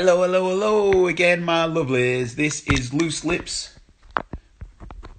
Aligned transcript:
Hello, 0.00 0.22
hello, 0.22 0.50
hello 0.50 1.08
again, 1.08 1.42
my 1.42 1.66
lovelies. 1.66 2.36
This 2.36 2.62
is 2.68 2.94
Loose 2.94 3.24
Lips. 3.24 3.80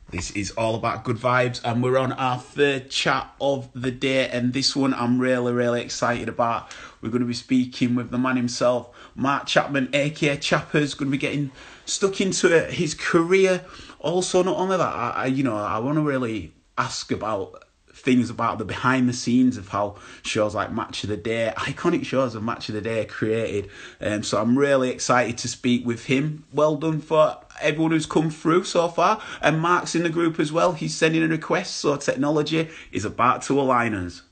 This 0.10 0.32
is 0.32 0.52
all 0.52 0.76
about 0.76 1.04
good 1.04 1.18
vibes, 1.18 1.60
and 1.66 1.84
we're 1.84 1.98
on 1.98 2.14
our 2.14 2.40
third 2.40 2.90
chat 2.90 3.30
of 3.42 3.70
the 3.76 3.92
day. 3.92 4.30
And 4.30 4.54
this 4.54 4.78
one 4.78 4.94
I'm 4.94 5.20
really, 5.20 5.52
really 5.52 5.82
excited 5.82 6.30
about. 6.30 6.74
We're 7.02 7.10
going 7.10 7.24
to 7.24 7.28
be 7.28 7.34
speaking 7.34 7.94
with 7.94 8.10
the 8.10 8.18
man 8.18 8.38
himself, 8.38 8.96
Mark 9.16 9.48
Chapman, 9.48 9.90
aka 9.92 10.38
Chappers. 10.38 10.94
Going 10.94 11.12
to 11.12 11.12
be 11.12 11.18
getting 11.18 11.52
stuck 11.86 12.22
into 12.22 12.48
his 12.68 12.94
career. 12.94 13.66
Also, 14.00 14.44
not 14.44 14.56
only 14.56 14.78
that, 14.78 14.96
I, 14.96 15.26
you 15.26 15.44
know, 15.44 15.58
I 15.58 15.80
want 15.80 15.98
to 15.98 16.02
really 16.04 16.54
ask 16.78 17.12
about 17.12 17.66
things 18.00 18.30
about 18.30 18.58
the 18.58 18.66
behind 18.66 19.08
the 19.10 19.14
scenes 19.14 19.58
of 19.58 19.70
how 19.70 19.96
shows 20.24 20.56
like 20.56 20.72
Match 20.72 21.04
of 21.04 21.10
the 21.10 21.18
Day, 21.18 21.54
iconic 21.58 22.06
shows 22.06 22.36
of 22.36 22.44
Match 22.44 22.70
of 22.70 22.76
the 22.76 22.82
Day 22.82 23.02
are 23.02 23.06
created. 23.06 23.70
Um, 24.02 24.24
so 24.24 24.42
I'm 24.42 24.58
really 24.58 24.90
excited 24.90 25.38
to 25.40 25.48
speak 25.48 25.86
with 25.86 26.06
him. 26.06 26.46
Well 26.54 26.76
done 26.76 27.02
for 27.02 27.38
everyone 27.62 27.92
who's 27.92 28.06
come 28.06 28.30
through 28.30 28.64
so 28.64 28.88
far. 28.88 29.22
And 29.42 29.60
Mark's 29.60 29.96
in 29.96 30.04
the 30.04 30.10
group 30.10 30.40
as 30.40 30.52
well. 30.52 30.74
He's 30.74 30.96
sending 30.96 31.24
a 31.24 31.28
request, 31.28 31.78
so 31.78 31.98
technology 31.98 32.70
is 32.92 33.06
about 33.06 33.42
to 33.44 33.60
align 33.60 33.94
us. 33.94 34.24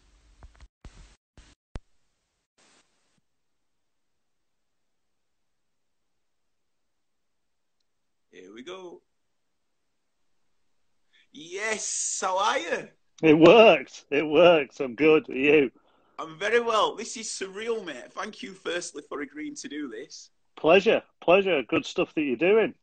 Here 8.32 8.54
we 8.54 8.64
go. 8.64 9.02
Yes, 11.32 12.20
how 12.22 12.38
are 12.38 12.58
you? 12.60 12.90
It 13.24 13.38
works. 13.38 14.06
It 14.12 14.26
works. 14.28 14.80
I'm 14.80 14.96
good. 14.96 15.30
Are 15.30 15.34
you? 15.34 15.72
I'm 16.20 16.38
very 16.38 16.60
well. 16.60 16.96
This 16.96 17.18
is 17.18 17.28
surreal, 17.28 17.84
mate. 17.86 18.12
Thank 18.12 18.44
you, 18.44 18.54
firstly, 18.54 19.04
for 19.08 19.22
agreeing 19.22 19.56
to 19.56 19.68
do 19.68 19.88
this. 19.88 20.30
Pleasure. 20.56 21.02
Pleasure. 21.22 21.64
Good 21.64 21.86
stuff 21.86 22.14
that 22.16 22.22
you're 22.22 22.36
doing. 22.36 22.74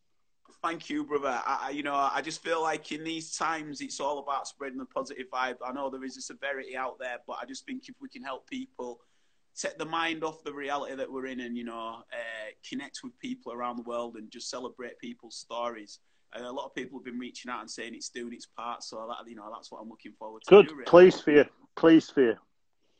Thank 0.62 0.88
you, 0.88 1.04
brother. 1.04 1.42
I, 1.44 1.70
you 1.70 1.82
know, 1.82 1.94
I 1.94 2.22
just 2.22 2.42
feel 2.42 2.62
like 2.62 2.90
in 2.90 3.04
these 3.04 3.36
times, 3.36 3.80
it's 3.80 4.00
all 4.00 4.18
about 4.20 4.48
spreading 4.48 4.78
the 4.78 4.86
positive 4.86 5.26
vibe. 5.32 5.56
I 5.64 5.72
know 5.72 5.90
there 5.90 6.04
is 6.04 6.16
a 6.16 6.22
severity 6.22 6.76
out 6.76 6.98
there, 6.98 7.18
but 7.26 7.36
I 7.40 7.44
just 7.44 7.66
think 7.66 7.88
if 7.88 7.96
we 8.00 8.08
can 8.08 8.22
help 8.22 8.48
people 8.48 9.00
take 9.54 9.78
the 9.78 9.84
mind 9.84 10.24
off 10.24 10.42
the 10.42 10.52
reality 10.52 10.94
that 10.94 11.10
we're 11.10 11.26
in 11.26 11.40
and, 11.40 11.56
you 11.56 11.64
know, 11.64 12.02
uh, 12.12 12.50
connect 12.68 13.00
with 13.04 13.16
people 13.18 13.52
around 13.52 13.76
the 13.76 13.82
world 13.82 14.16
and 14.16 14.30
just 14.30 14.48
celebrate 14.48 14.98
people's 14.98 15.36
stories, 15.36 16.00
a 16.36 16.52
lot 16.52 16.66
of 16.66 16.74
people 16.74 16.98
have 16.98 17.04
been 17.04 17.18
reaching 17.18 17.50
out 17.50 17.60
and 17.60 17.70
saying 17.70 17.94
it's 17.94 18.08
doing 18.08 18.32
its 18.32 18.46
part. 18.46 18.82
So 18.82 19.06
that 19.08 19.28
you 19.28 19.36
know, 19.36 19.50
that's 19.52 19.70
what 19.70 19.80
I'm 19.80 19.88
looking 19.88 20.12
forward 20.18 20.42
to. 20.44 20.50
Good, 20.50 20.68
do, 20.68 20.74
really. 20.74 20.84
pleased 20.86 21.22
for 21.22 21.30
you. 21.32 21.44
Pleased 21.76 22.12
for 22.12 22.22
you. 22.22 22.36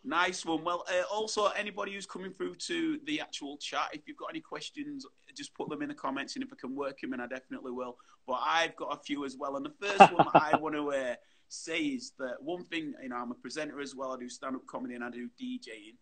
Nice 0.06 0.44
one. 0.44 0.62
Well, 0.64 0.84
uh, 0.88 1.02
also 1.10 1.46
anybody 1.48 1.94
who's 1.94 2.04
coming 2.04 2.30
through 2.30 2.56
to 2.56 3.00
the 3.06 3.20
actual 3.20 3.56
chat, 3.56 3.88
if 3.94 4.02
you've 4.06 4.18
got 4.18 4.28
any 4.30 4.40
questions, 4.40 5.06
just 5.34 5.54
put 5.54 5.70
them 5.70 5.80
in 5.80 5.88
the 5.88 5.94
comments, 5.94 6.34
and 6.34 6.44
if 6.44 6.52
I 6.52 6.56
can 6.60 6.76
work 6.76 7.00
them 7.00 7.14
in, 7.14 7.20
I 7.20 7.26
definitely 7.26 7.72
will. 7.72 7.96
But 8.26 8.40
I've 8.44 8.76
got 8.76 8.98
a 8.98 9.02
few 9.02 9.24
as 9.24 9.36
well, 9.38 9.56
and 9.56 9.64
the 9.64 9.72
first 9.80 10.12
one 10.12 10.26
I 10.34 10.56
want 10.60 10.74
to 10.74 10.90
uh, 10.92 11.14
say 11.48 11.78
is 11.78 12.12
that 12.18 12.36
one 12.40 12.64
thing, 12.64 12.92
you 13.02 13.08
know, 13.08 13.16
I'm 13.16 13.30
a 13.30 13.34
presenter 13.34 13.80
as 13.80 13.94
well. 13.94 14.12
I 14.12 14.18
do 14.18 14.28
stand-up 14.28 14.66
comedy 14.66 14.94
and 14.94 15.04
I 15.04 15.10
do 15.10 15.28
DJing. 15.40 15.96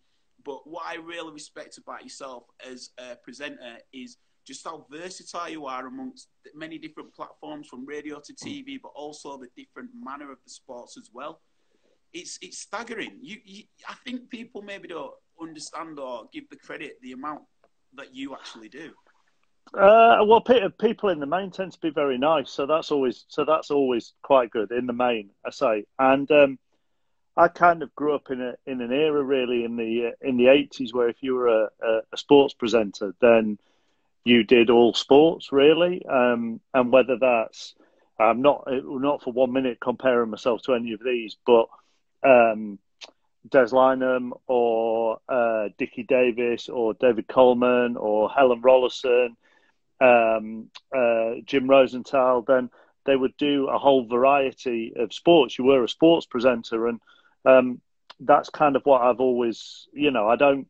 But 0.44 0.66
what 0.66 0.84
I 0.86 0.96
really 0.96 1.32
respect 1.32 1.78
about 1.78 2.02
yourself 2.02 2.44
as 2.68 2.90
a 2.98 3.14
presenter 3.16 3.76
is 3.92 4.16
just 4.46 4.64
how 4.64 4.86
versatile 4.90 5.48
you 5.48 5.66
are 5.66 5.86
amongst 5.86 6.28
many 6.54 6.78
different 6.78 7.14
platforms 7.14 7.68
from 7.68 7.86
radio 7.86 8.20
to 8.24 8.34
TV, 8.34 8.78
but 8.82 8.92
also 8.94 9.38
the 9.38 9.48
different 9.56 9.90
manner 10.02 10.30
of 10.30 10.38
the 10.44 10.50
sports 10.50 10.96
as 10.98 11.10
well. 11.12 11.40
It's 12.12 12.38
it's 12.42 12.58
staggering. 12.58 13.18
You, 13.22 13.38
you 13.44 13.64
I 13.88 13.94
think 14.04 14.28
people 14.28 14.62
maybe 14.62 14.88
don't 14.88 15.12
understand 15.40 15.98
or 15.98 16.24
give 16.32 16.48
the 16.50 16.56
credit 16.56 16.98
the 17.02 17.12
amount 17.12 17.42
that 17.94 18.14
you 18.14 18.34
actually 18.34 18.68
do. 18.68 18.92
Uh, 19.74 20.22
well, 20.26 20.40
people 20.40 21.08
in 21.08 21.20
the 21.20 21.26
main 21.26 21.50
tend 21.50 21.72
to 21.72 21.80
be 21.80 21.90
very 21.90 22.18
nice, 22.18 22.50
so 22.50 22.66
that's 22.66 22.90
always 22.90 23.24
so 23.28 23.44
that's 23.44 23.70
always 23.70 24.12
quite 24.22 24.50
good 24.50 24.70
in 24.70 24.86
the 24.86 24.92
main. 24.92 25.30
I 25.46 25.50
say, 25.50 25.84
and 25.98 26.30
um, 26.30 26.58
I 27.36 27.48
kind 27.48 27.82
of 27.82 27.94
grew 27.94 28.14
up 28.14 28.30
in 28.30 28.42
a 28.42 28.54
in 28.66 28.82
an 28.82 28.92
era 28.92 29.22
really 29.22 29.64
in 29.64 29.76
the 29.76 30.08
uh, 30.08 30.28
in 30.28 30.36
the 30.36 30.48
eighties 30.48 30.92
where 30.92 31.08
if 31.08 31.22
you 31.22 31.34
were 31.34 31.48
a, 31.48 31.68
a 32.12 32.16
sports 32.16 32.52
presenter, 32.52 33.14
then 33.20 33.58
you 34.24 34.44
did 34.44 34.70
all 34.70 34.94
sports 34.94 35.52
really, 35.52 36.04
um, 36.06 36.60
and 36.74 36.92
whether 36.92 37.16
that's 37.18 37.74
I'm 38.18 38.42
not 38.42 38.64
not 38.68 39.22
for 39.22 39.32
one 39.32 39.52
minute 39.52 39.78
comparing 39.80 40.30
myself 40.30 40.62
to 40.62 40.74
any 40.74 40.92
of 40.92 41.00
these, 41.04 41.36
but 41.44 41.66
um, 42.22 42.78
Des 43.48 43.66
Lynam 43.72 44.30
or 44.46 45.18
uh, 45.28 45.68
Dickie 45.78 46.04
Davies 46.04 46.68
or 46.68 46.94
David 46.94 47.26
Coleman 47.26 47.96
or 47.96 48.30
Helen 48.30 48.62
Rollason, 48.62 49.36
um, 50.00 50.70
uh, 50.96 51.40
Jim 51.44 51.68
Rosenthal, 51.68 52.42
then 52.42 52.70
they 53.04 53.16
would 53.16 53.36
do 53.36 53.68
a 53.68 53.78
whole 53.78 54.06
variety 54.06 54.92
of 54.96 55.12
sports. 55.12 55.58
You 55.58 55.64
were 55.64 55.82
a 55.82 55.88
sports 55.88 56.26
presenter, 56.26 56.86
and 56.86 57.00
um, 57.44 57.80
that's 58.20 58.50
kind 58.50 58.76
of 58.76 58.82
what 58.84 59.02
I've 59.02 59.20
always, 59.20 59.88
you 59.92 60.12
know, 60.12 60.28
I 60.28 60.36
don't 60.36 60.68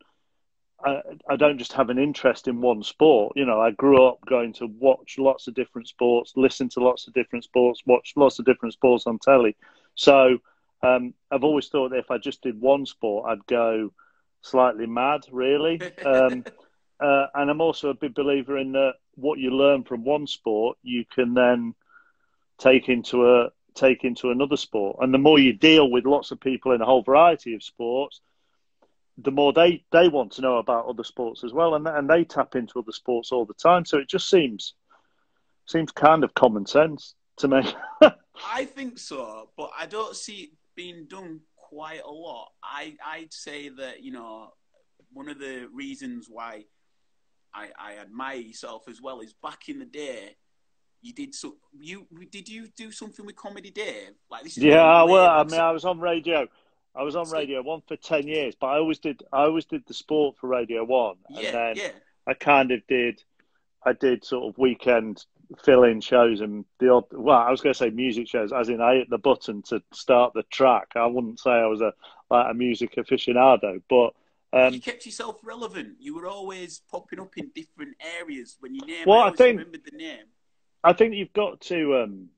I, 0.84 1.00
I 1.28 1.36
don't 1.36 1.58
just 1.58 1.72
have 1.74 1.90
an 1.90 1.98
interest 1.98 2.48
in 2.48 2.60
one 2.60 2.82
sport. 2.82 3.34
You 3.36 3.44
know, 3.44 3.60
I 3.60 3.70
grew 3.70 4.06
up 4.06 4.24
going 4.26 4.52
to 4.54 4.66
watch 4.66 5.16
lots 5.18 5.46
of 5.46 5.54
different 5.54 5.88
sports, 5.88 6.32
listen 6.36 6.68
to 6.70 6.80
lots 6.80 7.06
of 7.06 7.14
different 7.14 7.44
sports, 7.44 7.82
watch 7.86 8.12
lots 8.16 8.38
of 8.38 8.44
different 8.44 8.74
sports 8.74 9.06
on 9.06 9.18
telly. 9.18 9.56
So 9.94 10.38
um, 10.82 11.14
I've 11.30 11.44
always 11.44 11.68
thought 11.68 11.90
that 11.90 11.98
if 11.98 12.10
I 12.10 12.18
just 12.18 12.42
did 12.42 12.60
one 12.60 12.86
sport, 12.86 13.30
I'd 13.30 13.46
go 13.46 13.92
slightly 14.42 14.86
mad, 14.86 15.22
really. 15.30 15.80
Um, 16.04 16.44
uh, 17.00 17.26
and 17.34 17.50
I'm 17.50 17.60
also 17.60 17.90
a 17.90 17.94
big 17.94 18.14
believer 18.14 18.58
in 18.58 18.72
that 18.72 18.94
what 19.14 19.38
you 19.38 19.50
learn 19.50 19.84
from 19.84 20.04
one 20.04 20.26
sport, 20.26 20.78
you 20.82 21.04
can 21.04 21.34
then 21.34 21.74
take 22.58 22.88
into 22.88 23.28
a 23.28 23.50
take 23.74 24.04
into 24.04 24.30
another 24.30 24.56
sport. 24.56 24.98
And 25.00 25.14
the 25.14 25.18
more 25.18 25.38
you 25.38 25.52
deal 25.52 25.90
with 25.90 26.04
lots 26.04 26.30
of 26.30 26.40
people 26.40 26.72
in 26.72 26.82
a 26.82 26.84
whole 26.84 27.02
variety 27.02 27.54
of 27.54 27.62
sports, 27.62 28.20
the 29.22 29.30
more 29.30 29.52
they, 29.52 29.84
they 29.92 30.08
want 30.08 30.32
to 30.32 30.42
know 30.42 30.58
about 30.58 30.86
other 30.86 31.04
sports 31.04 31.44
as 31.44 31.52
well, 31.52 31.74
and 31.74 31.86
and 31.86 32.08
they 32.08 32.24
tap 32.24 32.54
into 32.54 32.78
other 32.78 32.92
sports 32.92 33.32
all 33.32 33.44
the 33.44 33.54
time. 33.54 33.84
So 33.84 33.98
it 33.98 34.08
just 34.08 34.28
seems 34.28 34.74
seems 35.66 35.92
kind 35.92 36.24
of 36.24 36.34
common 36.34 36.66
sense 36.66 37.14
to 37.38 37.48
me. 37.48 37.62
I 38.46 38.64
think 38.64 38.98
so, 38.98 39.50
but 39.56 39.70
I 39.78 39.86
don't 39.86 40.16
see 40.16 40.34
it 40.34 40.50
being 40.74 41.06
done 41.08 41.40
quite 41.56 42.02
a 42.04 42.10
lot. 42.10 42.50
I 42.62 42.96
I'd 43.04 43.32
say 43.32 43.68
that 43.68 44.02
you 44.02 44.12
know 44.12 44.52
one 45.12 45.28
of 45.28 45.38
the 45.38 45.68
reasons 45.72 46.26
why 46.28 46.64
I, 47.54 47.68
I 47.78 47.96
admire 47.98 48.36
yourself 48.36 48.88
as 48.88 49.00
well 49.00 49.20
is 49.20 49.34
back 49.34 49.68
in 49.68 49.78
the 49.78 49.84
day 49.84 50.36
you 51.02 51.12
did 51.12 51.34
so 51.34 51.56
you 51.78 52.06
did 52.30 52.48
you 52.48 52.68
do 52.76 52.90
something 52.92 53.26
with 53.26 53.36
comedy 53.36 53.70
Dave 53.70 54.12
like 54.30 54.44
this 54.44 54.56
yeah 54.56 55.02
well 55.02 55.28
I 55.28 55.44
mean 55.44 55.60
I 55.60 55.72
was 55.72 55.84
on 55.84 56.00
radio 56.00 56.46
I 56.94 57.02
was 57.02 57.16
on 57.16 57.30
Radio 57.30 57.62
One 57.62 57.82
for 57.86 57.96
ten 57.96 58.26
years, 58.26 58.54
but 58.58 58.68
I 58.68 58.76
always 58.76 58.98
did. 58.98 59.22
I 59.32 59.42
always 59.42 59.64
did 59.64 59.86
the 59.86 59.94
sport 59.94 60.36
for 60.38 60.48
Radio 60.48 60.84
One, 60.84 61.16
and 61.28 61.38
yeah, 61.38 61.52
then 61.52 61.76
yeah. 61.76 61.90
I 62.26 62.34
kind 62.34 62.70
of 62.70 62.86
did. 62.86 63.22
I 63.84 63.92
did 63.94 64.24
sort 64.24 64.44
of 64.48 64.58
weekend 64.58 65.24
fill-in 65.64 66.00
shows 66.00 66.40
and 66.40 66.64
the 66.78 66.90
odd. 66.90 67.04
Well, 67.12 67.36
I 67.36 67.50
was 67.50 67.60
going 67.60 67.74
to 67.74 67.78
say 67.78 67.90
music 67.90 68.28
shows, 68.28 68.52
as 68.52 68.68
in 68.68 68.80
I 68.80 68.96
hit 68.96 69.10
the 69.10 69.18
button 69.18 69.62
to 69.62 69.82
start 69.92 70.32
the 70.34 70.44
track. 70.44 70.88
I 70.94 71.06
wouldn't 71.06 71.40
say 71.40 71.50
I 71.50 71.66
was 71.66 71.80
a 71.80 71.92
like 72.30 72.50
a 72.50 72.54
music 72.54 72.94
aficionado, 72.96 73.82
but 73.88 74.14
um, 74.52 74.74
you 74.74 74.80
kept 74.80 75.06
yourself 75.06 75.38
relevant. 75.42 75.96
You 75.98 76.14
were 76.14 76.26
always 76.26 76.82
popping 76.90 77.20
up 77.20 77.36
in 77.36 77.50
different 77.54 77.96
areas 78.20 78.56
when 78.60 78.74
you 78.74 78.82
name. 78.82 79.04
Well, 79.06 79.20
I, 79.20 79.28
I 79.28 79.32
think 79.32 79.58
remembered 79.58 79.84
the 79.90 79.96
name. 79.96 80.24
I 80.84 80.92
think 80.92 81.14
you've 81.14 81.32
got 81.32 81.60
to. 81.62 82.02
Um, 82.02 82.28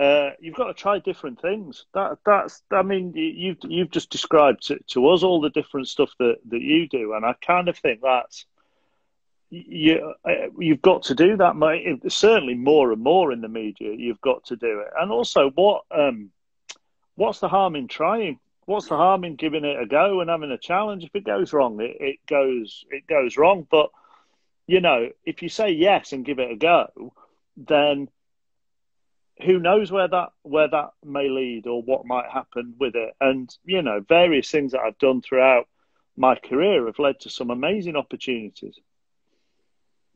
uh, 0.00 0.30
you've 0.40 0.54
got 0.54 0.68
to 0.68 0.74
try 0.74 0.98
different 0.98 1.42
things. 1.42 1.84
That 1.92 2.18
that's 2.24 2.62
I 2.70 2.82
mean 2.82 3.12
you've 3.14 3.58
you've 3.64 3.90
just 3.90 4.08
described 4.08 4.68
to, 4.68 4.78
to 4.92 5.08
us 5.08 5.22
all 5.22 5.42
the 5.42 5.50
different 5.50 5.88
stuff 5.88 6.10
that, 6.18 6.36
that 6.48 6.60
you 6.60 6.88
do, 6.88 7.12
and 7.12 7.24
I 7.24 7.34
kind 7.34 7.68
of 7.68 7.76
think 7.76 8.00
that's 8.02 8.46
you 9.50 10.14
uh, 10.24 10.48
you've 10.58 10.80
got 10.80 11.02
to 11.04 11.14
do 11.14 11.36
that. 11.36 11.54
Mate. 11.54 12.00
Certainly 12.10 12.54
more 12.54 12.92
and 12.92 13.02
more 13.02 13.30
in 13.30 13.42
the 13.42 13.48
media, 13.48 13.92
you've 13.92 14.22
got 14.22 14.44
to 14.46 14.56
do 14.56 14.80
it. 14.80 14.88
And 14.98 15.12
also, 15.12 15.50
what 15.50 15.82
um, 15.90 16.30
what's 17.16 17.40
the 17.40 17.48
harm 17.48 17.76
in 17.76 17.86
trying? 17.86 18.38
What's 18.64 18.88
the 18.88 18.96
harm 18.96 19.24
in 19.24 19.36
giving 19.36 19.66
it 19.66 19.82
a 19.82 19.84
go 19.84 20.20
and 20.20 20.30
having 20.30 20.50
a 20.50 20.58
challenge? 20.58 21.04
If 21.04 21.14
it 21.14 21.24
goes 21.24 21.52
wrong, 21.52 21.78
it, 21.80 21.96
it 22.00 22.18
goes 22.26 22.86
it 22.90 23.06
goes 23.06 23.36
wrong. 23.36 23.66
But 23.70 23.90
you 24.66 24.80
know, 24.80 25.10
if 25.26 25.42
you 25.42 25.50
say 25.50 25.72
yes 25.72 26.12
and 26.12 26.24
give 26.24 26.38
it 26.38 26.52
a 26.52 26.56
go, 26.56 27.12
then 27.58 28.08
who 29.42 29.58
knows 29.58 29.90
where 29.90 30.08
that 30.08 30.30
where 30.42 30.68
that 30.68 30.90
may 31.04 31.28
lead 31.28 31.66
or 31.66 31.82
what 31.82 32.06
might 32.06 32.30
happen 32.30 32.74
with 32.78 32.94
it. 32.94 33.14
And 33.20 33.54
you 33.64 33.82
know, 33.82 34.00
various 34.08 34.50
things 34.50 34.72
that 34.72 34.80
I've 34.80 34.98
done 34.98 35.22
throughout 35.22 35.66
my 36.16 36.34
career 36.36 36.86
have 36.86 36.98
led 36.98 37.20
to 37.20 37.30
some 37.30 37.50
amazing 37.50 37.96
opportunities. 37.96 38.78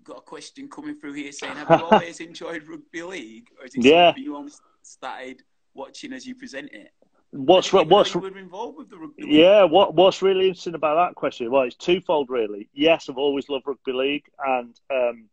Got 0.02 0.18
a 0.18 0.22
question 0.22 0.68
coming 0.68 0.98
through 0.98 1.14
here 1.14 1.32
saying, 1.32 1.56
"Have 1.56 1.80
you 1.80 1.86
always 1.90 2.20
enjoyed 2.20 2.66
rugby 2.68 3.02
league, 3.02 3.48
or 3.58 3.66
is 3.66 3.74
it 3.74 3.84
yeah. 3.84 4.08
something 4.08 4.24
you 4.24 4.36
only 4.36 4.52
started 4.82 5.42
watching 5.74 6.12
as 6.12 6.26
you 6.26 6.34
present 6.34 6.70
it?" 6.72 6.92
what's 7.34 7.72
what's 7.72 8.14
involved 8.14 8.78
with 8.78 8.88
the 8.90 8.96
rugby? 8.96 9.24
League. 9.24 9.32
Yeah, 9.32 9.64
what 9.64 9.94
what's 9.94 10.22
really 10.22 10.48
interesting 10.48 10.74
about 10.74 11.08
that 11.08 11.14
question? 11.16 11.50
Well, 11.50 11.62
it's 11.62 11.76
twofold, 11.76 12.30
really. 12.30 12.68
Yes, 12.72 13.08
I've 13.08 13.18
always 13.18 13.48
loved 13.48 13.66
rugby 13.66 13.92
league, 13.92 14.24
and 14.44 14.78
um, 14.90 15.28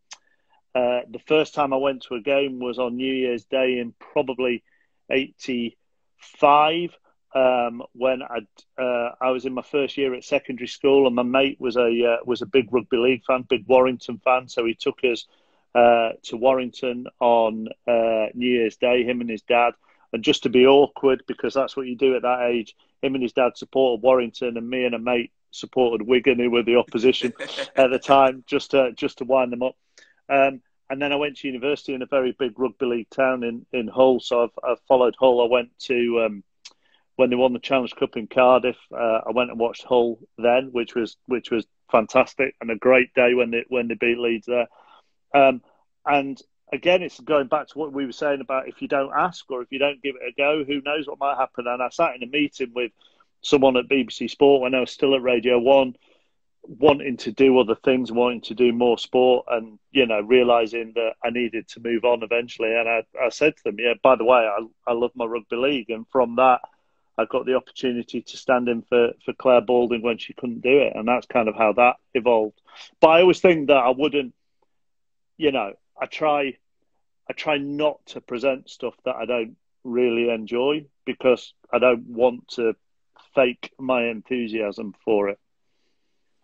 uh, 0.74 1.00
the 1.10 1.20
first 1.26 1.54
time 1.54 1.72
I 1.72 1.76
went 1.76 2.02
to 2.04 2.14
a 2.14 2.20
game 2.20 2.58
was 2.58 2.78
on 2.78 2.96
New 2.96 3.12
Year's 3.12 3.44
Day 3.44 3.78
in 3.78 3.94
probably 3.98 4.62
'85. 5.10 6.96
Um, 7.34 7.82
when 7.92 8.22
I 8.22 8.82
uh, 8.82 9.14
I 9.20 9.30
was 9.30 9.46
in 9.46 9.54
my 9.54 9.62
first 9.62 9.96
year 9.96 10.14
at 10.14 10.24
secondary 10.24 10.68
school, 10.68 11.06
and 11.06 11.16
my 11.16 11.22
mate 11.22 11.60
was 11.60 11.76
a 11.76 11.88
uh, 12.04 12.16
was 12.24 12.42
a 12.42 12.46
big 12.46 12.72
rugby 12.72 12.96
league 12.96 13.24
fan, 13.26 13.44
big 13.48 13.66
Warrington 13.66 14.20
fan. 14.24 14.48
So 14.48 14.64
he 14.64 14.74
took 14.74 14.98
us 15.04 15.26
uh, 15.74 16.10
to 16.24 16.36
Warrington 16.36 17.06
on 17.20 17.68
uh, 17.86 18.26
New 18.34 18.48
Year's 18.48 18.76
Day, 18.76 19.04
him 19.04 19.20
and 19.20 19.30
his 19.30 19.42
dad, 19.42 19.74
and 20.12 20.22
just 20.22 20.42
to 20.44 20.48
be 20.48 20.66
awkward 20.66 21.22
because 21.26 21.54
that's 21.54 21.76
what 21.76 21.86
you 21.86 21.96
do 21.96 22.16
at 22.16 22.22
that 22.22 22.42
age. 22.42 22.74
Him 23.02 23.14
and 23.14 23.22
his 23.22 23.32
dad 23.32 23.56
supported 23.56 24.02
Warrington, 24.02 24.56
and 24.56 24.68
me 24.68 24.84
and 24.84 24.94
a 24.94 24.98
mate 24.98 25.32
supported 25.50 26.06
Wigan, 26.06 26.38
who 26.38 26.50
were 26.50 26.62
the 26.62 26.76
opposition 26.76 27.32
at 27.76 27.90
the 27.90 27.98
time, 27.98 28.44
just 28.46 28.72
to 28.72 28.92
just 28.92 29.18
to 29.18 29.24
wind 29.24 29.52
them 29.52 29.62
up. 29.62 29.76
Um, 30.32 30.62
and 30.88 31.00
then 31.00 31.12
I 31.12 31.16
went 31.16 31.38
to 31.38 31.48
university 31.48 31.94
in 31.94 32.02
a 32.02 32.06
very 32.06 32.32
big 32.38 32.58
rugby 32.58 32.86
league 32.86 33.10
town 33.10 33.44
in, 33.44 33.66
in 33.72 33.88
Hull. 33.88 34.20
So 34.20 34.44
I've, 34.44 34.58
I've 34.62 34.80
followed 34.88 35.14
Hull. 35.18 35.42
I 35.42 35.48
went 35.48 35.70
to 35.80 36.22
um, 36.24 36.44
when 37.16 37.30
they 37.30 37.36
won 37.36 37.52
the 37.52 37.58
Challenge 37.58 37.94
Cup 37.94 38.16
in 38.16 38.26
Cardiff. 38.26 38.76
Uh, 38.92 39.20
I 39.26 39.30
went 39.32 39.50
and 39.50 39.60
watched 39.60 39.84
Hull 39.84 40.18
then, 40.38 40.70
which 40.72 40.94
was 40.94 41.16
which 41.26 41.50
was 41.50 41.66
fantastic 41.90 42.54
and 42.60 42.70
a 42.70 42.76
great 42.76 43.12
day 43.14 43.34
when 43.34 43.50
they 43.50 43.64
when 43.68 43.88
they 43.88 43.94
beat 43.94 44.18
Leeds 44.18 44.46
there. 44.46 44.66
Um, 45.34 45.62
and 46.06 46.40
again, 46.72 47.02
it's 47.02 47.20
going 47.20 47.48
back 47.48 47.68
to 47.68 47.78
what 47.78 47.92
we 47.92 48.06
were 48.06 48.12
saying 48.12 48.40
about 48.40 48.68
if 48.68 48.80
you 48.80 48.88
don't 48.88 49.12
ask 49.14 49.50
or 49.50 49.62
if 49.62 49.70
you 49.70 49.78
don't 49.78 50.02
give 50.02 50.16
it 50.16 50.28
a 50.28 50.32
go, 50.36 50.64
who 50.64 50.80
knows 50.82 51.06
what 51.06 51.20
might 51.20 51.36
happen. 51.36 51.66
And 51.66 51.82
I 51.82 51.90
sat 51.90 52.16
in 52.16 52.22
a 52.22 52.26
meeting 52.26 52.72
with 52.74 52.92
someone 53.42 53.76
at 53.76 53.88
BBC 53.88 54.30
Sport 54.30 54.62
when 54.62 54.74
I 54.74 54.80
was 54.80 54.90
still 54.90 55.14
at 55.14 55.22
Radio 55.22 55.58
One, 55.58 55.94
wanting 56.64 57.16
to 57.18 57.32
do 57.32 57.58
other 57.58 57.74
things, 57.74 58.12
wanting 58.12 58.40
to 58.42 58.54
do 58.54 58.72
more 58.72 58.98
sport, 58.98 59.46
and 59.50 59.78
you 59.90 60.06
know, 60.06 60.20
realizing 60.20 60.92
that 60.94 61.14
I 61.24 61.30
needed 61.30 61.68
to 61.68 61.80
move 61.80 62.04
on 62.04 62.22
eventually. 62.22 62.74
And 62.74 62.88
I, 62.88 63.04
I 63.20 63.28
said 63.30 63.56
to 63.56 63.64
them, 63.64 63.76
"Yeah, 63.78 63.94
by 64.02 64.16
the 64.16 64.24
way, 64.24 64.38
I, 64.38 64.60
I 64.86 64.92
love 64.94 65.12
my 65.14 65.24
rugby 65.24 65.56
league," 65.56 65.90
and 65.90 66.06
from 66.08 66.36
that. 66.36 66.60
I 67.18 67.26
got 67.26 67.44
the 67.44 67.56
opportunity 67.56 68.22
to 68.22 68.36
stand 68.38 68.70
in 68.70 68.80
for, 68.80 69.10
for 69.22 69.34
Clare 69.34 69.60
Balding 69.60 70.00
when 70.00 70.16
she 70.16 70.32
couldn't 70.32 70.62
do 70.62 70.78
it, 70.78 70.94
and 70.96 71.06
that's 71.06 71.26
kind 71.26 71.46
of 71.46 71.54
how 71.54 71.74
that 71.74 71.96
evolved. 72.14 72.58
But 73.02 73.08
I 73.08 73.20
always 73.20 73.38
think 73.38 73.68
that 73.68 73.76
I 73.76 73.90
wouldn't, 73.90 74.34
you 75.36 75.52
know, 75.52 75.74
I 76.00 76.06
try 76.06 76.56
I 77.28 77.32
try 77.34 77.58
not 77.58 78.04
to 78.06 78.20
present 78.20 78.68
stuff 78.70 78.94
that 79.04 79.16
I 79.16 79.26
don't 79.26 79.56
really 79.84 80.30
enjoy 80.30 80.86
because 81.04 81.54
I 81.72 81.78
don't 81.78 82.06
want 82.06 82.48
to 82.56 82.74
fake 83.34 83.72
my 83.78 84.08
enthusiasm 84.08 84.94
for 85.04 85.28
it. 85.28 85.38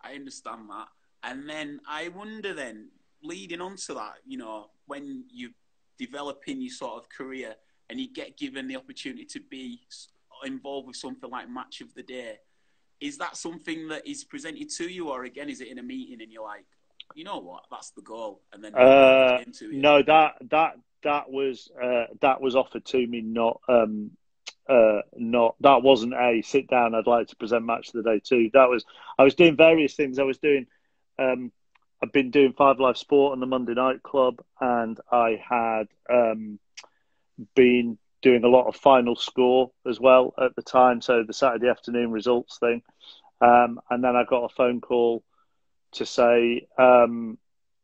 I 0.03 0.15
understand 0.15 0.71
that. 0.71 0.89
And 1.23 1.49
then 1.49 1.81
I 1.89 2.09
wonder 2.09 2.55
then, 2.55 2.89
leading 3.23 3.61
on 3.61 3.77
to 3.77 3.95
that, 3.95 4.15
you 4.27 4.39
know, 4.39 4.71
when 4.87 5.25
you're 5.31 5.51
developing 5.99 6.63
your 6.63 6.71
sort 6.71 7.03
of 7.03 7.09
career 7.09 7.57
and 7.91 8.01
you 8.01 8.13
get 8.13 8.37
given 8.37 8.69
the 8.69 8.77
opportunity 8.77 9.25
to 9.25 9.41
be 9.41 9.81
involved 10.45 10.87
with 10.87 10.97
something 10.97 11.31
like 11.31 11.51
match 11.51 11.81
of 11.81 11.93
the 11.95 12.03
day, 12.03 12.39
is 13.01 13.19
that 13.19 13.37
something 13.37 13.89
that 13.89 14.07
is 14.07 14.25
presented 14.25 14.71
to 14.71 14.89
you, 14.89 15.09
or 15.09 15.25
again, 15.25 15.49
is 15.49 15.61
it 15.61 15.69
in 15.69 15.79
a 15.79 15.83
meeting 15.83 16.21
and 16.23 16.33
you're 16.33 16.43
like, 16.43 16.65
you 17.15 17.25
know 17.25 17.39
what, 17.39 17.65
that's 17.71 17.91
the 17.91 18.03
goal, 18.03 18.43
and 18.53 18.63
then 18.63 18.75
uh, 18.75 19.39
no, 19.63 20.03
that 20.03 20.35
that 20.51 20.75
that 21.03 21.31
was 21.31 21.71
uh, 21.83 22.05
that 22.21 22.41
was 22.41 22.55
offered 22.55 22.85
to 22.85 23.07
me, 23.07 23.23
not 23.23 23.61
um, 23.69 24.11
uh, 24.69 25.01
not 25.17 25.57
that 25.61 25.83
wasn't 25.83 26.15
a 26.15 26.43
sit 26.43 26.69
down. 26.69 26.95
I'd 26.95 27.07
like 27.07 27.29
to 27.29 27.37
present 27.37 27.65
match 27.65 27.89
of 27.89 27.95
the 27.95 28.11
day 28.11 28.21
two. 28.23 28.51
That 28.53 28.69
was 28.69 28.85
I 29.19 29.25
was 29.25 29.35
doing 29.35 29.57
various 29.57 29.95
things. 29.95 30.19
I 30.19 30.25
was 30.25 30.39
doing. 30.39 30.67
Um, 31.19 31.53
I've 32.03 32.13
been 32.13 32.31
doing 32.31 32.53
Five 32.53 32.79
Live 32.79 32.97
Sport 32.97 33.33
on 33.33 33.41
the 33.41 33.47
Monday 33.47 33.75
Night 33.75 34.03
Club, 34.03 34.41
and 34.61 35.01
I 35.11 35.43
had 35.49 35.89
um, 36.09 36.61
been 37.57 37.99
doing 38.23 38.45
a 38.45 38.49
lot 38.49 38.67
of 38.67 38.77
Final 38.77 39.17
Score 39.17 39.71
as 39.87 39.99
well 39.99 40.33
at 40.41 40.55
the 40.55 40.63
time. 40.63 41.01
So 41.01 41.25
the 41.25 41.33
Saturday 41.33 41.69
afternoon 41.69 42.13
results 42.13 42.59
thing, 42.59 42.83
um, 43.41 43.81
and 43.91 44.05
then 44.05 44.15
I 44.15 44.25
got 44.25 44.45
a 44.45 44.55
phone 44.55 44.81
call 44.81 45.25
to 45.93 46.07
say, 46.07 46.69
um, 46.79 47.39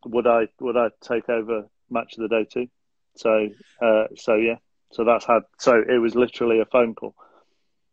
would 0.04 0.26
I 0.26 0.48
would 0.60 0.76
I 0.76 0.90
take 1.00 1.28
over 1.28 1.66
match 1.90 2.16
of 2.16 2.22
the 2.22 2.28
day 2.28 2.46
two? 2.50 2.68
So 3.16 3.48
uh, 3.80 4.04
so 4.16 4.34
yeah, 4.34 4.56
so 4.94 5.04
that's 5.04 5.24
had 5.24 5.42
so 5.58 5.82
it 5.86 5.98
was 5.98 6.14
literally 6.14 6.60
a 6.60 6.64
phone 6.64 6.94
call. 6.94 7.14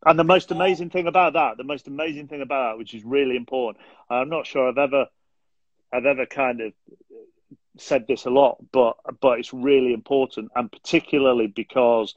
And 0.06 0.18
the 0.18 0.24
most 0.24 0.51
amazing 0.51 0.89
thing 0.89 1.07
about 1.07 1.33
that, 1.33 1.57
the 1.57 1.63
most 1.63 1.88
amazing 1.88 2.27
thing 2.27 2.42
about 2.42 2.71
that, 2.71 2.77
which 2.77 2.94
is 2.94 3.03
really 3.03 3.36
important, 3.36 3.83
I'm 4.09 4.30
not 4.30 4.45
sure 4.45 4.68
I've 4.68 4.77
ever 4.77 5.07
I've 5.92 6.06
ever 6.06 6.25
kind 6.25 6.62
of 6.62 6.74
said 7.77 8.06
this 8.07 8.25
a 8.25 8.30
lot, 8.30 8.57
but 8.71 8.98
but 9.19 9.39
it's 9.39 9.53
really 9.53 9.94
important, 9.94 10.51
and 10.56 10.71
particularly 10.71 11.48
because. 11.48 12.15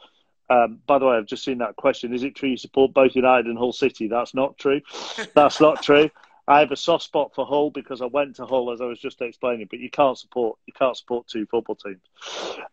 Um, 0.51 0.81
by 0.87 0.99
the 0.99 1.07
way, 1.07 1.17
I've 1.17 1.25
just 1.25 1.43
seen 1.43 1.57
that 1.59 1.75
question. 1.77 2.13
Is 2.13 2.23
it 2.23 2.35
true 2.37 2.51
you 2.51 2.59
support 2.59 2.93
both 2.93 3.17
United 3.17 3.47
and 3.47 3.57
Hull 3.57 3.73
City? 3.73 4.09
That's 4.09 4.35
not 4.35 4.59
true. 4.59 4.83
That's 5.35 5.59
not 5.59 5.83
true. 5.83 6.11
I 6.47 6.61
have 6.61 6.71
a 6.71 6.77
soft 6.77 7.05
spot 7.05 7.35
for 7.35 7.47
Hull 7.47 7.71
because 7.71 8.03
I 8.03 8.07
went 8.07 8.37
to 8.37 8.45
Hull 8.45 8.71
as 8.71 8.83
I 8.83 8.85
was 8.85 9.01
just 9.01 9.23
explaining, 9.23 9.69
but 9.71 9.79
you 9.79 9.89
can't 9.89 10.19
support 10.19 10.59
you 10.67 10.75
can't 10.75 10.97
support 10.99 11.27
two 11.29 11.47
football 11.47 11.77
teams. 11.77 12.03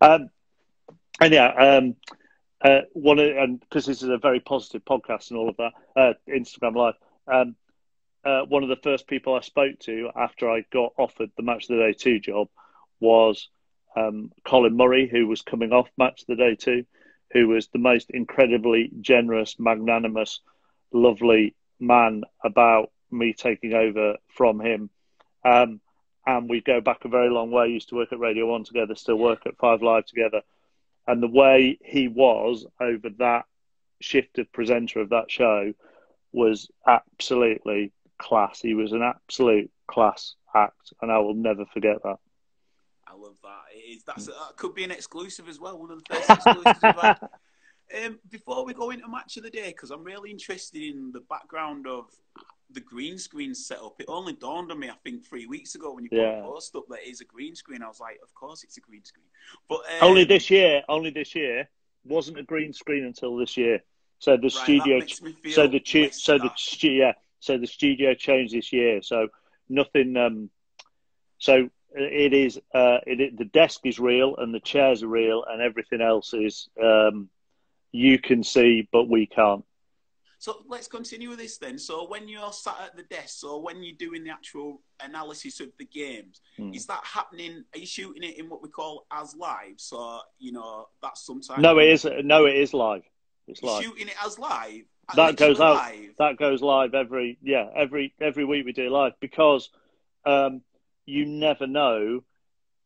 Um, 0.02 0.30
and 1.20 1.34
yeah, 1.34 1.48
um, 1.48 1.96
uh, 2.64 2.82
one 2.94 3.20
and 3.20 3.60
because 3.60 3.86
this 3.86 4.04
is 4.04 4.10
a 4.10 4.18
very 4.18 4.40
positive 4.40 4.86
podcast 4.86 5.30
and 5.30 5.40
all 5.40 5.50
of 5.50 5.58
that, 5.58 5.74
uh, 5.96 6.14
Instagram 6.30 6.76
Live. 6.76 6.94
Um, 7.28 7.56
uh, 8.24 8.42
one 8.42 8.62
of 8.64 8.70
the 8.70 8.76
first 8.84 9.08
people 9.08 9.34
I 9.34 9.42
spoke 9.42 9.80
to 9.80 10.12
after 10.16 10.50
I 10.50 10.64
got 10.72 10.94
offered 10.98 11.32
the 11.36 11.44
Match 11.44 11.64
of 11.64 11.78
the 11.78 11.84
Day 11.84 11.94
two 11.94 12.20
job 12.20 12.50
was 13.00 13.50
um, 13.96 14.32
Colin 14.46 14.78
Murray, 14.78 15.08
who 15.08 15.28
was 15.28 15.42
coming 15.42 15.72
off 15.72 15.90
Match 15.98 16.22
of 16.22 16.28
the 16.28 16.36
Day 16.36 16.56
two, 16.56 16.86
who 17.32 17.48
was 17.48 17.68
the 17.68 17.80
most 17.80 18.12
incredibly 18.12 18.92
generous, 19.02 19.56
magnanimous, 19.60 20.40
lovely 20.94 21.56
man 21.80 22.24
about 22.44 22.92
me 23.10 23.34
taking 23.34 23.74
over 23.74 24.18
from 24.36 24.62
him. 24.62 24.90
Um, 25.44 25.82
and 26.26 26.48
we 26.48 26.62
go 26.62 26.82
back 26.82 27.04
a 27.04 27.10
very 27.10 27.30
long 27.30 27.50
way. 27.50 27.70
Used 27.70 27.90
to 27.90 27.96
work 27.96 28.14
at 28.14 28.20
Radio 28.20 28.46
One 28.46 28.64
together, 28.64 28.94
still 28.94 29.18
work 29.18 29.48
at 29.48 29.58
Five 29.58 29.82
Live 29.82 30.06
together. 30.06 30.42
And 31.08 31.22
the 31.22 31.28
way 31.28 31.78
he 31.84 32.08
was 32.08 32.66
over 32.80 33.10
that 33.18 33.46
shift 34.02 34.40
of 34.40 34.52
presenter 34.52 35.02
of 35.02 35.10
that 35.10 35.30
show 35.30 35.74
was 36.32 36.70
absolutely 36.88 37.92
class. 38.18 38.62
He 38.62 38.74
was 38.74 38.92
an 38.92 39.02
absolute 39.02 39.72
class 39.88 40.36
act, 40.56 40.94
and 41.02 41.12
I 41.12 41.20
will 41.20 41.34
never 41.34 41.66
forget 41.66 42.02
that. 42.04 42.18
I 43.08 43.16
love 43.16 43.38
that. 43.44 43.76
It 43.76 43.98
is, 43.98 44.04
that's, 44.04 44.28
that 44.28 44.56
could 44.56 44.74
be 44.74 44.84
an 44.84 44.92
exclusive 44.92 45.50
as 45.50 45.60
well. 45.60 45.78
One 45.78 45.92
of 45.92 46.04
the 46.04 46.16
first 46.16 46.30
exclusives 46.30 46.80
we've 46.82 46.96
had. 46.96 47.20
Um, 48.06 48.20
before 48.30 48.64
we 48.64 48.74
go 48.74 48.92
into 48.92 49.06
match 49.10 49.36
of 49.36 49.44
the 49.44 49.50
day, 49.50 49.68
because 49.68 49.92
I'm 49.92 50.06
really 50.06 50.32
interested 50.32 50.82
in 50.82 51.12
the 51.12 51.20
background 51.30 51.88
of 51.88 52.06
the 52.74 52.82
green 52.82 53.18
screen 53.18 53.54
set 53.54 53.80
up. 53.80 53.96
It 54.00 54.06
only 54.08 54.34
dawned 54.34 54.72
on 54.72 54.80
me, 54.80 54.90
I 54.90 54.96
think, 55.04 55.26
three 55.26 55.46
weeks 55.46 55.76
ago 55.76 55.94
when 55.94 56.04
you 56.04 56.10
put 56.10 56.20
yeah. 56.20 56.40
a 56.40 56.44
post 56.44 56.76
up 56.76 56.86
that 56.90 57.00
it 57.06 57.10
is 57.10 57.22
a 57.22 57.26
green 57.26 57.56
screen. 57.56 57.82
I 57.84 57.88
was 57.88 58.00
like, 58.00 58.20
of 58.24 58.34
course 58.34 58.64
it's 58.64 58.78
a 58.78 58.82
green 58.82 59.04
screen. 59.04 59.26
But 59.70 59.80
um, 59.80 60.10
only 60.10 60.24
this 60.24 60.50
year, 60.50 60.84
only 60.90 61.10
this 61.10 61.36
year 61.36 61.70
wasn't 62.04 62.40
a 62.40 62.44
green 62.44 62.74
screen 62.74 63.06
until 63.06 63.38
this 63.38 63.58
year. 63.58 63.80
So 64.20 64.38
the 64.38 64.44
right, 64.44 64.52
studio, 64.52 65.00
so 65.50 65.68
the 65.68 66.12
so 66.12 66.38
the 66.38 66.52
yeah, 66.84 67.14
so 67.40 67.58
the 67.58 67.68
studio 67.68 68.14
changed 68.14 68.54
this 68.54 68.72
year. 68.72 69.02
So 69.02 69.30
nothing. 69.68 70.16
Um, 70.16 70.50
so 71.40 71.70
it 71.94 72.34
is. 72.34 72.58
Uh, 72.74 73.00
it, 73.06 73.38
the 73.38 73.46
desk 73.46 73.82
is 73.86 74.00
real 74.00 74.36
and 74.38 74.54
the 74.54 74.60
chairs 74.60 75.04
are 75.04 75.08
real 75.08 75.44
and 75.50 75.62
everything 75.62 76.02
else 76.02 76.34
is. 76.34 76.70
Um, 76.82 77.30
you 77.92 78.20
can 78.20 78.44
see, 78.44 78.88
but 78.92 79.10
we 79.10 79.26
can't. 79.26 79.66
So 80.42 80.64
let's 80.68 80.88
continue 80.88 81.30
with 81.30 81.38
this 81.38 81.60
then. 81.60 81.78
So 81.78 82.08
when 82.08 82.28
you're 82.28 82.52
sat 82.52 82.76
at 82.84 82.98
the 82.98 83.04
desk, 83.04 83.42
so 83.42 83.60
when 83.60 83.84
you're 83.84 83.96
doing 83.96 84.24
the 84.24 84.32
actual 84.32 84.82
analysis 85.00 85.60
of 85.60 85.68
the 85.78 85.86
games, 85.86 86.42
mm. 86.60 86.76
is 86.76 86.88
that 86.88 87.02
happening? 87.04 87.64
Are 87.76 87.78
you 87.78 87.86
shooting 87.86 88.24
it 88.24 88.40
in 88.40 88.50
what 88.50 88.64
we 88.64 88.70
call 88.70 89.06
as 89.12 89.36
live? 89.36 89.76
So 89.78 90.20
you 90.40 90.52
know 90.52 90.88
that's 91.00 91.28
sometimes. 91.28 91.62
No, 91.62 91.78
it 91.78 91.90
is. 91.90 92.08
No, 92.24 92.48
it 92.48 92.56
is 92.56 92.74
live. 92.74 93.04
It's 93.48 93.62
live. 93.62 93.84
Shooting 93.84 94.08
it 94.08 94.16
as 94.26 94.40
live. 94.40 94.82
That 95.16 95.36
goes 95.36 95.60
out. 95.60 95.76
Live. 95.76 96.16
That 96.18 96.38
goes 96.38 96.64
live 96.64 96.96
every 96.96 97.38
yeah 97.44 97.68
every 97.76 98.16
every 98.20 98.44
week 98.44 98.66
we 98.66 98.74
do 98.74 98.90
live 98.90 99.14
because 99.20 99.70
um, 100.26 100.64
you 101.06 101.28
never 101.28 101.68
know 101.68 102.24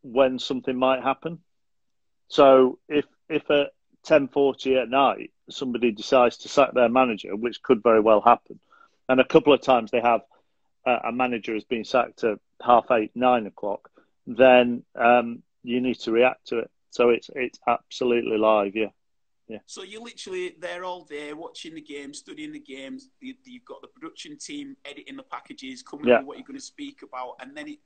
when 0.01 0.39
something 0.39 0.75
might 0.75 1.03
happen. 1.03 1.39
So 2.27 2.79
if 2.89 3.05
if 3.29 3.49
at 3.49 3.71
ten 4.03 4.27
forty 4.27 4.75
at 4.75 4.89
night 4.89 5.31
somebody 5.49 5.91
decides 5.91 6.37
to 6.37 6.49
sack 6.49 6.73
their 6.73 6.89
manager, 6.89 7.35
which 7.35 7.61
could 7.61 7.83
very 7.83 7.99
well 7.99 8.21
happen. 8.21 8.59
And 9.07 9.19
a 9.19 9.25
couple 9.25 9.53
of 9.53 9.61
times 9.61 9.91
they 9.91 10.01
have 10.01 10.21
uh, 10.85 10.99
a 11.05 11.11
manager 11.11 11.53
has 11.53 11.63
been 11.63 11.83
sacked 11.83 12.23
at 12.23 12.39
half 12.61 12.91
eight, 12.91 13.11
nine 13.15 13.47
o'clock. 13.47 13.89
Then 14.27 14.83
um, 14.95 15.43
you 15.63 15.81
need 15.81 15.99
to 16.01 16.11
react 16.11 16.47
to 16.47 16.59
it. 16.59 16.71
So 16.91 17.09
it's 17.09 17.29
it's 17.35 17.59
absolutely 17.67 18.37
live, 18.37 18.75
yeah. 18.75 18.87
yeah. 19.47 19.59
So 19.65 19.83
you're 19.83 20.01
literally 20.01 20.55
there 20.59 20.83
all 20.83 21.03
day 21.03 21.33
watching 21.33 21.75
the 21.75 21.81
games, 21.81 22.19
studying 22.19 22.53
the 22.53 22.59
games. 22.59 23.09
You've 23.19 23.65
got 23.65 23.81
the 23.81 23.87
production 23.87 24.37
team 24.37 24.77
editing 24.85 25.17
the 25.17 25.23
packages, 25.23 25.83
coming 25.83 26.07
yeah. 26.07 26.15
up 26.15 26.21
with 26.21 26.27
what 26.27 26.37
you're 26.37 26.47
going 26.47 26.59
to 26.59 26.65
speak 26.65 27.01
about, 27.03 27.35
and 27.41 27.55
then 27.55 27.67
it. 27.67 27.79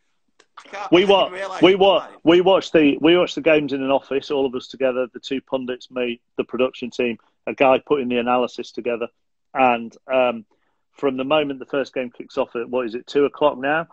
we 0.91 1.05
watch. 1.05 1.31
We 1.61 1.75
watch. 1.75 2.11
We 2.23 2.41
watch 2.41 2.71
the. 2.71 2.97
We 3.01 3.17
watch 3.17 3.33
the 3.33 3.41
games 3.41 3.73
in 3.73 3.81
an 3.81 3.91
office, 3.91 4.29
all 4.29 4.45
of 4.45 4.53
us 4.53 4.67
together. 4.67 5.07
The 5.11 5.19
two 5.19 5.41
pundits, 5.41 5.89
me, 5.89 6.21
the 6.37 6.43
production 6.43 6.91
team, 6.91 7.17
a 7.49 7.53
guy 7.53 7.81
putting 7.85 8.09
the 8.09 8.19
analysis 8.19 8.71
together, 8.71 9.07
and 9.53 9.95
um, 10.11 10.45
from 10.93 11.17
the 11.17 11.23
moment 11.23 11.59
the 11.59 11.65
first 11.65 11.93
game 11.93 12.11
kicks 12.11 12.37
off 12.37 12.55
at 12.55 12.69
what 12.69 12.85
is 12.85 12.95
it 12.95 13.07
two 13.07 13.25
o'clock 13.25 13.57
now, 13.57 13.87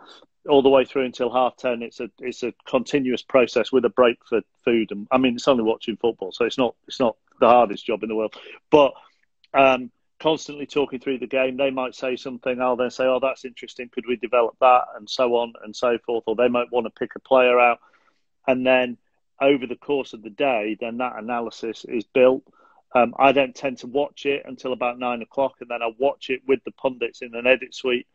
all 0.48 0.62
the 0.62 0.68
way 0.68 0.84
through 0.84 1.06
until 1.06 1.32
half 1.32 1.56
ten. 1.56 1.82
It's 1.82 2.00
a 2.00 2.10
it's 2.18 2.42
a 2.42 2.52
continuous 2.68 3.22
process 3.22 3.72
with 3.72 3.84
a 3.84 3.90
break 3.90 4.18
for 4.28 4.42
food. 4.64 4.92
And 4.92 5.08
I 5.10 5.18
mean, 5.18 5.34
it's 5.34 5.48
only 5.48 5.64
watching 5.64 5.96
football, 5.96 6.32
so 6.32 6.44
it's 6.44 6.58
not 6.58 6.74
it's 6.86 7.00
not 7.00 7.16
the 7.40 7.48
hardest 7.48 7.86
job 7.86 8.02
in 8.02 8.08
the 8.08 8.14
world. 8.14 8.34
But 8.70 8.92
um, 9.54 9.90
constantly 10.20 10.66
talking 10.66 11.00
through 11.00 11.18
the 11.18 11.26
game, 11.26 11.56
they 11.56 11.70
might 11.70 11.94
say 11.94 12.16
something. 12.16 12.60
I'll 12.60 12.76
then 12.76 12.90
say, 12.90 13.04
"Oh, 13.04 13.20
that's 13.20 13.44
interesting. 13.44 13.88
Could 13.88 14.06
we 14.06 14.16
develop 14.16 14.56
that?" 14.60 14.84
and 14.96 15.08
so 15.08 15.36
on 15.36 15.54
and 15.64 15.74
so 15.74 15.98
forth. 16.04 16.24
Or 16.26 16.36
they 16.36 16.48
might 16.48 16.70
want 16.70 16.86
to 16.86 16.90
pick 16.90 17.12
a 17.16 17.20
player 17.20 17.58
out, 17.58 17.78
and 18.46 18.66
then 18.66 18.98
over 19.40 19.66
the 19.66 19.76
course 19.76 20.12
of 20.12 20.22
the 20.22 20.30
day, 20.30 20.76
then 20.80 20.98
that 20.98 21.16
analysis 21.16 21.84
is 21.84 22.04
built. 22.04 22.42
Um, 22.94 23.14
I 23.18 23.32
don't 23.32 23.54
tend 23.54 23.78
to 23.78 23.86
watch 23.86 24.26
it 24.26 24.42
until 24.46 24.72
about 24.72 24.98
nine 24.98 25.20
o'clock, 25.22 25.56
and 25.60 25.68
then 25.68 25.82
I 25.82 25.90
watch 25.98 26.30
it 26.30 26.42
with 26.46 26.60
the 26.64 26.70
pundits 26.70 27.20
in 27.20 27.34
an 27.34 27.46
edit 27.46 27.74
suite, 27.74 28.06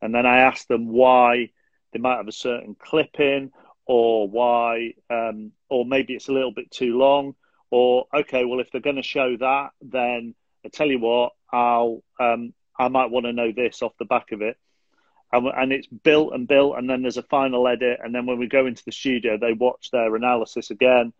and 0.00 0.14
then 0.14 0.26
I 0.26 0.40
ask 0.40 0.66
them 0.68 0.88
why 0.88 1.50
they 1.92 1.98
might 1.98 2.16
have 2.16 2.28
a 2.28 2.32
certain 2.32 2.76
clip 2.78 3.18
in, 3.18 3.50
or 3.86 4.28
why, 4.28 4.92
um, 5.10 5.52
or 5.68 5.84
maybe 5.84 6.14
it's 6.14 6.28
a 6.28 6.32
little 6.32 6.52
bit 6.52 6.70
too 6.70 6.98
long, 6.98 7.34
or 7.70 8.06
okay, 8.14 8.44
well, 8.44 8.60
if 8.60 8.70
they're 8.70 8.80
going 8.80 8.96
to 8.96 9.02
show 9.02 9.36
that, 9.38 9.70
then 9.80 10.34
I 10.64 10.68
tell 10.68 10.88
you 10.88 11.00
what, 11.00 11.32
I'll, 11.50 12.02
um, 12.20 12.52
I 12.78 12.88
might 12.88 13.10
want 13.10 13.26
to 13.26 13.32
know 13.32 13.50
this 13.50 13.82
off 13.82 13.96
the 13.98 14.04
back 14.04 14.30
of 14.32 14.42
it, 14.42 14.56
and, 15.32 15.46
and 15.46 15.72
it's 15.72 15.86
built 15.86 16.34
and 16.34 16.46
built, 16.46 16.76
and 16.76 16.88
then 16.88 17.02
there's 17.02 17.16
a 17.16 17.22
final 17.22 17.66
edit, 17.66 17.98
and 18.04 18.14
then 18.14 18.26
when 18.26 18.38
we 18.38 18.46
go 18.46 18.66
into 18.66 18.84
the 18.84 18.92
studio, 18.92 19.38
they 19.38 19.54
watch 19.54 19.90
their 19.90 20.14
analysis 20.14 20.70
again. 20.70 21.12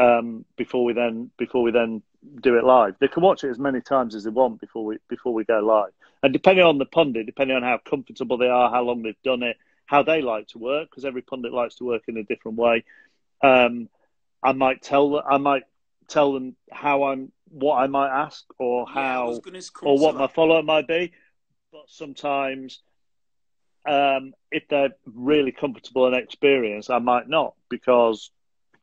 Um, 0.00 0.46
before 0.56 0.84
we 0.84 0.94
then 0.94 1.30
before 1.36 1.62
we 1.62 1.72
then 1.72 2.02
do 2.40 2.56
it 2.58 2.64
live. 2.64 2.94
They 3.00 3.08
can 3.08 3.22
watch 3.22 3.44
it 3.44 3.50
as 3.50 3.58
many 3.58 3.80
times 3.80 4.14
as 4.14 4.24
they 4.24 4.30
want 4.30 4.60
before 4.60 4.84
we 4.84 4.98
before 5.08 5.32
we 5.34 5.44
go 5.44 5.60
live. 5.60 5.92
And 6.22 6.32
depending 6.32 6.64
on 6.64 6.78
the 6.78 6.84
pundit, 6.86 7.26
depending 7.26 7.56
on 7.56 7.62
how 7.62 7.78
comfortable 7.78 8.36
they 8.36 8.48
are, 8.48 8.70
how 8.70 8.82
long 8.82 9.02
they've 9.02 9.22
done 9.24 9.42
it, 9.42 9.56
how 9.86 10.02
they 10.02 10.22
like 10.22 10.48
to 10.48 10.58
work 10.58 10.90
because 10.90 11.04
every 11.04 11.22
pundit 11.22 11.52
likes 11.52 11.76
to 11.76 11.84
work 11.84 12.02
in 12.08 12.16
a 12.16 12.22
different 12.22 12.58
way. 12.58 12.84
Um, 13.42 13.88
I 14.42 14.52
might 14.52 14.82
tell 14.82 15.22
I 15.28 15.38
might 15.38 15.64
tell 16.08 16.32
them 16.32 16.56
how 16.70 17.04
I'm 17.04 17.32
what 17.50 17.76
I 17.76 17.86
might 17.86 18.10
ask 18.10 18.44
or 18.58 18.86
how 18.86 19.40
yeah, 19.46 19.60
or 19.82 19.98
what 19.98 20.14
my 20.14 20.26
follow 20.26 20.58
up 20.58 20.64
might 20.64 20.86
be. 20.86 21.12
But 21.72 21.84
sometimes, 21.88 22.80
um, 23.86 24.34
if 24.50 24.64
they're 24.68 24.94
really 25.06 25.52
comfortable 25.52 26.06
and 26.06 26.16
experienced, 26.16 26.90
I 26.90 26.98
might 26.98 27.28
not 27.28 27.54
because 27.68 28.30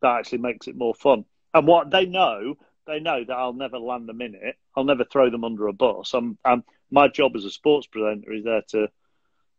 that 0.02 0.18
actually 0.18 0.38
makes 0.38 0.68
it 0.68 0.76
more 0.76 0.94
fun. 0.94 1.24
And 1.54 1.66
what 1.66 1.90
they 1.90 2.06
know, 2.06 2.56
they 2.86 3.00
know 3.00 3.24
that 3.24 3.36
I'll 3.36 3.52
never 3.52 3.78
land 3.78 4.08
them 4.08 4.20
in 4.20 4.34
it. 4.34 4.56
I'll 4.76 4.84
never 4.84 5.04
throw 5.04 5.30
them 5.30 5.44
under 5.44 5.66
a 5.66 5.72
bus. 5.72 6.14
I'm, 6.14 6.38
I'm 6.44 6.64
my 6.90 7.08
job 7.08 7.36
as 7.36 7.44
a 7.44 7.50
sports 7.50 7.86
presenter 7.86 8.32
is 8.32 8.44
there 8.44 8.62
to 8.68 8.88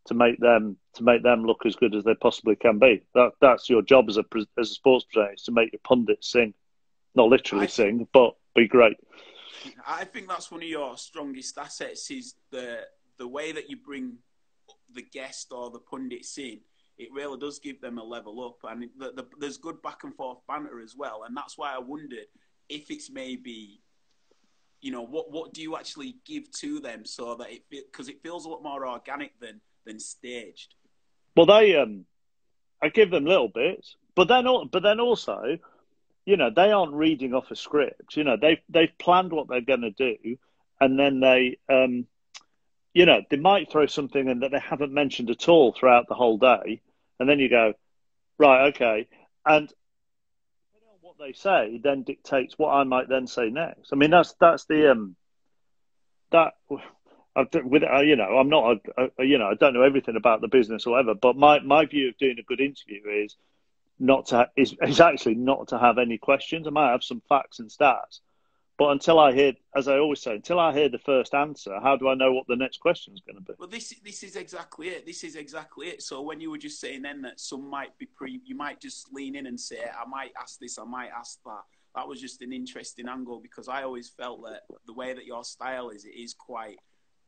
to 0.06 0.14
make 0.14 0.38
them 0.40 0.76
to 0.94 1.04
make 1.04 1.22
them 1.22 1.44
look 1.44 1.66
as 1.66 1.76
good 1.76 1.94
as 1.94 2.04
they 2.04 2.14
possibly 2.14 2.56
can 2.56 2.78
be. 2.78 3.02
That 3.14 3.32
that's 3.40 3.68
your 3.68 3.82
job 3.82 4.08
as 4.08 4.16
a 4.16 4.24
as 4.58 4.70
a 4.70 4.74
sports 4.74 5.04
presenter 5.12 5.34
is 5.34 5.42
to 5.42 5.52
make 5.52 5.72
your 5.72 5.80
pundits 5.84 6.32
sing, 6.32 6.54
not 7.14 7.28
literally 7.28 7.64
I, 7.64 7.68
sing, 7.68 8.08
but 8.12 8.34
be 8.54 8.66
great. 8.66 8.96
I 9.86 10.04
think 10.04 10.28
that's 10.28 10.50
one 10.50 10.62
of 10.62 10.68
your 10.68 10.96
strongest 10.96 11.58
assets 11.58 12.10
is 12.10 12.34
the 12.50 12.80
the 13.18 13.28
way 13.28 13.52
that 13.52 13.68
you 13.68 13.76
bring 13.76 14.14
the 14.92 15.02
guest 15.02 15.52
or 15.52 15.70
the 15.70 15.78
pundits 15.78 16.38
in. 16.38 16.60
It 17.00 17.08
really 17.14 17.38
does 17.38 17.58
give 17.58 17.80
them 17.80 17.96
a 17.96 18.04
level 18.04 18.44
up, 18.44 18.70
and 18.70 18.90
the, 18.98 19.12
the, 19.12 19.26
there's 19.38 19.56
good 19.56 19.80
back 19.80 20.04
and 20.04 20.14
forth 20.14 20.40
banter 20.46 20.82
as 20.82 20.94
well. 20.94 21.22
And 21.26 21.34
that's 21.34 21.56
why 21.56 21.74
I 21.74 21.78
wondered 21.78 22.26
if 22.68 22.90
it's 22.90 23.10
maybe 23.10 23.80
you 24.82 24.90
know 24.90 25.02
what 25.02 25.32
what 25.32 25.54
do 25.54 25.62
you 25.62 25.76
actually 25.76 26.16
give 26.26 26.50
to 26.52 26.78
them 26.78 27.06
so 27.06 27.34
that 27.36 27.50
it 27.50 27.62
because 27.70 28.10
it 28.10 28.22
feels 28.22 28.44
a 28.44 28.50
lot 28.50 28.62
more 28.62 28.86
organic 28.86 29.40
than 29.40 29.62
than 29.86 29.98
staged. 29.98 30.74
Well, 31.34 31.46
they 31.46 31.74
um, 31.74 32.04
I 32.82 32.90
give 32.90 33.10
them 33.10 33.24
little 33.24 33.48
bits, 33.48 33.96
but 34.14 34.28
then 34.28 34.44
but 34.70 34.82
then 34.82 35.00
also, 35.00 35.58
you 36.26 36.36
know, 36.36 36.50
they 36.54 36.70
aren't 36.70 36.92
reading 36.92 37.32
off 37.32 37.50
a 37.50 37.56
script. 37.56 38.14
You 38.14 38.24
know, 38.24 38.36
they 38.36 38.60
they've 38.68 38.92
planned 38.98 39.32
what 39.32 39.48
they're 39.48 39.62
going 39.62 39.80
to 39.80 39.90
do, 39.90 40.36
and 40.78 40.98
then 40.98 41.20
they 41.20 41.56
um, 41.70 42.06
you 42.92 43.06
know, 43.06 43.22
they 43.30 43.38
might 43.38 43.70
throw 43.70 43.86
something 43.86 44.28
in 44.28 44.40
that 44.40 44.50
they 44.50 44.58
haven't 44.58 44.92
mentioned 44.92 45.30
at 45.30 45.48
all 45.48 45.72
throughout 45.72 46.08
the 46.08 46.14
whole 46.14 46.36
day, 46.36 46.82
and 47.20 47.28
then 47.28 47.38
you 47.38 47.48
go, 47.48 47.74
right, 48.38 48.68
okay, 48.68 49.06
and 49.46 49.72
what 51.00 51.16
they 51.18 51.32
say 51.32 51.80
then 51.82 52.02
dictates 52.02 52.58
what 52.58 52.70
I 52.70 52.84
might 52.84 53.08
then 53.08 53.26
say 53.26 53.50
next. 53.50 53.92
I 53.92 53.96
mean, 53.96 54.10
that's 54.10 54.34
that's 54.40 54.64
the 54.64 54.90
um, 54.90 55.16
that 56.32 56.54
with 56.66 57.82
uh, 57.82 58.00
you 58.00 58.16
know, 58.16 58.38
I'm 58.38 58.48
not 58.48 58.80
a, 58.96 59.08
a, 59.18 59.24
you 59.24 59.38
know, 59.38 59.46
I 59.46 59.54
don't 59.54 59.74
know 59.74 59.82
everything 59.82 60.16
about 60.16 60.40
the 60.40 60.48
business 60.48 60.86
or 60.86 60.92
whatever, 60.92 61.14
but 61.14 61.36
my, 61.36 61.60
my 61.60 61.84
view 61.86 62.08
of 62.08 62.18
doing 62.18 62.36
a 62.38 62.42
good 62.42 62.60
interview 62.60 63.00
is 63.24 63.36
not 63.98 64.26
to 64.26 64.48
is, 64.56 64.74
is 64.82 65.00
actually 65.00 65.36
not 65.36 65.68
to 65.68 65.78
have 65.78 65.98
any 65.98 66.18
questions. 66.18 66.66
I 66.66 66.70
might 66.70 66.90
have 66.92 67.04
some 67.04 67.22
facts 67.28 67.60
and 67.60 67.70
stats, 67.70 68.20
but 68.80 68.92
until 68.92 69.18
I 69.18 69.34
hear, 69.34 69.52
as 69.76 69.88
I 69.88 69.98
always 69.98 70.22
say, 70.22 70.36
until 70.36 70.58
I 70.58 70.72
hear 70.72 70.88
the 70.88 70.98
first 70.98 71.34
answer, 71.34 71.78
how 71.82 71.96
do 71.96 72.08
I 72.08 72.14
know 72.14 72.32
what 72.32 72.46
the 72.48 72.56
next 72.56 72.78
question 72.80 73.12
is 73.12 73.20
going 73.20 73.36
to 73.36 73.42
be? 73.42 73.52
Well, 73.58 73.68
this 73.68 73.92
this 74.02 74.22
is 74.22 74.36
exactly 74.36 74.88
it. 74.88 75.04
This 75.04 75.22
is 75.22 75.36
exactly 75.36 75.88
it. 75.88 76.00
So 76.00 76.22
when 76.22 76.40
you 76.40 76.50
were 76.50 76.56
just 76.56 76.80
saying 76.80 77.02
then 77.02 77.20
that 77.20 77.40
some 77.40 77.68
might 77.68 77.98
be 77.98 78.06
pre, 78.06 78.40
you 78.42 78.56
might 78.56 78.80
just 78.80 79.12
lean 79.12 79.36
in 79.36 79.44
and 79.44 79.60
say, 79.60 79.80
I 79.82 80.08
might 80.08 80.30
ask 80.40 80.58
this, 80.58 80.78
I 80.78 80.84
might 80.84 81.10
ask 81.10 81.40
that. 81.44 81.60
That 81.94 82.08
was 82.08 82.22
just 82.22 82.40
an 82.40 82.54
interesting 82.54 83.06
angle 83.06 83.40
because 83.42 83.68
I 83.68 83.82
always 83.82 84.08
felt 84.08 84.40
that 84.44 84.62
the 84.86 84.94
way 84.94 85.12
that 85.12 85.26
your 85.26 85.44
style 85.44 85.90
is, 85.90 86.06
it 86.06 86.16
is 86.16 86.32
quite 86.32 86.78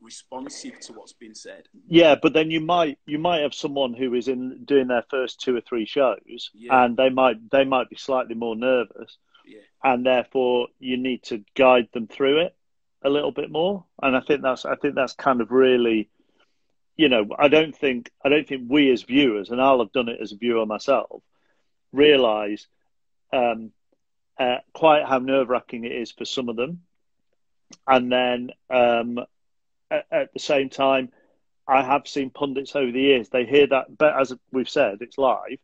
responsive 0.00 0.80
to 0.80 0.94
what's 0.94 1.12
been 1.12 1.34
said. 1.34 1.64
Yeah, 1.86 2.14
but 2.14 2.32
then 2.32 2.50
you 2.50 2.62
might 2.62 2.98
you 3.04 3.18
might 3.18 3.42
have 3.42 3.52
someone 3.52 3.92
who 3.92 4.14
is 4.14 4.28
in 4.28 4.64
doing 4.64 4.88
their 4.88 5.04
first 5.10 5.38
two 5.42 5.54
or 5.54 5.60
three 5.60 5.84
shows, 5.84 6.48
yeah. 6.54 6.82
and 6.82 6.96
they 6.96 7.10
might 7.10 7.50
they 7.50 7.64
might 7.64 7.90
be 7.90 7.96
slightly 7.96 8.34
more 8.34 8.56
nervous, 8.56 9.18
yeah. 9.52 9.92
and 9.92 10.06
therefore 10.06 10.68
you 10.78 10.96
need 10.96 11.22
to 11.24 11.44
guide 11.54 11.88
them 11.92 12.06
through 12.06 12.40
it 12.40 12.56
a 13.04 13.10
little 13.10 13.32
bit 13.32 13.50
more. 13.50 13.84
And 14.02 14.16
I 14.16 14.20
think 14.20 14.42
that's 14.42 14.64
I 14.64 14.76
think 14.76 14.94
that's 14.94 15.14
kind 15.14 15.40
of 15.40 15.50
really, 15.50 16.08
you 16.96 17.08
know, 17.08 17.26
I 17.38 17.48
don't 17.48 17.76
think 17.76 18.10
I 18.24 18.28
don't 18.28 18.46
think 18.46 18.64
we 18.68 18.90
as 18.92 19.02
viewers, 19.02 19.50
and 19.50 19.60
I'll 19.60 19.80
have 19.80 19.92
done 19.92 20.08
it 20.08 20.20
as 20.20 20.32
a 20.32 20.36
viewer 20.36 20.66
myself, 20.66 21.22
realize 21.92 22.66
um, 23.32 23.72
uh, 24.38 24.58
quite 24.72 25.04
how 25.04 25.18
nerve 25.18 25.48
wracking 25.48 25.84
it 25.84 25.92
is 25.92 26.12
for 26.12 26.24
some 26.24 26.48
of 26.48 26.56
them. 26.56 26.82
And 27.86 28.12
then 28.12 28.50
um, 28.70 29.18
at, 29.90 30.06
at 30.10 30.32
the 30.32 30.40
same 30.40 30.68
time, 30.68 31.10
I 31.66 31.82
have 31.82 32.06
seen 32.08 32.30
pundits 32.30 32.76
over 32.76 32.90
the 32.90 33.00
years. 33.00 33.28
They 33.28 33.46
hear 33.46 33.66
that, 33.68 33.96
but 33.96 34.18
as 34.18 34.34
we've 34.50 34.68
said, 34.68 34.98
it's 35.00 35.18
live, 35.18 35.58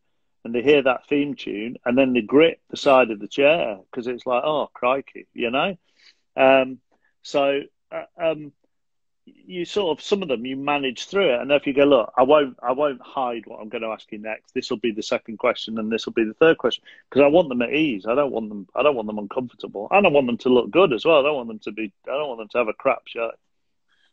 and 0.48 0.54
they 0.54 0.62
hear 0.62 0.80
that 0.82 1.06
theme 1.06 1.34
tune, 1.34 1.76
and 1.84 1.96
then 1.96 2.14
they 2.14 2.22
grip 2.22 2.58
the 2.70 2.76
side 2.78 3.10
of 3.10 3.20
the 3.20 3.28
chair 3.28 3.76
because 3.90 4.06
it's 4.06 4.24
like, 4.24 4.42
oh 4.42 4.70
crikey, 4.72 5.26
you 5.34 5.50
know. 5.50 5.76
Um, 6.38 6.78
so 7.20 7.60
uh, 7.92 8.04
um, 8.18 8.52
you 9.26 9.66
sort 9.66 9.98
of 9.98 10.02
some 10.02 10.22
of 10.22 10.28
them 10.28 10.46
you 10.46 10.56
manage 10.56 11.04
through 11.04 11.34
it, 11.34 11.40
and 11.42 11.52
if 11.52 11.66
you 11.66 11.74
go, 11.74 11.84
look, 11.84 12.14
I 12.16 12.22
won't, 12.22 12.56
I 12.62 12.72
won't 12.72 13.02
hide 13.02 13.42
what 13.44 13.60
I'm 13.60 13.68
going 13.68 13.82
to 13.82 13.88
ask 13.88 14.10
you 14.10 14.16
next. 14.16 14.54
This 14.54 14.70
will 14.70 14.78
be 14.78 14.90
the 14.90 15.02
second 15.02 15.36
question, 15.36 15.78
and 15.78 15.92
this 15.92 16.06
will 16.06 16.14
be 16.14 16.24
the 16.24 16.32
third 16.32 16.56
question 16.56 16.82
because 17.10 17.22
I 17.22 17.28
want 17.28 17.50
them 17.50 17.60
at 17.60 17.74
ease. 17.74 18.06
I 18.08 18.14
don't 18.14 18.32
want 18.32 18.48
them, 18.48 18.66
I 18.74 18.82
don't 18.82 18.96
want 18.96 19.08
them 19.08 19.18
uncomfortable, 19.18 19.88
and 19.90 20.06
I 20.06 20.08
want 20.10 20.28
them 20.28 20.38
to 20.38 20.48
look 20.48 20.70
good 20.70 20.94
as 20.94 21.04
well. 21.04 21.18
I 21.18 21.24
don't 21.24 21.36
want 21.36 21.48
them 21.48 21.58
to 21.58 21.72
be, 21.72 21.92
I 22.06 22.12
don't 22.12 22.28
want 22.28 22.40
them 22.40 22.48
to 22.48 22.58
have 22.58 22.68
a 22.68 22.72
crap 22.72 23.02
show. 23.04 23.32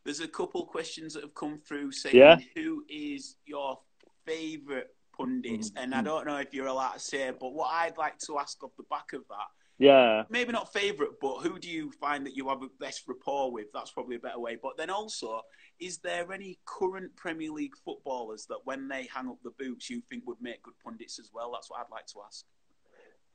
There's 0.04 0.20
a 0.20 0.28
couple 0.28 0.66
questions 0.66 1.14
that 1.14 1.22
have 1.22 1.34
come 1.34 1.58
through 1.66 1.92
saying 1.92 2.14
yeah. 2.14 2.36
who 2.54 2.84
is 2.90 3.36
your 3.46 3.78
favourite 4.26 4.88
pundits, 5.16 5.70
mm-hmm. 5.70 5.82
and 5.82 5.94
I 5.94 6.02
don't 6.02 6.26
know 6.26 6.36
if 6.36 6.52
you're 6.52 6.66
allowed 6.66 6.94
to 6.94 7.00
say, 7.00 7.30
but 7.38 7.52
what 7.52 7.70
I'd 7.72 7.96
like 7.96 8.18
to 8.26 8.38
ask 8.38 8.62
off 8.62 8.72
the 8.76 8.84
back 8.90 9.12
of 9.12 9.22
that. 9.28 9.46
Yeah. 9.78 10.22
Maybe 10.30 10.52
not 10.52 10.72
favourite, 10.72 11.12
but 11.20 11.38
who 11.38 11.58
do 11.58 11.68
you 11.68 11.90
find 11.90 12.24
that 12.24 12.34
you 12.34 12.48
have 12.48 12.60
the 12.60 12.70
best 12.80 13.02
rapport 13.06 13.52
with? 13.52 13.66
That's 13.74 13.90
probably 13.90 14.16
a 14.16 14.20
better 14.20 14.40
way. 14.40 14.56
But 14.60 14.78
then 14.78 14.88
also, 14.88 15.42
is 15.78 15.98
there 15.98 16.32
any 16.32 16.58
current 16.64 17.14
Premier 17.16 17.50
League 17.50 17.76
footballers 17.84 18.46
that 18.48 18.60
when 18.64 18.88
they 18.88 19.06
hang 19.14 19.28
up 19.28 19.36
the 19.44 19.52
boots 19.58 19.90
you 19.90 20.00
think 20.08 20.26
would 20.26 20.40
make 20.40 20.62
good 20.62 20.78
pundits 20.82 21.18
as 21.18 21.30
well? 21.32 21.50
That's 21.52 21.70
what 21.70 21.80
I'd 21.80 21.92
like 21.92 22.06
to 22.06 22.20
ask. 22.26 22.44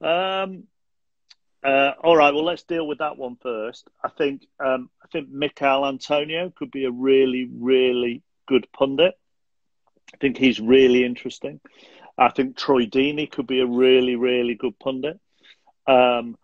Um, 0.01 0.63
uh, 1.63 1.93
all 2.03 2.17
right, 2.17 2.33
well, 2.33 2.43
let's 2.43 2.63
deal 2.63 2.87
with 2.87 2.97
that 2.97 3.17
one 3.17 3.37
first. 3.41 3.87
I 4.03 4.09
think 4.09 4.47
um, 4.59 4.89
I 5.03 5.07
think 5.11 5.29
Michail 5.29 5.85
Antonio 5.85 6.51
could 6.55 6.71
be 6.71 6.85
a 6.85 6.91
really, 6.91 7.49
really 7.53 8.23
good 8.47 8.67
pundit. 8.73 9.13
I 10.13 10.17
think 10.17 10.37
he's 10.37 10.59
really 10.59 11.03
interesting. 11.03 11.59
I 12.17 12.29
think 12.29 12.57
Troy 12.57 12.85
Deeney 12.85 13.29
could 13.29 13.47
be 13.47 13.61
a 13.61 13.65
really, 13.65 14.15
really 14.15 14.55
good 14.55 14.77
pundit. 14.79 15.19
Um, 15.87 16.37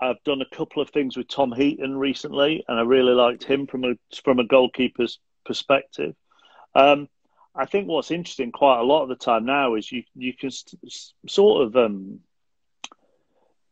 I've 0.00 0.22
done 0.24 0.40
a 0.40 0.56
couple 0.56 0.80
of 0.82 0.90
things 0.90 1.16
with 1.16 1.28
Tom 1.28 1.52
Heaton 1.52 1.96
recently, 1.96 2.64
and 2.66 2.78
I 2.78 2.82
really 2.82 3.12
liked 3.12 3.44
him 3.44 3.66
from 3.66 3.84
a 3.84 3.94
from 4.24 4.38
a 4.38 4.46
goalkeeper's 4.46 5.18
perspective. 5.44 6.14
Um, 6.74 7.08
I 7.54 7.66
think 7.66 7.88
what's 7.88 8.10
interesting 8.10 8.52
quite 8.52 8.80
a 8.80 8.84
lot 8.84 9.02
of 9.02 9.08
the 9.08 9.16
time 9.16 9.44
now 9.44 9.74
is 9.74 9.92
you 9.92 10.04
you 10.14 10.32
can 10.34 10.50
sort 11.28 11.66
of 11.66 11.76
um, 11.76 12.20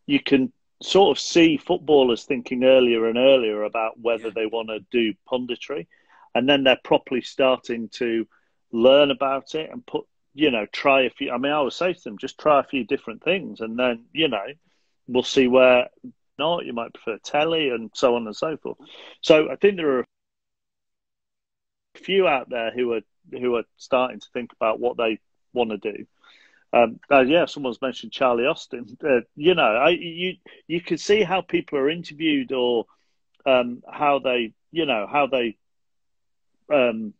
you 0.06 0.20
can 0.20 0.52
sort 0.82 1.16
of 1.16 1.20
see 1.20 1.56
footballers 1.56 2.24
thinking 2.24 2.64
earlier 2.64 3.06
and 3.06 3.18
earlier 3.18 3.62
about 3.64 3.98
whether 3.98 4.26
yeah. 4.26 4.32
they 4.34 4.46
want 4.46 4.68
to 4.68 4.80
do 4.90 5.14
punditry, 5.30 5.86
and 6.34 6.48
then 6.48 6.62
they're 6.62 6.80
properly 6.84 7.22
starting 7.22 7.88
to 7.90 8.26
learn 8.72 9.10
about 9.10 9.54
it 9.54 9.70
and 9.70 9.84
put 9.86 10.06
you 10.34 10.50
know 10.50 10.66
try 10.66 11.02
a 11.02 11.10
few. 11.10 11.30
I 11.30 11.38
mean, 11.38 11.52
I 11.52 11.60
would 11.60 11.72
say 11.72 11.92
to 11.92 12.04
them, 12.04 12.18
just 12.18 12.38
try 12.38 12.60
a 12.60 12.64
few 12.64 12.84
different 12.84 13.22
things, 13.22 13.60
and 13.60 13.78
then 13.78 14.04
you 14.12 14.28
know 14.28 14.46
we'll 15.06 15.22
see 15.22 15.48
where 15.48 15.88
not 16.38 16.64
you 16.64 16.72
might 16.72 16.94
prefer 16.94 17.18
telly 17.18 17.70
and 17.70 17.90
so 17.94 18.14
on 18.14 18.26
and 18.26 18.36
so 18.36 18.56
forth. 18.56 18.78
So 19.22 19.50
I 19.50 19.56
think 19.56 19.76
there 19.76 19.98
are 19.98 20.04
a 21.94 21.98
few 21.98 22.28
out 22.28 22.48
there 22.48 22.70
who 22.70 22.92
are 22.94 23.00
who 23.30 23.56
are 23.56 23.64
starting 23.76 24.20
to 24.20 24.28
think 24.32 24.52
about 24.52 24.80
what 24.80 24.96
they 24.96 25.18
want 25.52 25.70
to 25.70 25.78
do. 25.78 26.06
Um, 26.72 27.00
uh, 27.10 27.20
yeah, 27.20 27.46
someone's 27.46 27.80
mentioned 27.80 28.12
Charlie 28.12 28.46
Austin. 28.46 28.96
Uh, 29.02 29.20
you 29.34 29.54
know, 29.54 29.62
I, 29.62 29.90
you 29.90 30.36
you 30.66 30.80
can 30.80 30.98
see 30.98 31.22
how 31.22 31.40
people 31.40 31.78
are 31.78 31.88
interviewed 31.88 32.52
or 32.52 32.86
um, 33.46 33.82
how 33.90 34.18
they, 34.18 34.52
you 34.70 34.84
know, 34.84 35.06
how 35.10 35.26
they, 35.26 35.56
um, 36.72 37.14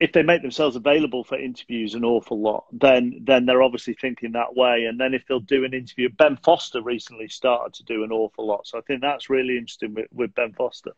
if 0.00 0.12
they 0.12 0.22
make 0.22 0.40
themselves 0.40 0.76
available 0.76 1.22
for 1.22 1.38
interviews 1.38 1.94
an 1.94 2.04
awful 2.04 2.40
lot, 2.40 2.64
then 2.72 3.20
then 3.22 3.44
they're 3.44 3.62
obviously 3.62 3.94
thinking 3.94 4.32
that 4.32 4.56
way. 4.56 4.86
And 4.86 4.98
then 4.98 5.12
if 5.12 5.26
they'll 5.26 5.40
do 5.40 5.64
an 5.64 5.74
interview, 5.74 6.08
Ben 6.08 6.36
Foster 6.42 6.82
recently 6.82 7.28
started 7.28 7.74
to 7.74 7.84
do 7.84 8.02
an 8.02 8.10
awful 8.10 8.46
lot, 8.46 8.66
so 8.66 8.78
I 8.78 8.80
think 8.80 9.02
that's 9.02 9.30
really 9.30 9.58
interesting 9.58 9.94
with, 9.94 10.06
with 10.12 10.34
Ben 10.34 10.54
Foster. 10.54 10.92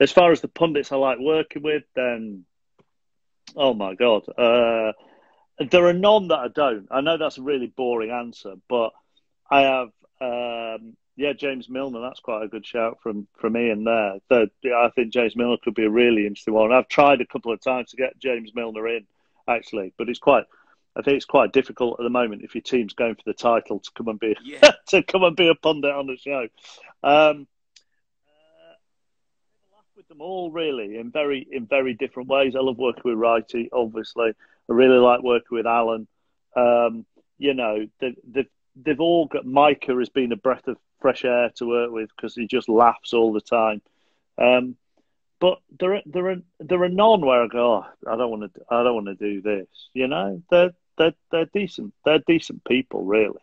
As 0.00 0.12
far 0.12 0.30
as 0.30 0.40
the 0.40 0.48
pundits 0.48 0.92
I 0.92 0.96
like 0.96 1.18
working 1.18 1.62
with, 1.62 1.82
then 1.94 2.44
oh 3.56 3.74
my 3.74 3.94
god. 3.94 4.22
Uh, 4.38 4.92
there 5.70 5.86
are 5.86 5.92
none 5.92 6.28
that 6.28 6.38
I 6.38 6.48
don't. 6.48 6.86
I 6.90 7.00
know 7.00 7.18
that's 7.18 7.38
a 7.38 7.42
really 7.42 7.66
boring 7.66 8.10
answer, 8.10 8.54
but 8.68 8.90
I 9.50 9.60
have. 9.62 9.90
Um, 10.20 10.96
yeah, 11.16 11.32
James 11.32 11.68
Milner. 11.68 12.00
That's 12.00 12.20
quite 12.20 12.42
a 12.42 12.48
good 12.48 12.66
shout 12.66 12.98
from 13.02 13.28
from 13.38 13.56
Ian 13.56 13.84
there. 13.84 14.18
The, 14.28 14.50
I 14.74 14.90
think 14.94 15.12
James 15.12 15.36
Milner 15.36 15.58
could 15.62 15.74
be 15.74 15.84
a 15.84 15.90
really 15.90 16.26
interesting 16.26 16.54
one. 16.54 16.72
I've 16.72 16.88
tried 16.88 17.20
a 17.20 17.26
couple 17.26 17.52
of 17.52 17.60
times 17.60 17.90
to 17.90 17.96
get 17.96 18.18
James 18.18 18.52
Milner 18.54 18.88
in, 18.88 19.06
actually, 19.48 19.92
but 19.96 20.08
it's 20.08 20.18
quite. 20.18 20.44
I 20.96 21.02
think 21.02 21.16
it's 21.16 21.24
quite 21.24 21.52
difficult 21.52 21.98
at 21.98 22.04
the 22.04 22.10
moment 22.10 22.42
if 22.42 22.54
your 22.54 22.62
team's 22.62 22.92
going 22.92 23.16
for 23.16 23.22
the 23.26 23.34
title 23.34 23.80
to 23.80 23.90
come 23.96 24.06
and 24.06 24.20
be 24.20 24.36
yeah. 24.44 24.72
to 24.88 25.02
come 25.02 25.24
and 25.24 25.34
be 25.34 25.48
a 25.48 25.54
pundit 25.54 25.90
on 25.90 26.06
the 26.06 26.16
show. 26.16 26.42
Um, 27.02 27.48
uh, 28.28 28.74
with 29.96 30.06
them 30.06 30.20
all 30.20 30.52
really 30.52 30.98
in 30.98 31.10
very 31.10 31.46
in 31.50 31.66
very 31.66 31.94
different 31.94 32.28
ways. 32.28 32.54
I 32.54 32.60
love 32.60 32.78
working 32.78 33.02
with 33.04 33.18
Righty, 33.18 33.70
obviously. 33.72 34.30
I 34.30 34.72
really 34.72 34.98
like 34.98 35.22
working 35.22 35.56
with 35.56 35.66
Alan. 35.66 36.06
Um, 36.56 37.04
you 37.38 37.54
know, 37.54 37.88
they, 38.00 38.14
they've 38.28 38.50
they've 38.76 39.00
all 39.00 39.26
got 39.26 39.46
Micah 39.46 39.96
has 39.98 40.08
been 40.08 40.32
a 40.32 40.36
breath 40.36 40.66
of 40.68 40.76
fresh 41.04 41.22
air 41.26 41.50
to 41.56 41.66
work 41.66 41.90
with 41.90 42.08
because 42.16 42.34
he 42.34 42.46
just 42.46 42.66
laughs 42.66 43.12
all 43.12 43.30
the 43.30 43.42
time. 43.42 43.82
Um, 44.38 44.74
but 45.38 45.58
there 45.78 45.96
are 45.96 46.02
there 46.06 46.30
are 46.30 46.36
there 46.60 46.82
are 46.82 46.88
none 46.88 47.20
where 47.20 47.42
I 47.42 47.46
go, 47.46 47.84
oh, 47.84 48.10
I 48.10 48.16
don't 48.16 48.30
want 48.30 48.54
to 48.54 48.60
I 48.70 48.82
don't 48.82 48.94
want 48.94 49.06
to 49.08 49.14
do 49.14 49.42
this. 49.42 49.66
You 49.92 50.08
know, 50.08 50.42
they're 50.50 50.72
they're 50.96 51.12
they're 51.30 51.50
decent. 51.52 51.92
They're 52.06 52.22
decent 52.26 52.64
people, 52.64 53.04
really. 53.04 53.42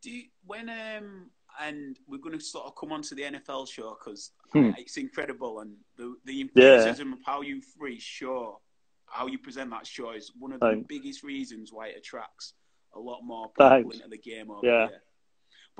Do 0.00 0.12
you, 0.12 0.22
when 0.46 0.68
um 0.68 1.30
and 1.60 1.98
we're 2.06 2.18
going 2.18 2.38
to 2.38 2.44
sort 2.44 2.66
of 2.66 2.76
come 2.76 2.92
on 2.92 3.02
to 3.02 3.16
the 3.16 3.22
NFL 3.22 3.68
show 3.68 3.96
because 3.98 4.30
hmm. 4.52 4.70
it's 4.78 4.96
incredible 4.96 5.58
and 5.58 5.74
the 5.96 6.14
the 6.24 6.40
enthusiasm 6.42 7.08
yeah. 7.08 7.14
of 7.14 7.18
how 7.26 7.42
you 7.42 7.60
free 7.76 7.98
show 7.98 8.60
how 9.06 9.26
you 9.26 9.38
present 9.38 9.70
that 9.70 9.84
show 9.86 10.12
is 10.12 10.30
one 10.38 10.52
of 10.52 10.60
the 10.60 10.66
Thanks. 10.66 10.86
biggest 10.86 11.24
reasons 11.24 11.72
why 11.72 11.88
it 11.88 11.96
attracts 11.98 12.54
a 12.94 13.00
lot 13.00 13.22
more 13.22 13.48
people 13.48 13.68
Thanks. 13.68 13.96
into 13.96 14.08
the 14.08 14.18
game 14.18 14.50
over 14.52 14.64
yeah. 14.64 14.86
here. 14.86 15.02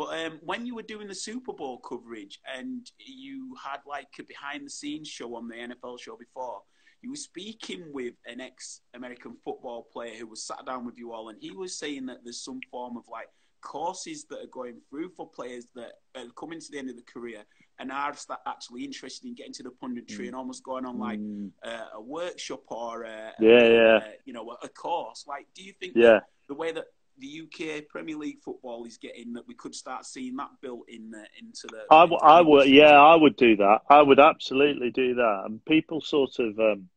But 0.00 0.18
um, 0.18 0.38
when 0.42 0.64
you 0.64 0.74
were 0.74 0.82
doing 0.82 1.08
the 1.08 1.14
Super 1.14 1.52
Bowl 1.52 1.76
coverage 1.76 2.40
and 2.56 2.90
you 2.96 3.54
had 3.62 3.80
like 3.86 4.08
a 4.18 4.22
behind 4.22 4.64
the 4.64 4.70
scenes 4.70 5.08
show 5.08 5.36
on 5.36 5.46
the 5.46 5.56
NFL 5.56 6.00
show 6.00 6.16
before, 6.16 6.62
you 7.02 7.10
were 7.10 7.16
speaking 7.16 7.84
with 7.92 8.14
an 8.24 8.40
ex 8.40 8.80
American 8.94 9.36
football 9.44 9.88
player 9.92 10.14
who 10.14 10.26
was 10.26 10.42
sat 10.42 10.64
down 10.64 10.86
with 10.86 10.96
you 10.96 11.12
all, 11.12 11.28
and 11.28 11.36
he 11.38 11.50
was 11.50 11.78
saying 11.78 12.06
that 12.06 12.24
there's 12.24 12.42
some 12.42 12.60
form 12.70 12.96
of 12.96 13.02
like 13.12 13.28
courses 13.60 14.24
that 14.30 14.38
are 14.38 14.50
going 14.50 14.80
through 14.88 15.10
for 15.10 15.28
players 15.28 15.66
that 15.74 15.92
are 16.16 16.30
coming 16.34 16.60
to 16.60 16.70
the 16.72 16.78
end 16.78 16.88
of 16.88 16.96
the 16.96 17.02
career 17.02 17.44
and 17.78 17.92
are 17.92 18.14
actually 18.46 18.84
interested 18.84 19.28
in 19.28 19.34
getting 19.34 19.52
to 19.52 19.62
the 19.62 19.70
punditry 19.82 20.24
mm. 20.24 20.28
and 20.28 20.34
almost 20.34 20.64
going 20.64 20.86
on 20.86 20.98
like 20.98 21.20
mm. 21.20 21.50
uh, 21.62 21.88
a 21.92 22.00
workshop 22.00 22.62
or 22.68 23.02
a, 23.02 23.32
yeah, 23.38 23.50
a, 23.50 23.70
yeah. 23.70 23.96
A, 23.98 24.12
you 24.24 24.32
know 24.32 24.56
a, 24.62 24.68
course. 24.70 25.26
Like, 25.28 25.46
do 25.54 25.62
you 25.62 25.74
think 25.78 25.92
yeah. 25.94 26.20
the 26.48 26.54
way 26.54 26.72
that 26.72 26.86
the 27.20 27.42
UK 27.42 27.88
Premier 27.88 28.16
League 28.16 28.40
football 28.42 28.84
is 28.84 28.96
getting 28.96 29.34
that 29.34 29.46
we 29.46 29.54
could 29.54 29.74
start 29.74 30.06
seeing 30.06 30.36
that 30.36 30.50
built 30.60 30.88
in 30.88 31.12
uh, 31.14 31.22
into 31.38 31.66
the. 31.68 31.82
I, 31.90 32.04
into 32.04 32.16
I 32.16 32.40
would, 32.40 32.68
yeah, 32.68 33.00
I 33.00 33.14
would 33.14 33.36
do 33.36 33.56
that. 33.56 33.82
I 33.88 34.02
would 34.02 34.18
absolutely 34.18 34.90
do 34.90 35.14
that. 35.14 35.42
And 35.44 35.64
people 35.64 36.00
sort 36.00 36.38
of, 36.38 36.58
um, 36.58 36.88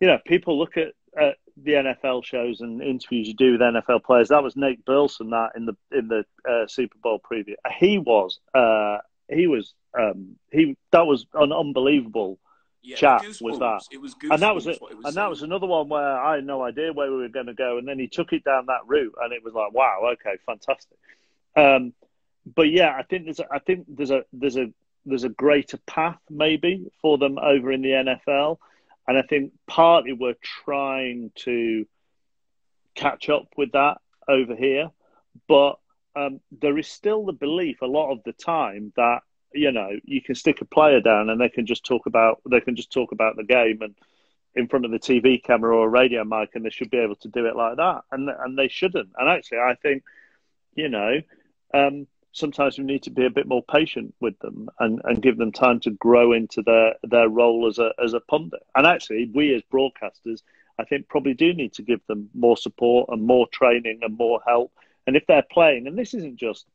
you 0.00 0.06
know, 0.06 0.18
people 0.24 0.58
look 0.58 0.76
at, 0.76 0.92
at 1.18 1.36
the 1.56 1.72
NFL 1.72 2.24
shows 2.24 2.60
and 2.60 2.82
interviews 2.82 3.28
you 3.28 3.34
do 3.34 3.52
with 3.52 3.60
NFL 3.60 4.04
players. 4.04 4.28
That 4.28 4.42
was 4.42 4.56
Nate 4.56 4.84
Burleson 4.84 5.30
that 5.30 5.50
in 5.56 5.66
the 5.66 5.76
in 5.92 6.08
the 6.08 6.24
uh, 6.48 6.66
Super 6.66 6.96
Bowl 7.02 7.20
preview. 7.20 7.54
He 7.78 7.98
was 7.98 8.40
uh, 8.54 8.98
he 9.28 9.46
was 9.46 9.74
um, 9.98 10.36
he 10.50 10.76
that 10.92 11.06
was 11.06 11.26
an 11.34 11.52
unbelievable 11.52 12.38
yeah, 12.82 12.96
chat. 12.96 13.22
Was 13.40 13.58
that? 13.58 13.82
It 13.90 14.00
was 14.00 14.14
and 14.22 14.42
that 14.42 14.54
was 14.54 14.66
it. 14.66 14.80
and 14.80 15.02
saying. 15.02 15.14
that 15.14 15.30
was 15.30 15.42
another 15.42 15.66
one 15.66 15.88
where 15.88 16.18
I 16.18 16.36
had 16.36 16.44
no 16.44 16.62
idea 16.62 16.92
where 16.92 17.10
we 17.10 17.18
were 17.18 17.28
going 17.28 17.46
to 17.46 17.54
go, 17.54 17.78
and 17.78 17.86
then 17.86 17.98
he 17.98 18.08
took 18.08 18.32
it 18.32 18.44
down 18.44 18.66
that 18.66 18.86
route, 18.86 19.14
and 19.20 19.32
it 19.32 19.44
was 19.44 19.54
like, 19.54 19.72
wow, 19.72 20.12
okay, 20.12 20.36
fantastic. 20.46 20.96
Um, 21.56 21.92
but 22.54 22.70
yeah, 22.70 22.94
I 22.96 23.02
think 23.02 23.24
there's 23.24 23.40
a, 23.40 23.46
I 23.52 23.58
think 23.58 23.86
there's 23.88 24.10
a 24.10 24.24
there's 24.32 24.56
a 24.56 24.72
there's 25.04 25.24
a 25.24 25.28
greater 25.28 25.78
path 25.86 26.18
maybe 26.28 26.90
for 27.00 27.18
them 27.18 27.38
over 27.38 27.72
in 27.72 27.82
the 27.82 27.90
NFL, 27.90 28.58
and 29.06 29.18
I 29.18 29.22
think 29.22 29.52
partly 29.66 30.12
we're 30.12 30.36
trying 30.64 31.32
to 31.36 31.86
catch 32.94 33.28
up 33.28 33.48
with 33.56 33.72
that 33.72 33.98
over 34.28 34.54
here, 34.54 34.90
but 35.48 35.78
um, 36.16 36.40
there 36.50 36.76
is 36.78 36.88
still 36.88 37.24
the 37.26 37.32
belief 37.32 37.82
a 37.82 37.86
lot 37.86 38.10
of 38.10 38.22
the 38.24 38.32
time 38.32 38.92
that 38.96 39.20
you 39.52 39.72
know 39.72 39.90
you 40.04 40.22
can 40.22 40.34
stick 40.34 40.60
a 40.60 40.64
player 40.64 41.00
down 41.00 41.28
and 41.28 41.40
they 41.40 41.48
can 41.48 41.66
just 41.66 41.84
talk 41.84 42.06
about 42.06 42.40
they 42.48 42.60
can 42.60 42.76
just 42.76 42.92
talk 42.92 43.12
about 43.12 43.36
the 43.36 43.44
game 43.44 43.82
and 43.82 43.94
in 44.54 44.66
front 44.66 44.84
of 44.84 44.90
the 44.90 44.98
TV 44.98 45.42
camera 45.42 45.76
or 45.76 45.86
a 45.86 45.88
radio 45.88 46.24
mic 46.24 46.50
and 46.54 46.64
they 46.64 46.70
should 46.70 46.90
be 46.90 46.98
able 46.98 47.16
to 47.16 47.28
do 47.28 47.46
it 47.46 47.56
like 47.56 47.76
that. 47.76 48.02
And 48.10 48.28
and 48.28 48.58
they 48.58 48.68
shouldn't. 48.68 49.10
And 49.16 49.28
actually 49.28 49.58
I 49.58 49.74
think 49.74 50.02
you 50.74 50.88
know 50.88 51.20
um, 51.72 52.06
sometimes 52.32 52.78
we 52.78 52.84
need 52.84 53.04
to 53.04 53.10
be 53.10 53.26
a 53.26 53.30
bit 53.30 53.46
more 53.46 53.62
patient 53.62 54.14
with 54.20 54.38
them 54.40 54.68
and, 54.80 55.00
and 55.04 55.22
give 55.22 55.36
them 55.36 55.52
time 55.52 55.80
to 55.80 55.90
grow 55.90 56.32
into 56.32 56.62
their 56.62 56.94
their 57.04 57.28
role 57.28 57.66
as 57.68 57.78
a 57.78 57.92
as 58.02 58.14
a 58.14 58.20
pundit. 58.20 58.62
And 58.74 58.86
actually 58.86 59.30
we 59.32 59.54
as 59.54 59.62
broadcasters 59.72 60.42
I 60.78 60.84
think 60.84 61.08
probably 61.08 61.34
do 61.34 61.52
need 61.52 61.74
to 61.74 61.82
give 61.82 62.00
them 62.06 62.30
more 62.34 62.56
support 62.56 63.10
and 63.10 63.22
more 63.22 63.46
training 63.48 64.00
and 64.02 64.16
more 64.16 64.40
help. 64.46 64.72
And 65.06 65.16
if 65.16 65.26
they're 65.26 65.44
playing, 65.50 65.86
and 65.86 65.98
this 65.98 66.14
isn't 66.14 66.36
just 66.36 66.66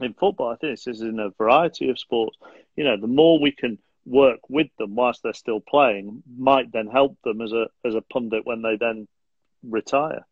in 0.00 0.14
football, 0.14 0.50
I 0.50 0.56
think 0.56 0.72
this 0.72 0.86
is 0.86 1.02
in 1.02 1.18
a 1.18 1.30
variety 1.30 1.90
of 1.90 1.98
sports, 1.98 2.36
you 2.76 2.84
know, 2.84 2.96
the 2.96 3.06
more 3.06 3.38
we 3.38 3.52
can 3.52 3.78
work 4.06 4.40
with 4.48 4.68
them 4.78 4.94
whilst 4.94 5.22
they're 5.22 5.34
still 5.34 5.60
playing 5.60 6.22
might 6.38 6.72
then 6.72 6.86
help 6.86 7.16
them 7.24 7.42
as 7.42 7.52
a 7.52 7.66
as 7.84 7.94
a 7.94 8.00
pundit 8.00 8.46
when 8.46 8.62
they 8.62 8.76
then 8.76 9.06
retire. 9.62 10.26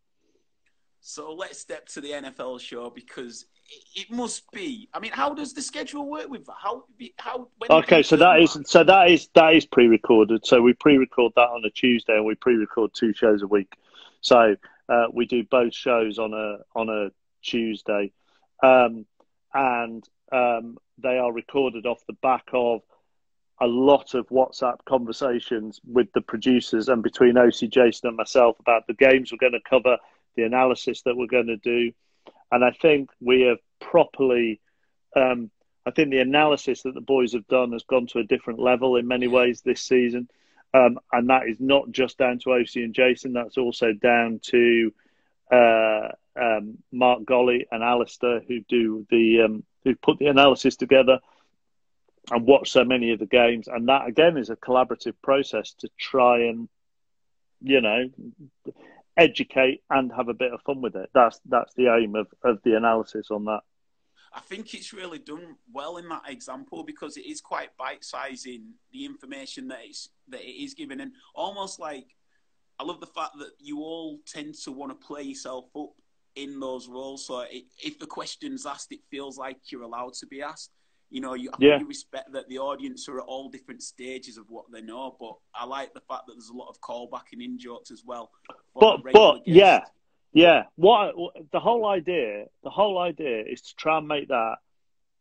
So 1.00 1.33
let's 1.35 1.59
step 1.59 1.87
to 1.90 2.00
the 2.00 2.11
NFL 2.11 2.59
show 2.61 2.90
because 2.90 3.46
it 3.94 4.11
must 4.11 4.50
be. 4.50 4.88
I 4.92 4.98
mean, 4.98 5.12
how 5.12 5.35
does 5.35 5.52
the 5.52 5.62
schedule 5.62 6.09
work 6.09 6.29
with 6.29 6.46
that? 6.46 6.57
How 6.59 6.85
how? 7.18 7.48
okay, 7.70 8.02
so 8.02 8.16
that 8.16 8.40
is 8.40 8.59
so 8.64 8.83
that 8.85 9.11
is 9.11 9.29
that 9.35 9.55
is 9.55 9.66
pre-recorded. 9.66 10.44
So 10.44 10.61
we 10.61 10.72
pre-record 10.72 11.33
that 11.37 11.48
on 11.48 11.64
a 11.64 11.70
Tuesday, 11.70 12.16
and 12.16 12.24
we 12.24 12.35
pre-record 12.35 12.90
two 12.94 13.12
shows 13.12 13.42
a 13.42 13.46
week. 13.46 13.72
So 14.20 14.57
uh, 14.88 15.07
we 15.12 15.26
do 15.26 15.44
both 15.44 15.74
shows 15.74 16.18
on 16.18 16.33
a 16.35 16.59
on 16.79 16.88
a 16.88 17.11
Tuesday, 17.42 18.12
um, 18.62 19.07
and 19.56 20.04
um, 20.32 20.76
they 20.98 21.18
are 21.18 21.32
recorded 21.32 21.86
off 21.86 22.04
the 22.06 22.12
back 22.14 22.44
of 22.52 22.82
a 23.60 23.66
lot 23.66 24.14
of 24.14 24.28
WhatsApp 24.28 24.78
conversations 24.86 25.80
with 25.90 26.12
the 26.12 26.20
producers 26.20 26.88
and 26.88 27.02
between 27.02 27.36
Osi 27.36 27.70
Jason 27.70 28.08
and 28.08 28.16
myself 28.16 28.60
about 28.60 28.86
the 28.86 28.94
games 28.94 29.32
we're 29.32 29.38
going 29.38 29.52
to 29.52 29.68
cover, 29.68 29.96
the 30.36 30.42
analysis 30.42 31.02
that 31.02 31.16
we're 31.16 31.26
going 31.26 31.46
to 31.46 31.56
do, 31.56 31.92
and 32.52 32.64
I 32.64 32.70
think 32.70 33.10
we 33.20 33.42
have 33.42 33.58
properly. 33.80 34.60
Um, 35.14 35.50
I 35.86 35.92
think 35.92 36.10
the 36.10 36.18
analysis 36.18 36.82
that 36.82 36.94
the 36.94 37.00
boys 37.00 37.32
have 37.32 37.46
done 37.46 37.72
has 37.72 37.84
gone 37.84 38.06
to 38.08 38.18
a 38.18 38.24
different 38.24 38.58
level 38.58 38.96
in 38.96 39.06
many 39.06 39.28
ways 39.28 39.62
this 39.62 39.80
season. 39.80 40.28
Um, 40.74 40.98
and 41.12 41.30
that 41.30 41.48
is 41.48 41.58
not 41.60 41.90
just 41.90 42.18
down 42.18 42.40
to 42.40 42.50
Osi 42.50 42.84
and 42.84 42.92
Jason, 42.92 43.32
that's 43.32 43.56
also 43.56 43.92
down 43.92 44.40
to 44.50 44.92
uh, 45.50 46.08
um, 46.40 46.79
Mark 46.92 47.25
Golly 47.25 47.66
and 47.70 47.83
Alistair, 47.83 48.40
who 48.46 48.61
do 48.68 49.07
the 49.11 49.42
um, 49.42 49.64
who 49.85 49.94
put 49.94 50.18
the 50.18 50.27
analysis 50.27 50.77
together 50.77 51.18
and 52.31 52.46
watch 52.46 52.70
so 52.70 52.85
many 52.85 53.12
of 53.12 53.18
the 53.18 53.27
games. 53.27 53.68
And 53.68 53.88
that 53.88 54.07
again 54.07 54.37
is 54.37 54.51
a 54.51 54.57
collaborative 54.57 55.14
process 55.22 55.75
to 55.75 55.88
try 55.99 56.44
and, 56.44 56.68
you 57.62 57.81
know, 57.81 58.11
educate 59.16 59.83
and 59.88 60.12
have 60.12 60.29
a 60.29 60.35
bit 60.35 60.53
of 60.53 60.61
fun 60.62 60.81
with 60.81 60.96
it. 60.96 61.11
That's 61.14 61.40
that's 61.46 61.75
the 61.75 61.94
aim 61.94 62.14
of, 62.16 62.29
of 62.42 62.61
the 62.64 62.77
analysis 62.77 63.31
on 63.31 63.44
that. 63.44 63.61
I 64.33 64.40
think 64.40 64.75
it's 64.75 64.92
really 64.92 65.18
done 65.18 65.57
well 65.72 65.96
in 65.96 66.09
that 66.11 66.25
example 66.29 66.85
because 66.85 67.16
it 67.16 67.25
is 67.25 67.40
quite 67.40 67.75
bite-sizing 67.79 68.75
the 68.92 69.07
information 69.07 69.68
that 69.68 69.79
it's 69.83 70.11
that 70.29 70.42
it 70.42 70.62
is 70.62 70.75
given, 70.75 71.01
and 71.01 71.12
almost 71.35 71.81
like 71.81 72.09
I 72.79 72.85
love 72.85 73.01
the 73.01 73.07
fact 73.07 73.38
that 73.38 73.53
you 73.59 73.79
all 73.79 74.18
tend 74.27 74.55
to 74.64 74.72
want 74.72 74.90
to 74.92 75.07
play 75.07 75.22
yourself 75.22 75.66
up 75.75 75.92
in 76.37 76.61
those 76.61 76.88
roles. 76.88 77.27
So 77.27 77.40
it, 77.40 77.64
if 77.83 77.99
the 77.99 78.07
question's 78.07 78.66
asked, 78.66 78.92
it 78.92 79.01
feels 79.11 79.37
like 79.37 79.57
you're 79.70 79.83
allowed 79.83 80.14
to 80.14 80.27
be 80.27 80.42
asked. 80.42 80.70
You 81.11 81.20
know, 81.20 81.35
you, 81.35 81.51
yeah. 81.59 81.79
you 81.79 81.87
respect 81.87 82.33
that 82.33 82.49
the 82.49 82.59
audience 82.59 83.09
are 83.09 83.18
at 83.18 83.25
all 83.27 83.49
different 83.49 83.83
stages 83.83 84.38
of 84.38 84.46
what 84.49 84.64
they 84.72 84.83
know, 84.83 85.16
but 85.20 85.37
I 85.55 85.64
like 85.64 85.94
the 85.94 86.01
fact 86.01 86.27
that 86.27 86.33
there's 86.35 86.49
a 86.49 86.57
lot 86.57 86.68
of 86.68 86.81
callback 86.81 87.33
and 87.33 87.40
in 87.40 87.59
jokes 87.59 87.90
as 87.90 88.03
well. 88.05 88.31
But 88.75 89.03
but 89.12 89.46
yeah, 89.46 89.83
yeah. 90.33 90.64
What 90.75 91.14
the 91.53 91.61
whole 91.61 91.87
idea, 91.87 92.46
the 92.64 92.70
whole 92.70 92.99
idea 92.99 93.44
is 93.44 93.62
to 93.62 93.77
try 93.77 93.99
and 93.99 94.09
make 94.09 94.29
that 94.29 94.57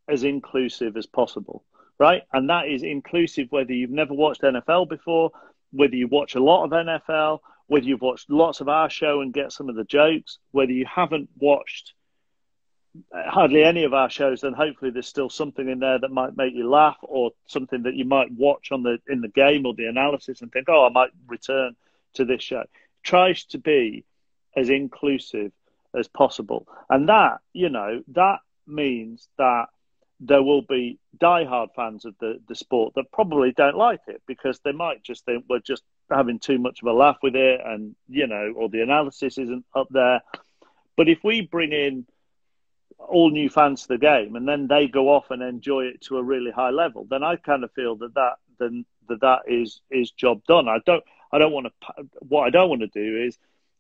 as 0.08 0.24
inclusive 0.24 0.98
as 0.98 1.06
possible, 1.06 1.64
right? 2.00 2.24
And 2.34 2.50
that 2.50 2.68
is 2.68 2.82
inclusive 2.82 3.48
whether 3.52 3.72
you've 3.72 3.92
never 3.92 4.14
watched 4.14 4.42
NFL 4.42 4.90
before, 4.90 5.32
whether 5.72 5.96
you 5.96 6.08
watch 6.08 6.34
a 6.36 6.44
lot 6.44 6.66
of 6.66 6.72
NFL, 6.72 7.40
whether 7.68 7.86
you've 7.86 8.02
watched 8.02 8.30
lots 8.30 8.62
of 8.62 8.70
our 8.70 8.90
show 8.90 9.22
and 9.22 9.34
get 9.34 9.52
some 9.52 9.70
of 9.70 9.76
the 9.76 9.84
jokes, 9.84 10.40
whether 10.52 10.72
you 10.72 10.86
haven't 10.86 11.30
watched 11.38 11.94
uh, 13.14 13.30
hardly 13.30 13.64
any 13.64 13.84
of 13.84 13.94
our 13.94 14.10
shows, 14.10 14.42
then 14.42 14.54
hopefully 14.54 14.92
there's 14.92 15.08
still 15.08 15.30
something 15.30 15.68
in 15.68 15.80
there 15.80 16.00
that 16.00 16.12
might 16.12 16.38
make 16.38 16.54
you 16.54 16.70
laugh, 16.70 16.98
or 17.02 17.32
something 17.48 17.84
that 17.84 17.96
you 17.96 18.06
might 18.06 18.32
watch 18.32 18.72
on 18.72 18.84
the 18.84 19.00
in 19.08 19.22
the 19.22 19.28
game 19.28 19.66
or 19.66 19.74
the 19.74 19.88
analysis 19.88 20.42
and 20.42 20.52
think, 20.52 20.68
oh, 20.70 20.86
I 20.86 20.90
might 20.90 21.10
return 21.28 21.76
to 22.14 22.26
this 22.26 22.42
show. 22.42 22.64
Tries 23.04 23.44
to 23.46 23.58
be 23.58 24.06
as 24.56 24.70
inclusive 24.70 25.52
as 25.94 26.08
possible, 26.08 26.68
and 26.90 27.10
that 27.10 27.40
you 27.52 27.70
know 27.70 28.02
that 28.10 28.40
means 28.68 29.28
that 29.38 29.66
there 30.22 30.44
will 30.44 30.62
be 30.62 30.98
die-hard 31.20 31.70
fans 31.76 32.06
of 32.06 32.16
the, 32.20 32.40
the 32.48 32.56
sport 32.56 32.94
that 32.96 33.12
probably 33.12 33.52
don't 33.52 33.76
like 33.76 34.00
it 34.08 34.22
because 34.26 34.60
they 34.64 34.72
might 34.72 35.04
just 35.04 35.26
think 35.26 35.44
we're 35.50 35.60
just 35.60 35.84
having 36.10 36.40
too 36.40 36.58
much 36.58 36.82
of 36.82 36.88
a 36.88 36.94
laugh 36.94 37.18
with 37.24 37.36
it 37.36 37.60
and 37.66 37.96
you 38.08 38.28
know 38.28 38.54
or 38.56 38.70
the 38.70 38.82
analysis 38.82 39.38
isn't 39.38 39.66
up 39.74 39.88
there 39.90 40.22
but 40.96 41.10
if 41.10 41.20
we 41.24 41.42
bring 41.42 41.72
in 41.72 42.06
all 42.98 43.30
new 43.30 43.50
fans 43.50 43.84
to 43.84 43.88
the 43.90 43.98
game, 43.98 44.36
and 44.36 44.48
then 44.48 44.68
they 44.68 44.88
go 44.88 45.10
off 45.10 45.32
and 45.32 45.42
enjoy 45.42 45.86
it 45.86 46.02
to 46.02 46.18
a 46.18 46.24
really 46.24 46.52
high 46.52 46.70
level, 46.70 47.06
then 47.10 47.24
I 47.24 47.36
kind 47.36 47.64
of 47.64 47.72
feel 47.74 47.96
that 47.98 48.14
that 48.16 48.34
then 48.60 48.86
that 49.08 49.22
that 49.22 49.42
is 49.48 49.82
is 49.92 50.12
job 50.12 50.44
done. 50.46 50.68
I 50.68 50.80
don't 50.86 51.04
I 51.32 51.38
don't 51.38 51.52
want 51.52 51.68
to 51.68 52.08
what 52.20 52.44
I 52.44 52.50
don't 52.50 52.70
want 52.70 52.82
to 52.82 52.88
do 52.88 53.24
is 53.24 53.38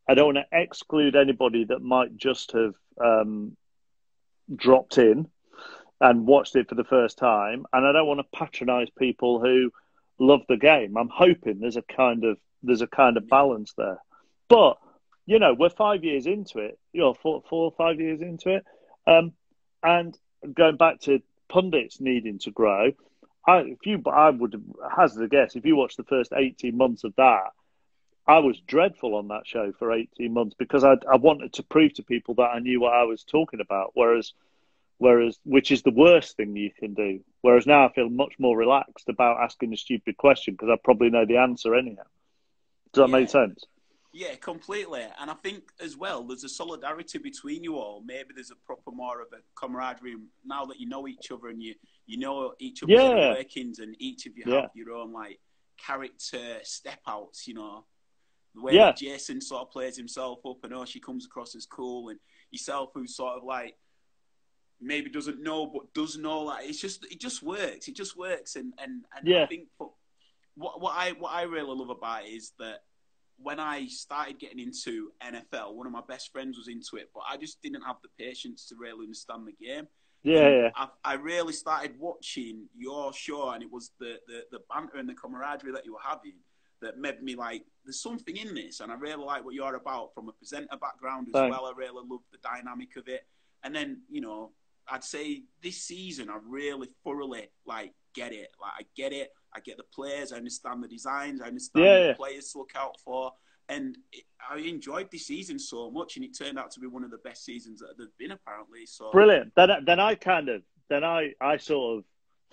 I 0.08 0.14
don't 0.14 0.36
want 0.36 0.38
to 0.50 0.60
exclude 0.60 1.16
anybody 1.16 1.66
that 1.66 1.82
might 1.82 2.16
just 2.16 2.52
have 2.52 2.76
um, 3.04 3.58
dropped 4.56 4.98
in 4.98 5.28
and 6.00 6.28
watched 6.28 6.56
it 6.56 6.70
for 6.70 6.76
the 6.76 6.84
first 6.84 7.18
time, 7.18 7.66
and 7.74 7.86
I 7.86 7.92
don't 7.92 8.08
want 8.08 8.20
to 8.20 8.38
patronise 8.38 8.90
people 8.98 9.40
who 9.40 9.72
love 10.20 10.42
the 10.48 10.58
game. 10.58 10.98
I'm 10.98 11.10
hoping 11.10 11.60
there's 11.60 11.78
a 11.78 11.82
kind 11.82 12.24
of 12.24 12.38
there's 12.64 12.82
a 12.82 12.88
kind 12.88 13.18
of 13.18 13.28
balance 13.28 13.74
there, 13.78 14.00
but 14.50 14.78
you 15.26 15.40
know 15.40 15.54
we're 15.54 15.70
five 15.70 16.04
years 16.04 16.26
into 16.26 16.60
it, 16.60 16.80
you 16.94 17.02
know 17.02 17.14
four 17.14 17.44
four 17.50 17.66
or 17.66 17.72
five 17.72 18.00
years 18.00 18.22
into 18.22 18.56
it 18.56 18.64
um, 19.08 19.34
and 19.84 20.18
going 20.54 20.78
back 20.78 21.00
to 21.02 21.22
pundits 21.48 22.00
needing 22.00 22.40
to 22.40 22.52
grow, 22.52 22.92
I, 23.48 23.60
if 23.60 23.86
you, 23.86 24.02
I 24.12 24.30
would 24.30 24.62
hazard 24.96 25.24
a 25.24 25.28
guess, 25.28 25.56
if 25.56 25.66
you 25.66 25.76
watch 25.76 25.96
the 25.96 26.04
first 26.04 26.34
18 26.36 26.76
months 26.76 27.04
of 27.04 27.16
that, 27.18 27.52
I 28.28 28.40
was 28.40 28.60
dreadful 28.60 29.16
on 29.16 29.28
that 29.28 29.46
show 29.46 29.72
for 29.78 29.92
18 29.92 30.34
months 30.34 30.56
because 30.58 30.84
I, 30.84 30.96
I 31.12 31.18
wanted 31.18 31.54
to 31.54 31.64
prove 31.64 31.94
to 31.94 32.04
people 32.04 32.34
that 32.36 32.50
I 32.56 32.60
knew 32.60 32.80
what 32.80 32.94
I 32.94 33.04
was 33.04 33.24
talking 33.24 33.62
about. 33.62 33.92
Whereas, 33.94 34.34
whereas, 34.98 35.40
which 35.44 35.72
is 35.72 35.82
the 35.82 35.92
worst 35.92 36.38
thing 36.38 36.56
you 36.56 36.72
can 36.72 36.94
do. 36.94 37.20
Whereas 37.42 37.68
now 37.68 37.86
I 37.86 37.94
feel 37.94 38.10
much 38.10 38.34
more 38.40 38.58
relaxed 38.58 39.10
about 39.10 39.42
asking 39.42 39.74
a 39.74 39.78
stupid 39.78 40.18
question 40.18 40.54
because 40.54 40.70
I 40.72 40.78
probably 40.84 41.10
know 41.10 41.26
the 41.26 41.38
answer 41.38 41.76
anyhow. 41.76 42.04
Does 42.94 43.02
that 43.02 43.10
yeah. 43.10 43.20
make 43.20 43.30
sense? 43.30 43.66
Yeah, 44.18 44.36
completely. 44.36 45.06
And 45.20 45.30
I 45.30 45.34
think 45.34 45.64
as 45.82 45.98
well, 45.98 46.24
there's 46.24 46.46
a 46.46 46.50
solidarity 46.50 47.18
between 47.18 47.66
you 47.66 47.76
all. 47.76 48.02
Maybe 48.06 48.30
there's 48.34 48.50
a 48.50 48.56
proper 48.66 48.92
more 48.92 49.22
of 49.22 49.28
a 49.34 49.42
camaraderie 49.56 50.16
now 50.46 50.64
that 50.68 50.80
you 50.80 50.88
know 50.88 51.06
each 51.06 51.32
other 51.34 51.50
and 51.50 51.62
you 51.62 51.76
you 52.06 52.18
know 52.18 52.54
each 52.60 52.82
other's 52.82 52.96
yeah. 52.96 53.34
workings 53.34 53.80
and 53.80 53.94
each 54.00 54.26
of 54.26 54.38
you 54.38 54.46
yeah. 54.48 54.62
have 54.62 54.70
your 54.74 54.94
own 54.94 55.12
like 55.12 55.42
character 55.78 56.60
step 56.64 57.00
outs. 57.06 57.46
You 57.46 57.56
know, 57.56 57.84
the 58.54 58.62
way 58.62 58.74
yeah. 58.76 58.94
Jason 58.94 59.42
sort 59.42 59.64
of 59.64 59.72
plays 59.72 59.98
himself 59.98 60.40
up 60.46 60.64
and 60.64 60.74
oh, 60.74 60.86
she 60.86 61.02
comes 61.02 61.26
across 61.26 61.54
as 61.54 61.66
cool, 61.66 62.08
and 62.08 62.20
yourself 62.52 62.92
who's 62.96 63.18
sort 63.18 63.36
of 63.36 63.44
like 63.44 63.76
maybe 64.82 65.10
doesn't 65.10 65.42
know 65.42 65.66
but 65.68 65.94
does 65.94 66.18
know. 66.18 66.42
Like 66.42 66.70
it's 66.70 66.80
just 66.80 67.06
it 67.12 67.20
just 67.20 67.44
works. 67.44 67.88
It 67.88 67.96
just 67.96 68.18
works, 68.18 68.56
and 68.56 68.74
and, 68.78 69.06
and 69.16 69.28
yeah. 69.28 69.44
I 69.44 69.48
think 69.48 69.68
what 69.78 69.92
what 70.56 70.94
I 70.96 71.12
what 71.14 71.34
I 71.34 71.44
really 71.44 71.76
love 71.76 71.90
about 71.90 72.26
it 72.26 72.30
is 72.30 72.54
that 72.60 72.84
when 73.38 73.60
I 73.60 73.88
started 73.88 74.40
getting 74.40 74.60
into 74.60 75.12
NFL, 75.22 75.74
one 75.74 75.86
of 75.88 75.94
my 75.94 76.02
best 76.08 76.32
friends 76.32 76.58
was 76.58 76.68
into 76.68 76.96
it, 76.98 77.10
but 77.14 77.24
I 77.30 77.38
just 77.38 77.62
didn't 77.62 77.82
have 77.82 77.98
the 78.02 78.10
patience 78.24 78.68
to 78.70 78.76
really 78.76 79.04
understand 79.04 79.48
the 79.48 79.66
game. 79.66 79.88
Yeah, 80.24 80.50
yeah. 80.50 80.70
I, 80.76 80.88
I, 81.04 81.14
really 81.16 81.54
started 81.54 82.00
watching 82.00 82.68
your 82.76 83.14
show, 83.14 83.52
and 83.52 83.62
it 83.62 83.72
was 83.72 83.92
the, 84.00 84.16
the, 84.28 84.46
the 84.52 84.60
banter 84.74 84.98
and 84.98 85.08
the 85.08 85.14
camaraderie 85.14 85.72
that 85.74 85.86
you 85.86 85.94
were 85.94 86.00
having 86.04 86.34
that 86.82 86.98
made 86.98 87.22
me 87.22 87.36
like, 87.36 87.64
there's 87.84 88.02
something 88.02 88.36
in 88.36 88.56
this, 88.56 88.80
and 88.80 88.92
I 88.92 88.96
really 88.96 89.24
like 89.24 89.46
what 89.46 89.54
you're 89.54 89.76
about 89.76 90.16
from 90.16 90.28
a 90.28 90.32
presenter 90.32 90.78
background 90.82 91.28
as 91.28 91.34
Thanks. 91.34 91.56
well. 91.56 91.68
I 91.68 91.78
really 91.78 92.02
love 92.04 92.22
the 92.32 92.40
dynamic 92.40 92.96
of 92.96 93.08
it, 93.08 93.28
and 93.64 93.76
then 93.76 94.02
you 94.10 94.22
know, 94.22 94.52
I'd 94.90 95.04
say 95.04 95.44
this 95.64 95.82
season 95.82 96.30
I 96.30 96.38
really 96.48 96.90
thoroughly 97.04 97.50
like 97.66 97.94
get 98.14 98.32
it. 98.32 98.50
Like 98.62 98.72
I 98.80 98.84
get 98.96 99.14
it. 99.14 99.30
I 99.54 99.60
get 99.62 99.78
the 99.78 99.84
players. 99.94 100.32
I 100.32 100.38
understand 100.38 100.84
the 100.84 100.88
designs. 100.88 101.42
I 101.42 101.48
understand 101.48 101.86
yeah, 101.86 102.08
the 102.08 102.14
players 102.16 102.52
to 102.52 102.60
look 102.60 102.72
out 102.76 103.00
for. 103.04 103.32
And 103.68 103.98
it, 104.12 104.26
I 104.48 104.58
enjoyed 104.58 105.10
this 105.12 105.26
season 105.26 105.58
so 105.58 105.90
much, 105.90 106.18
and 106.18 106.26
it 106.26 106.38
turned 106.38 106.60
out 106.60 106.70
to 106.72 106.80
be 106.80 106.88
one 106.88 107.04
of 107.04 107.10
the 107.10 107.18
best 107.18 107.44
seasons 107.44 107.80
that 107.80 107.96
there's 107.98 108.12
been 108.20 108.32
apparently. 108.32 108.86
So 108.86 109.12
brilliant. 109.12 109.54
Then, 109.56 109.70
then 109.86 110.00
I 110.00 110.16
kind 110.16 110.50
of, 110.50 110.62
then 110.88 111.04
I, 111.04 111.34
I 111.42 111.58
sort 111.58 112.04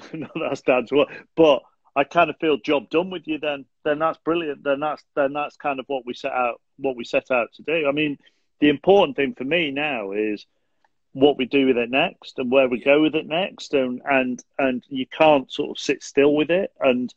of, 0.00 0.14
no, 0.14 0.28
that's 0.40 0.62
Dad's 0.62 0.90
what, 0.90 1.08
but 1.36 1.60
I 1.94 2.04
kind 2.04 2.30
of 2.30 2.36
feel 2.40 2.56
job 2.56 2.88
done 2.88 3.10
with 3.10 3.26
you. 3.26 3.38
Then, 3.38 3.66
then 3.84 3.98
that's 3.98 4.18
brilliant. 4.24 4.64
Then 4.64 4.80
that's, 4.80 5.04
then 5.14 5.34
that's 5.34 5.56
kind 5.56 5.80
of 5.80 5.84
what 5.88 6.06
we 6.06 6.14
set 6.14 6.32
out, 6.32 6.62
what 6.78 6.96
we 6.96 7.04
set 7.04 7.30
out 7.30 7.48
to 7.56 7.62
do. 7.62 7.86
I 7.86 7.92
mean, 7.92 8.16
the 8.60 8.70
important 8.70 9.16
thing 9.16 9.34
for 9.34 9.44
me 9.44 9.70
now 9.70 10.12
is 10.12 10.46
what 11.12 11.36
we 11.36 11.44
do 11.44 11.66
with 11.66 11.76
it 11.76 11.90
next 11.90 12.38
and 12.38 12.50
where 12.50 12.68
we 12.68 12.80
go 12.80 13.02
with 13.02 13.14
it 13.14 13.26
next 13.26 13.74
and 13.74 14.00
and 14.04 14.42
and 14.58 14.84
you 14.88 15.06
can't 15.06 15.50
sort 15.52 15.70
of 15.70 15.78
sit 15.78 16.02
still 16.02 16.34
with 16.34 16.50
it 16.50 16.72
and 16.80 17.12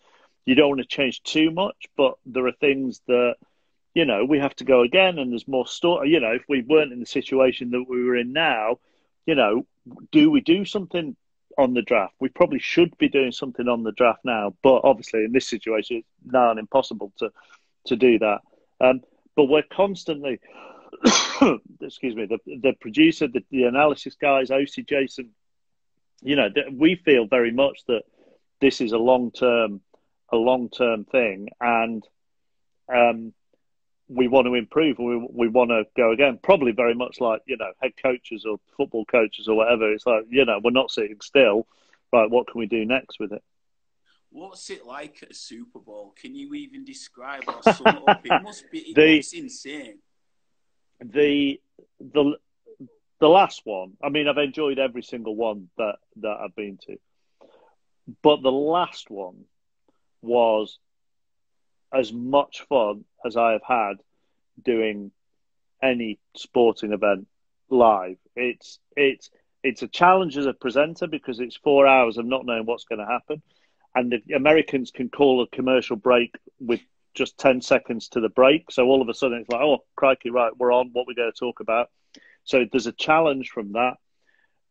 you 0.45 0.53
don't 0.53 0.69
want 0.69 0.81
to 0.81 0.87
change 0.87 1.23
too 1.23 1.49
much 1.51 1.85
but 1.95 2.15
there 2.25 2.45
are 2.45 2.51
things 2.53 3.01
that 3.07 3.35
you 3.93 4.05
know 4.05 4.25
we 4.25 4.39
have 4.39 4.55
to 4.55 4.65
go 4.65 4.81
again 4.81 5.17
and 5.17 5.31
there's 5.31 5.47
more 5.47 5.65
story 5.65 6.09
you 6.09 6.19
know 6.19 6.31
if 6.31 6.43
we 6.49 6.61
weren't 6.61 6.91
in 6.91 6.99
the 6.99 7.05
situation 7.05 7.71
that 7.71 7.85
we 7.87 8.03
were 8.03 8.17
in 8.17 8.33
now 8.33 8.77
you 9.25 9.35
know 9.35 9.65
do 10.11 10.29
we 10.29 10.41
do 10.41 10.65
something 10.65 11.15
on 11.57 11.73
the 11.73 11.81
draft? 11.81 12.13
We 12.19 12.29
probably 12.29 12.59
should 12.59 12.97
be 12.97 13.07
doing 13.07 13.31
something 13.31 13.67
on 13.67 13.83
the 13.83 13.91
draft 13.93 14.25
now 14.25 14.53
but 14.61 14.81
obviously 14.83 15.23
in 15.23 15.31
this 15.31 15.47
situation 15.47 15.97
it's 15.97 16.33
now 16.33 16.51
impossible 16.51 17.13
to 17.19 17.31
to 17.85 17.95
do 17.95 18.19
that. 18.19 18.41
Um, 18.81 19.01
but 19.35 19.45
we're 19.45 19.63
constantly 19.63 20.39
excuse 21.81 22.15
me, 22.15 22.25
the 22.25 22.39
the 22.45 22.73
producer, 22.79 23.27
the, 23.27 23.43
the 23.51 23.63
analysis 23.63 24.15
guys, 24.15 24.49
Osi 24.49 24.87
Jason, 24.87 25.31
you 26.21 26.35
know, 26.35 26.49
we 26.71 26.95
feel 26.95 27.27
very 27.27 27.51
much 27.51 27.79
that 27.87 28.03
this 28.61 28.81
is 28.81 28.91
a 28.91 28.97
long 28.97 29.31
term 29.31 29.81
a 30.31 30.37
long 30.37 30.69
term 30.69 31.05
thing, 31.05 31.49
and 31.59 32.03
um, 32.93 33.33
we 34.07 34.27
want 34.27 34.47
to 34.47 34.53
improve. 34.53 34.97
We 34.99 35.17
we 35.17 35.47
want 35.47 35.69
to 35.69 35.85
go 35.95 36.11
again. 36.11 36.39
Probably 36.41 36.71
very 36.71 36.95
much 36.95 37.19
like 37.19 37.41
you 37.45 37.57
know 37.57 37.71
head 37.81 37.93
coaches 38.01 38.45
or 38.45 38.57
football 38.77 39.05
coaches 39.05 39.47
or 39.47 39.55
whatever. 39.55 39.91
It's 39.91 40.05
like 40.05 40.25
you 40.29 40.45
know 40.45 40.59
we're 40.63 40.71
not 40.71 40.91
sitting 40.91 41.17
still. 41.21 41.67
Right, 42.13 42.29
what 42.29 42.47
can 42.47 42.59
we 42.59 42.67
do 42.67 42.85
next 42.85 43.19
with 43.19 43.33
it? 43.33 43.43
What's 44.29 44.69
it 44.69 44.85
like 44.85 45.23
at 45.23 45.31
a 45.31 45.33
Super 45.33 45.79
Bowl? 45.79 46.13
Can 46.19 46.35
you 46.35 46.53
even 46.53 46.83
describe 46.85 47.43
or 47.47 47.73
sum 47.73 47.87
it 47.87 48.03
up? 48.07 48.25
It 48.25 48.43
must 48.43 48.69
be. 48.71 48.93
The, 48.93 49.17
insane 49.17 49.99
the 50.99 51.59
the 51.99 52.37
the 53.19 53.29
last 53.29 53.61
one. 53.65 53.93
I 54.03 54.09
mean, 54.09 54.27
I've 54.27 54.37
enjoyed 54.37 54.79
every 54.79 55.03
single 55.03 55.35
one 55.35 55.69
that 55.77 55.95
that 56.17 56.37
I've 56.41 56.55
been 56.55 56.77
to, 56.87 56.97
but 58.21 58.41
the 58.41 58.51
last 58.51 59.09
one 59.09 59.45
was 60.21 60.79
as 61.93 62.11
much 62.11 62.65
fun 62.67 63.05
as 63.25 63.37
I 63.37 63.53
have 63.53 63.63
had 63.63 63.93
doing 64.63 65.11
any 65.81 66.19
sporting 66.35 66.93
event 66.93 67.27
live. 67.69 68.17
It's 68.35 68.79
it's 68.95 69.29
it's 69.63 69.81
a 69.81 69.87
challenge 69.87 70.37
as 70.37 70.45
a 70.45 70.53
presenter 70.53 71.07
because 71.07 71.39
it's 71.39 71.55
four 71.57 71.87
hours 71.87 72.17
of 72.17 72.25
not 72.25 72.45
knowing 72.45 72.65
what's 72.65 72.85
going 72.85 72.99
to 72.99 73.05
happen, 73.05 73.41
and 73.93 74.11
the 74.11 74.35
Americans 74.35 74.91
can 74.91 75.09
call 75.09 75.41
a 75.41 75.47
commercial 75.47 75.95
break 75.95 76.35
with 76.59 76.81
just 77.15 77.37
ten 77.37 77.61
seconds 77.61 78.09
to 78.09 78.19
the 78.19 78.29
break. 78.29 78.71
So 78.71 78.85
all 78.85 79.01
of 79.01 79.09
a 79.09 79.13
sudden 79.13 79.39
it's 79.39 79.49
like, 79.49 79.61
oh 79.61 79.83
crikey, 79.95 80.29
right, 80.29 80.51
we're 80.57 80.73
on. 80.73 80.89
What 80.93 81.07
we're 81.07 81.15
going 81.15 81.31
to 81.31 81.39
talk 81.39 81.59
about. 81.59 81.89
So 82.43 82.65
there's 82.71 82.87
a 82.87 82.91
challenge 82.91 83.49
from 83.49 83.73
that. 83.73 83.95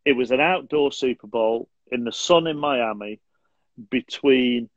It 0.04 0.12
was 0.12 0.30
an 0.30 0.40
outdoor 0.40 0.92
Super 0.92 1.26
Bowl 1.26 1.68
in 1.90 2.04
the 2.04 2.12
sun 2.12 2.46
in 2.46 2.56
Miami 2.56 3.20
between 3.90 4.68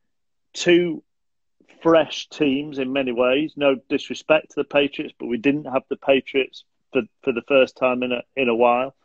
two 0.53 1.03
fresh 1.83 2.27
teams 2.29 2.79
in 2.79 2.91
many 2.91 3.11
ways. 3.11 3.53
No 3.55 3.75
disrespect 3.89 4.51
to 4.51 4.55
the 4.57 4.63
Patriots, 4.63 5.13
but 5.19 5.27
we 5.27 5.37
didn't 5.37 5.65
have 5.65 5.83
the 5.89 5.97
Patriots 5.97 6.63
for, 6.91 7.03
for 7.23 7.33
the 7.33 7.43
first 7.47 7.77
time 7.77 8.01
in 8.01 8.11
a 8.11 8.23
in 8.35 8.49
a 8.49 8.55
while, 8.55 8.95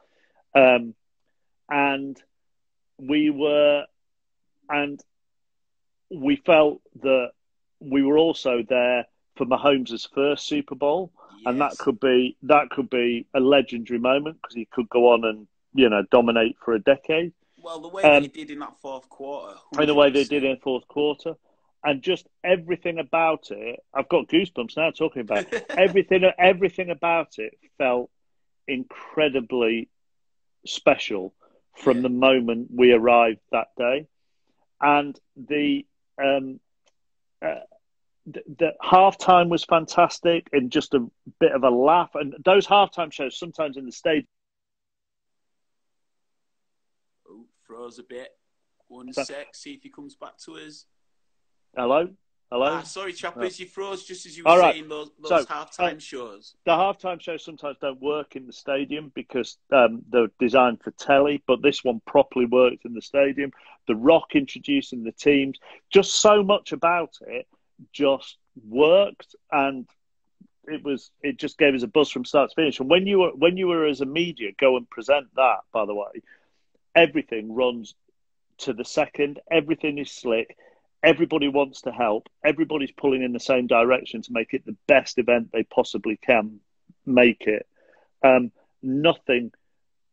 um, 0.55 0.95
and 1.69 2.17
we 2.99 3.31
were, 3.31 3.85
and 4.69 5.01
we 6.11 6.37
felt 6.37 6.81
that 7.03 7.33
we 7.85 8.03
were 8.03 8.19
also 8.19 8.63
there 8.69 9.07
for 9.37 9.47
Mahomes' 9.47 10.09
first 10.15 10.47
Super 10.47 10.75
Bowl, 10.75 11.13
yes. 11.39 11.43
and 11.47 11.61
that 11.61 11.77
could 11.79 12.01
be 12.01 12.37
that 12.43 12.71
could 12.71 12.91
be 12.91 13.27
a 13.35 13.41
legendary 13.41 13.99
moment 13.99 14.39
because 14.43 14.55
he 14.55 14.67
could 14.67 14.89
go 14.89 15.13
on 15.13 15.25
and 15.25 15.47
you 15.75 15.89
know 15.89 16.05
dominate 16.11 16.57
for 16.65 16.75
a 16.75 16.79
decade. 16.79 17.33
Well, 17.63 17.81
the 17.81 17.89
way 17.89 18.03
um, 18.03 18.23
they 18.23 18.29
did 18.29 18.51
in 18.51 18.59
that 18.59 18.75
fourth 18.81 19.09
quarter, 19.09 19.57
and 19.77 19.89
the 19.89 19.95
way 19.95 20.11
they 20.11 20.25
did 20.25 20.45
in 20.45 20.53
the 20.53 20.61
fourth 20.61 20.87
quarter, 20.89 21.35
and 21.85 22.03
just 22.03 22.27
everything 22.45 22.99
about 22.99 23.51
it. 23.51 23.81
I've 23.95 24.09
got 24.09 24.29
goosebumps 24.29 24.77
now 24.77 24.91
talking 24.91 25.23
about 25.23 25.53
it. 25.53 25.67
everything. 25.71 26.25
Everything 26.39 26.91
about 26.91 27.39
it 27.39 27.59
felt 27.79 28.11
incredibly 28.67 29.89
special 30.67 31.35
from 31.77 31.99
yeah. 31.99 32.03
the 32.03 32.09
moment 32.11 32.69
we 32.75 32.93
arrived 32.93 33.41
that 33.51 33.69
day, 33.79 34.07
and 34.81 35.19
the 35.37 35.87
um, 36.23 36.61
uh, 37.45 37.61
the, 38.27 38.43
the 38.59 38.73
halftime 38.83 39.49
was 39.49 39.65
fantastic 39.65 40.49
and 40.53 40.71
just 40.71 40.95
a 40.95 41.07
bit 41.41 41.53
of 41.53 41.65
a 41.65 41.71
laugh. 41.71 42.11
And 42.15 42.35
those 42.45 42.67
halftime 42.67 43.13
shows 43.13 43.39
sometimes 43.39 43.77
in 43.77 43.87
the 43.87 43.93
stage. 43.93 44.27
Oh, 47.29 47.47
froze 47.67 47.99
a 47.99 48.05
bit. 48.05 48.31
One 48.89 49.13
sec. 49.13 49.55
See 49.55 49.73
if 49.75 49.83
he 49.83 49.89
comes 49.89 50.15
back 50.15 50.37
to 50.45 50.57
us. 50.57 50.87
Hello? 51.77 52.09
Hello? 52.51 52.67
Ah, 52.67 52.83
sorry, 52.83 53.15
chappers, 53.15 53.59
you 53.59 53.65
froze 53.65 54.05
just 54.05 54.27
as 54.27 54.37
you 54.37 54.45
were 54.45 54.51
All 54.51 54.59
right. 54.59 54.75
saying 54.75 54.87
those, 54.87 55.11
those 55.23 55.47
so, 55.47 55.47
halftime 55.47 55.97
uh, 55.97 55.99
shows. 55.99 56.55
The 56.67 56.73
halftime 56.73 57.19
shows 57.19 57.43
sometimes 57.43 57.79
don't 57.81 58.03
work 58.03 58.37
in 58.37 58.47
the 58.47 58.53
stadium 58.53 59.11
because 59.15 59.57
um, 59.73 60.03
they're 60.11 60.29
designed 60.39 60.83
for 60.83 60.91
telly, 60.91 61.43
but 61.47 61.63
this 61.63 61.83
one 61.83 62.03
properly 62.07 62.45
worked 62.45 62.85
in 62.85 62.93
the 62.93 63.01
stadium. 63.01 63.53
The 63.89 63.97
Rock 63.97 64.35
introducing 64.35 65.03
the 65.03 65.13
teams, 65.13 65.59
just 65.91 66.17
so 66.17 66.43
much 66.43 66.73
about 66.73 67.17
it 67.27 67.47
just 67.93 68.37
worked 68.69 69.35
and 69.51 69.89
it 70.65 70.85
was 70.85 71.11
it 71.23 71.39
just 71.39 71.59
gave 71.59 71.75
us 71.75 71.83
a 71.83 71.89
buzz 71.89 72.11
from 72.11 72.25
start 72.25 72.51
to 72.51 72.55
finish. 72.55 72.79
And 72.81 72.89
when 72.89 73.07
you 73.07 73.21
were 73.21 73.31
when 73.31 73.57
you 73.57 73.69
were 73.69 73.87
as 73.87 74.01
a 74.01 74.07
media 74.07 74.51
go 74.59 74.77
and 74.77 74.89
present 74.89 75.27
that, 75.37 75.61
by 75.73 75.87
the 75.87 75.95
way, 75.95 76.23
everything 76.95 77.55
runs 77.55 77.95
to 78.59 78.73
the 78.73 78.85
second, 78.85 79.41
everything 79.51 79.99
is 79.99 80.11
slick 80.11 80.57
everybody 81.03 81.49
wants 81.49 81.83
to 81.83 81.93
help. 81.93 82.29
Everybody's 82.45 82.93
pulling 82.93 83.23
in 83.23 83.33
the 83.33 83.41
same 83.41 83.67
direction 83.67 84.23
to 84.23 84.33
make 84.33 84.55
it 84.55 84.65
the 84.65 84.77
best 84.87 85.19
event 85.19 85.51
they 85.53 85.65
possibly 85.65 86.17
can 86.17 86.61
make 87.05 87.43
it. 87.47 87.67
Um, 88.23 88.53
nothing 88.83 89.53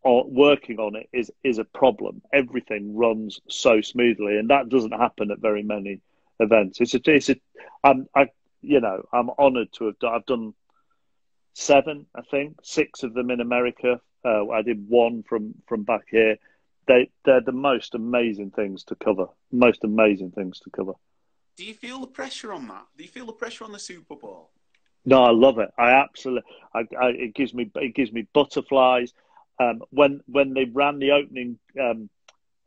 or 0.01 0.25
working 0.25 0.79
on 0.79 0.95
it 0.95 1.09
is 1.11 1.31
is 1.43 1.59
a 1.59 1.65
problem. 1.65 2.21
Everything 2.33 2.95
runs 2.95 3.39
so 3.49 3.81
smoothly, 3.81 4.37
and 4.37 4.49
that 4.49 4.69
doesn't 4.69 4.93
happen 4.93 5.31
at 5.31 5.39
very 5.39 5.63
many 5.63 5.99
events. 6.39 6.81
It's 6.81 6.93
a, 6.93 6.99
it's 7.05 7.29
a, 7.29 7.35
I'm, 7.83 8.07
I, 8.15 8.27
you 8.61 8.79
know, 8.79 9.03
I'm 9.13 9.29
honoured 9.31 9.71
to 9.73 9.85
have 9.85 9.99
done. 9.99 10.13
I've 10.13 10.25
done 10.25 10.53
seven, 11.53 12.05
I 12.15 12.21
think, 12.21 12.57
six 12.63 13.03
of 13.03 13.13
them 13.13 13.31
in 13.31 13.41
America. 13.41 13.99
Uh, 14.23 14.49
I 14.49 14.61
did 14.61 14.87
one 14.89 15.23
from 15.23 15.55
from 15.67 15.83
back 15.83 16.05
here 16.09 16.37
they 16.89 17.09
they're 17.23 17.39
the 17.39 17.53
most 17.53 17.95
amazing 17.95 18.51
things 18.51 18.83
to 18.85 18.95
cover. 18.95 19.27
Most 19.51 19.85
amazing 19.85 20.31
things 20.31 20.59
to 20.61 20.69
cover. 20.71 20.93
Do 21.55 21.63
you 21.63 21.73
feel 21.73 21.99
the 22.01 22.07
pressure 22.07 22.51
on 22.51 22.67
that? 22.67 22.85
Do 22.97 23.03
you 23.03 23.09
feel 23.09 23.27
the 23.27 23.33
pressure 23.33 23.63
on 23.63 23.71
the 23.71 23.79
Super 23.79 24.15
Bowl? 24.15 24.49
No, 25.05 25.23
I 25.23 25.31
love 25.31 25.59
it. 25.59 25.69
I 25.77 25.91
absolutely. 25.91 26.49
I, 26.73 26.79
I, 26.99 27.09
it 27.09 27.35
gives 27.35 27.53
me 27.53 27.71
it 27.75 27.95
gives 27.95 28.11
me 28.11 28.27
butterflies. 28.33 29.13
Um, 29.59 29.81
when 29.91 30.21
when 30.25 30.53
they 30.53 30.65
ran 30.65 30.99
the 30.99 31.11
opening 31.11 31.59
um, 31.79 32.09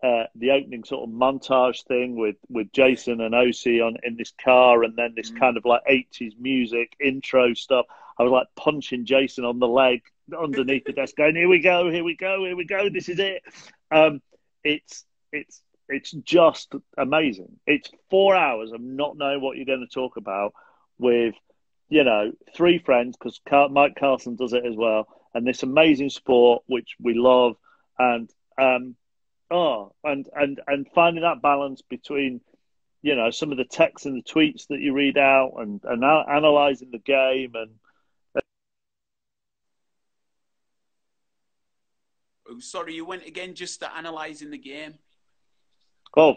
uh, 0.02 0.24
the 0.34 0.50
opening 0.50 0.84
sort 0.84 1.08
of 1.08 1.14
montage 1.14 1.84
thing 1.84 2.16
with, 2.16 2.36
with 2.48 2.72
Jason 2.72 3.20
and 3.20 3.34
Osi 3.34 3.84
on 3.84 3.96
in 4.02 4.16
this 4.16 4.32
car, 4.42 4.82
and 4.82 4.96
then 4.96 5.14
this 5.14 5.30
mm. 5.30 5.38
kind 5.38 5.56
of 5.56 5.64
like 5.64 5.82
eighties 5.86 6.34
music 6.38 6.96
intro 7.00 7.54
stuff. 7.54 7.86
I 8.18 8.24
was 8.24 8.32
like 8.32 8.48
punching 8.56 9.04
Jason 9.04 9.44
on 9.44 9.58
the 9.58 9.68
leg 9.68 10.02
underneath 10.36 10.84
the 10.84 10.92
desk, 10.92 11.16
going, 11.16 11.36
"Here 11.36 11.48
we 11.48 11.60
go, 11.60 11.90
here 11.90 12.04
we 12.04 12.16
go, 12.16 12.44
here 12.44 12.56
we 12.56 12.64
go. 12.64 12.88
This 12.88 13.08
is 13.08 13.18
it." 13.20 13.42
Um, 13.90 14.20
it's 14.64 15.04
it's 15.32 15.62
it's 15.88 16.10
just 16.10 16.74
amazing. 16.96 17.58
It's 17.66 17.90
four 18.10 18.34
hours 18.34 18.72
of 18.72 18.80
not 18.80 19.16
knowing 19.16 19.40
what 19.40 19.56
you're 19.56 19.66
going 19.66 19.86
to 19.86 19.94
talk 19.94 20.16
about 20.16 20.52
with, 20.98 21.34
you 21.88 22.04
know, 22.04 22.32
three 22.56 22.78
friends 22.78 23.16
because 23.16 23.40
Mike 23.70 23.96
Carlson 23.98 24.36
does 24.36 24.52
it 24.52 24.64
as 24.64 24.74
well, 24.74 25.06
and 25.34 25.46
this 25.46 25.62
amazing 25.62 26.10
sport 26.10 26.62
which 26.66 26.96
we 27.00 27.14
love, 27.14 27.56
and 27.98 28.28
um, 28.58 28.96
oh, 29.52 29.94
and 30.04 30.28
and 30.34 30.60
and 30.66 30.86
finding 30.94 31.22
that 31.22 31.42
balance 31.42 31.82
between, 31.82 32.40
you 33.02 33.14
know, 33.14 33.30
some 33.30 33.52
of 33.52 33.58
the 33.58 33.64
texts 33.64 34.06
and 34.06 34.16
the 34.16 34.30
tweets 34.30 34.66
that 34.68 34.80
you 34.80 34.92
read 34.94 35.18
out, 35.18 35.54
and 35.58 35.80
and 35.84 36.04
analyzing 36.04 36.90
the 36.90 36.98
game 36.98 37.52
and 37.54 37.70
Oh, 42.52 42.58
sorry, 42.58 42.94
you 42.94 43.04
went 43.04 43.26
again 43.26 43.54
just 43.54 43.80
to 43.80 43.90
analysing 43.96 44.50
the 44.50 44.58
game. 44.58 44.98
Oh, 46.16 46.36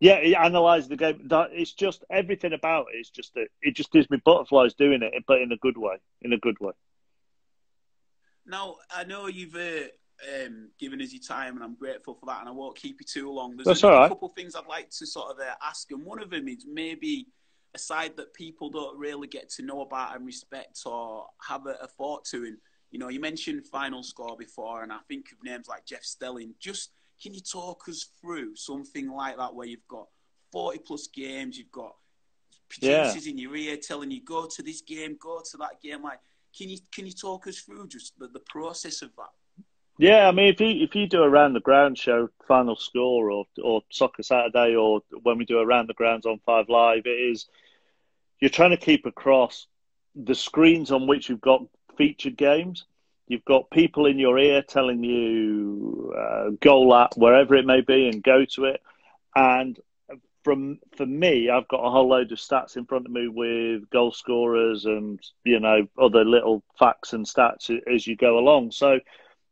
yeah, 0.00 0.20
he 0.20 0.34
analysed 0.34 0.90
the 0.90 0.96
game. 0.96 1.26
That 1.28 1.50
It's 1.52 1.72
just 1.72 2.04
everything 2.10 2.52
about 2.52 2.86
it. 2.92 2.98
It's 2.98 3.10
just 3.10 3.34
a, 3.36 3.46
it 3.62 3.74
just 3.74 3.90
gives 3.90 4.10
me 4.10 4.20
butterflies 4.24 4.74
doing 4.74 5.02
it, 5.02 5.24
but 5.26 5.40
in 5.40 5.50
a 5.52 5.56
good 5.56 5.78
way. 5.78 5.96
In 6.20 6.32
a 6.32 6.38
good 6.38 6.58
way. 6.60 6.72
Now 8.46 8.76
I 8.94 9.04
know 9.04 9.26
you've 9.26 9.54
uh, 9.54 9.88
um, 10.44 10.70
given 10.78 11.00
us 11.00 11.12
your 11.12 11.22
time, 11.22 11.54
and 11.54 11.64
I'm 11.64 11.74
grateful 11.74 12.14
for 12.14 12.26
that. 12.26 12.40
And 12.40 12.48
I 12.48 12.52
won't 12.52 12.76
keep 12.76 13.00
you 13.00 13.06
too 13.06 13.30
long. 13.30 13.56
There's 13.56 13.66
That's 13.66 13.82
a, 13.84 13.88
right. 13.88 14.08
couple 14.08 14.28
of 14.28 14.34
things 14.34 14.54
I'd 14.54 14.66
like 14.66 14.90
to 14.90 15.06
sort 15.06 15.32
of 15.32 15.40
uh, 15.40 15.54
ask, 15.62 15.90
and 15.90 16.04
one 16.04 16.20
of 16.20 16.30
them 16.30 16.48
is 16.48 16.66
maybe 16.70 17.28
a 17.74 17.78
side 17.78 18.16
that 18.16 18.32
people 18.34 18.70
don't 18.70 18.98
really 18.98 19.28
get 19.28 19.50
to 19.50 19.62
know 19.62 19.82
about 19.82 20.16
and 20.16 20.24
respect 20.24 20.80
or 20.86 21.26
have 21.46 21.66
a, 21.66 21.76
a 21.82 21.86
thought 21.86 22.24
to. 22.26 22.44
And 22.44 22.56
you 22.90 22.98
know, 22.98 23.08
you 23.08 23.20
mentioned 23.20 23.66
final 23.66 24.02
score 24.02 24.36
before, 24.36 24.82
and 24.82 24.92
I 24.92 24.98
think 25.08 25.26
of 25.32 25.38
names 25.44 25.68
like 25.68 25.84
Jeff 25.84 26.04
Stelling. 26.04 26.54
Just 26.58 26.90
can 27.22 27.34
you 27.34 27.40
talk 27.40 27.88
us 27.88 28.10
through 28.20 28.56
something 28.56 29.10
like 29.10 29.36
that 29.36 29.54
where 29.54 29.66
you've 29.66 29.86
got 29.88 30.06
40 30.52 30.78
plus 30.78 31.08
games, 31.08 31.58
you've 31.58 31.72
got 31.72 31.94
producers 32.68 33.26
yeah. 33.26 33.30
in 33.32 33.38
your 33.38 33.56
ear 33.56 33.76
telling 33.76 34.10
you 34.10 34.22
go 34.22 34.46
to 34.46 34.62
this 34.62 34.82
game, 34.82 35.16
go 35.20 35.42
to 35.50 35.56
that 35.58 35.80
game. 35.82 36.02
Like, 36.02 36.20
can 36.56 36.68
you 36.68 36.78
can 36.92 37.06
you 37.06 37.12
talk 37.12 37.46
us 37.46 37.60
through 37.60 37.88
just 37.88 38.18
the, 38.18 38.28
the 38.28 38.40
process 38.40 39.02
of 39.02 39.14
that? 39.16 39.30
Yeah, 39.98 40.28
I 40.28 40.32
mean, 40.32 40.46
if 40.48 40.60
you 40.60 40.84
if 40.84 40.94
you 40.94 41.08
do 41.08 41.22
a 41.22 41.28
round 41.28 41.56
the 41.56 41.60
ground 41.60 41.98
show, 41.98 42.28
final 42.46 42.76
score, 42.76 43.30
or 43.32 43.46
or 43.62 43.82
soccer 43.90 44.22
Saturday, 44.22 44.76
or 44.76 45.00
when 45.24 45.38
we 45.38 45.44
do 45.44 45.58
around 45.58 45.88
the 45.88 45.94
grounds 45.94 46.24
on 46.24 46.40
Five 46.46 46.68
Live, 46.68 47.02
it 47.06 47.10
is 47.10 47.46
you're 48.40 48.48
trying 48.48 48.70
to 48.70 48.76
keep 48.76 49.06
across 49.06 49.66
the 50.14 50.36
screens 50.36 50.92
on 50.92 51.08
which 51.08 51.28
you've 51.28 51.40
got 51.40 51.62
featured 51.96 52.36
games. 52.36 52.86
You've 53.26 53.44
got 53.44 53.70
people 53.70 54.06
in 54.06 54.18
your 54.20 54.38
ear 54.38 54.62
telling 54.62 55.02
you 55.02 56.14
uh, 56.16 56.50
goal 56.60 56.94
at 56.94 57.14
wherever 57.16 57.56
it 57.56 57.66
may 57.66 57.80
be 57.80 58.08
and 58.08 58.22
go 58.22 58.44
to 58.54 58.66
it. 58.66 58.80
And 59.34 59.78
from 60.44 60.78
for 60.96 61.06
me, 61.06 61.50
I've 61.50 61.66
got 61.66 61.84
a 61.84 61.90
whole 61.90 62.08
load 62.08 62.30
of 62.30 62.38
stats 62.38 62.76
in 62.76 62.86
front 62.86 63.06
of 63.06 63.12
me 63.12 63.26
with 63.26 63.90
goal 63.90 64.12
scorers 64.12 64.84
and 64.84 65.18
you 65.42 65.58
know 65.58 65.88
other 66.00 66.24
little 66.24 66.62
facts 66.78 67.14
and 67.14 67.26
stats 67.26 67.68
as 67.92 68.06
you 68.06 68.14
go 68.14 68.38
along. 68.38 68.70
So 68.70 69.00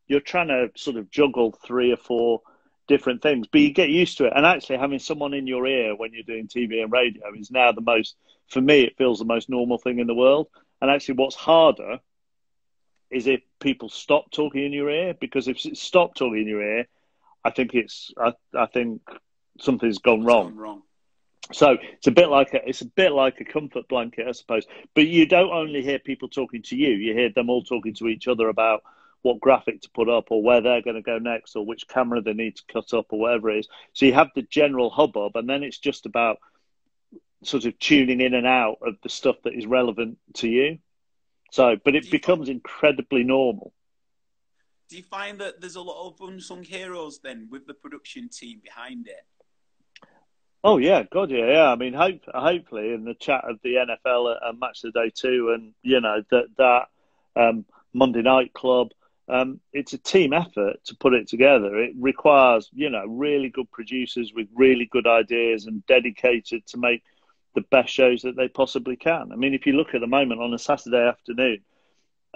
you're 0.07 0.19
trying 0.19 0.47
to 0.47 0.71
sort 0.75 0.97
of 0.97 1.09
juggle 1.09 1.51
three 1.51 1.91
or 1.91 1.97
four 1.97 2.41
different 2.87 3.21
things, 3.21 3.47
but 3.51 3.61
you 3.61 3.73
get 3.73 3.89
used 3.89 4.17
to 4.17 4.25
it. 4.25 4.33
And 4.35 4.45
actually, 4.45 4.77
having 4.77 4.99
someone 4.99 5.33
in 5.33 5.47
your 5.47 5.65
ear 5.67 5.95
when 5.95 6.13
you're 6.13 6.23
doing 6.23 6.47
TV 6.47 6.81
and 6.81 6.91
radio 6.91 7.23
is 7.37 7.51
now 7.51 7.71
the 7.71 7.81
most, 7.81 8.15
for 8.47 8.61
me, 8.61 8.81
it 8.81 8.97
feels 8.97 9.19
the 9.19 9.25
most 9.25 9.49
normal 9.49 9.77
thing 9.77 9.99
in 9.99 10.07
the 10.07 10.13
world. 10.15 10.47
And 10.81 10.89
actually, 10.89 11.15
what's 11.15 11.35
harder 11.35 11.99
is 13.09 13.27
if 13.27 13.41
people 13.59 13.89
stop 13.89 14.31
talking 14.31 14.65
in 14.65 14.73
your 14.73 14.89
ear 14.89 15.13
because 15.19 15.47
if 15.47 15.65
it 15.65 15.77
stop 15.77 16.15
talking 16.15 16.41
in 16.41 16.47
your 16.47 16.61
ear, 16.61 16.87
I 17.43 17.51
think 17.51 17.73
it's 17.73 18.11
I, 18.17 18.33
I 18.57 18.65
think 18.67 19.01
something's 19.59 19.99
gone 19.99 20.23
wrong. 20.23 20.49
Gone 20.49 20.57
wrong. 20.57 20.81
So 21.53 21.77
it's 21.93 22.07
a 22.07 22.11
bit 22.11 22.29
like 22.29 22.53
a 22.53 22.67
it's 22.67 22.81
a 22.81 22.85
bit 22.85 23.13
like 23.13 23.39
a 23.39 23.45
comfort 23.45 23.87
blanket, 23.87 24.27
I 24.27 24.33
suppose. 24.33 24.65
But 24.93 25.07
you 25.07 25.25
don't 25.25 25.51
only 25.51 25.81
hear 25.81 25.99
people 25.99 26.27
talking 26.27 26.61
to 26.63 26.75
you; 26.75 26.89
you 26.89 27.13
hear 27.13 27.29
them 27.29 27.49
all 27.49 27.63
talking 27.63 27.93
to 27.95 28.07
each 28.07 28.27
other 28.27 28.49
about 28.49 28.83
what 29.21 29.39
graphic 29.39 29.81
to 29.81 29.89
put 29.91 30.09
up 30.09 30.31
or 30.31 30.41
where 30.41 30.61
they're 30.61 30.81
going 30.81 30.95
to 30.95 31.01
go 31.01 31.17
next 31.17 31.55
or 31.55 31.65
which 31.65 31.87
camera 31.87 32.21
they 32.21 32.33
need 32.33 32.55
to 32.55 32.63
cut 32.71 32.93
up 32.93 33.07
or 33.09 33.19
whatever 33.19 33.49
it 33.49 33.59
is. 33.59 33.67
So 33.93 34.05
you 34.05 34.13
have 34.13 34.29
the 34.35 34.43
general 34.43 34.89
hubbub, 34.89 35.35
and 35.35 35.49
then 35.49 35.63
it's 35.63 35.79
just 35.79 36.05
about 36.05 36.37
sort 37.43 37.65
of 37.65 37.77
tuning 37.79 38.21
in 38.21 38.33
and 38.33 38.47
out 38.47 38.77
of 38.81 38.95
the 39.03 39.09
stuff 39.09 39.35
that 39.43 39.53
is 39.53 39.65
relevant 39.65 40.17
to 40.35 40.47
you. 40.47 40.79
So, 41.51 41.77
but 41.83 41.95
it 41.95 42.09
becomes 42.11 42.47
find, 42.47 42.55
incredibly 42.57 43.23
normal. 43.23 43.73
Do 44.89 44.97
you 44.97 45.03
find 45.03 45.39
that 45.39 45.61
there's 45.61 45.75
a 45.75 45.81
lot 45.81 46.07
of 46.07 46.21
unsung 46.27 46.63
heroes 46.63 47.19
then 47.19 47.47
with 47.51 47.67
the 47.67 47.73
production 47.73 48.29
team 48.29 48.59
behind 48.63 49.07
it? 49.07 49.25
Oh 50.63 50.77
yeah, 50.77 51.03
God 51.03 51.29
yeah, 51.29 51.45
yeah. 51.45 51.71
I 51.71 51.75
mean, 51.75 51.93
hope, 51.93 52.21
hopefully 52.27 52.93
in 52.93 53.05
the 53.05 53.13
chat 53.13 53.45
of 53.47 53.59
the 53.63 53.75
NFL 53.75 54.35
and 54.41 54.59
Match 54.59 54.83
of 54.83 54.93
the 54.93 55.01
Day 55.01 55.11
two, 55.13 55.51
and 55.53 55.73
you 55.83 56.01
know 56.01 56.23
that 56.31 56.45
that 56.57 57.41
um, 57.41 57.65
Monday 57.93 58.21
Night 58.21 58.53
Club. 58.53 58.89
Um, 59.29 59.59
it's 59.73 59.93
a 59.93 59.97
team 59.97 60.31
effort 60.33 60.77
to 60.85 60.95
put 60.95 61.13
it 61.13 61.27
together. 61.27 61.77
It 61.77 61.93
requires, 61.99 62.69
you 62.73 62.89
know, 62.89 63.05
really 63.05 63.49
good 63.49 63.69
producers 63.71 64.31
with 64.33 64.47
really 64.55 64.85
good 64.85 65.05
ideas 65.05 65.65
and 65.65 65.85
dedicated 65.85 66.65
to 66.67 66.77
make 66.77 67.03
the 67.55 67.61
best 67.61 67.89
shows 67.89 68.21
that 68.21 68.35
they 68.35 68.47
possibly 68.47 68.95
can. 68.95 69.31
I 69.31 69.35
mean, 69.35 69.53
if 69.53 69.65
you 69.65 69.73
look 69.73 69.93
at 69.93 70.01
the 70.01 70.07
moment 70.07 70.41
on 70.41 70.53
a 70.53 70.59
Saturday 70.59 71.07
afternoon, 71.07 71.59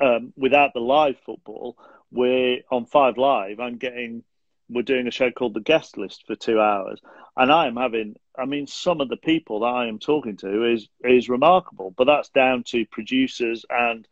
um, 0.02 0.34
without 0.36 0.74
the 0.74 0.80
live 0.80 1.18
football, 1.26 1.78
we're 2.12 2.62
on 2.72 2.86
Five 2.86 3.18
Live. 3.18 3.60
I'm 3.60 3.78
getting, 3.78 4.24
we're 4.70 4.82
doing 4.82 5.08
a 5.08 5.12
show 5.12 5.32
called 5.32 5.54
The 5.54 5.62
Guest 5.62 5.98
List 5.98 6.26
for 6.26 6.36
two 6.36 6.60
hours, 6.60 7.00
and 7.38 7.52
I 7.52 7.68
am 7.68 7.78
having. 7.78 8.16
I 8.38 8.46
mean, 8.46 8.68
some 8.68 9.00
of 9.00 9.10
the 9.10 9.18
people 9.18 9.60
that 9.60 9.68
I 9.68 9.88
am 9.88 10.00
talking 10.00 10.38
to 10.38 10.72
is 10.72 10.88
is 11.04 11.30
remarkable, 11.30 11.94
but 11.96 12.06
that's 12.06 12.30
down 12.30 12.64
to 12.68 12.86
producers 12.86 13.66
and 13.70 14.08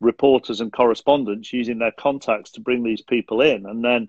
reporters 0.00 0.60
and 0.60 0.72
correspondents 0.72 1.52
using 1.52 1.78
their 1.78 1.92
contacts 1.92 2.52
to 2.52 2.60
bring 2.60 2.82
these 2.82 3.02
people 3.02 3.40
in, 3.40 3.66
and 3.66 3.84
then 3.84 4.08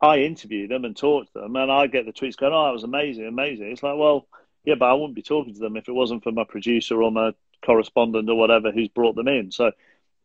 I 0.00 0.18
interview 0.18 0.66
them 0.66 0.84
and 0.84 0.96
talk 0.96 1.26
to 1.32 1.40
them, 1.40 1.56
and 1.56 1.70
I 1.70 1.86
get 1.86 2.06
the 2.06 2.12
tweets 2.12 2.36
going, 2.36 2.52
"Oh, 2.52 2.64
that 2.64 2.72
was 2.72 2.84
amazing, 2.84 3.26
amazing." 3.26 3.70
It's 3.70 3.82
like, 3.82 3.98
well 3.98 4.26
yeah, 4.64 4.74
but 4.74 4.90
I 4.90 4.94
wouldn't 4.94 5.14
be 5.14 5.22
talking 5.22 5.54
to 5.54 5.60
them 5.60 5.76
if 5.76 5.88
it 5.88 5.92
wasn't 5.92 6.22
for 6.22 6.32
my 6.32 6.44
producer 6.44 7.02
or 7.02 7.10
my 7.10 7.32
correspondent 7.64 8.28
or 8.28 8.36
whatever 8.36 8.70
who's 8.70 8.88
brought 8.88 9.16
them 9.16 9.28
in. 9.28 9.50
So 9.50 9.72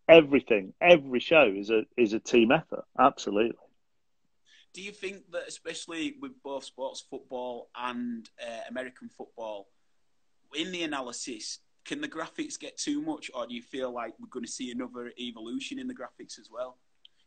everything, 0.09 0.73
every 0.81 1.19
show 1.19 1.51
is 1.55 1.69
a 1.69 1.83
is 1.97 2.13
a 2.13 2.19
team 2.19 2.51
effort. 2.51 2.85
Absolutely. 2.99 3.57
Do 4.73 4.81
you 4.81 4.91
think 4.91 5.31
that, 5.31 5.43
especially 5.47 6.15
with 6.19 6.33
both 6.43 6.65
sports 6.65 7.03
football 7.09 7.69
and 7.75 8.29
uh, 8.41 8.61
American 8.69 9.07
football, 9.07 9.69
in 10.53 10.73
the 10.73 10.83
analysis, 10.83 11.59
can 11.85 12.01
the 12.01 12.07
graphics 12.07 12.59
get 12.59 12.77
too 12.77 13.01
much, 13.01 13.29
or 13.33 13.47
do 13.47 13.53
you 13.53 13.61
feel 13.61 13.91
like 13.91 14.13
we're 14.19 14.27
going 14.27 14.45
to 14.45 14.51
see 14.51 14.71
another 14.71 15.11
evolution 15.19 15.79
in 15.79 15.87
the 15.87 15.93
graphics 15.93 16.39
as 16.39 16.49
well? 16.51 16.77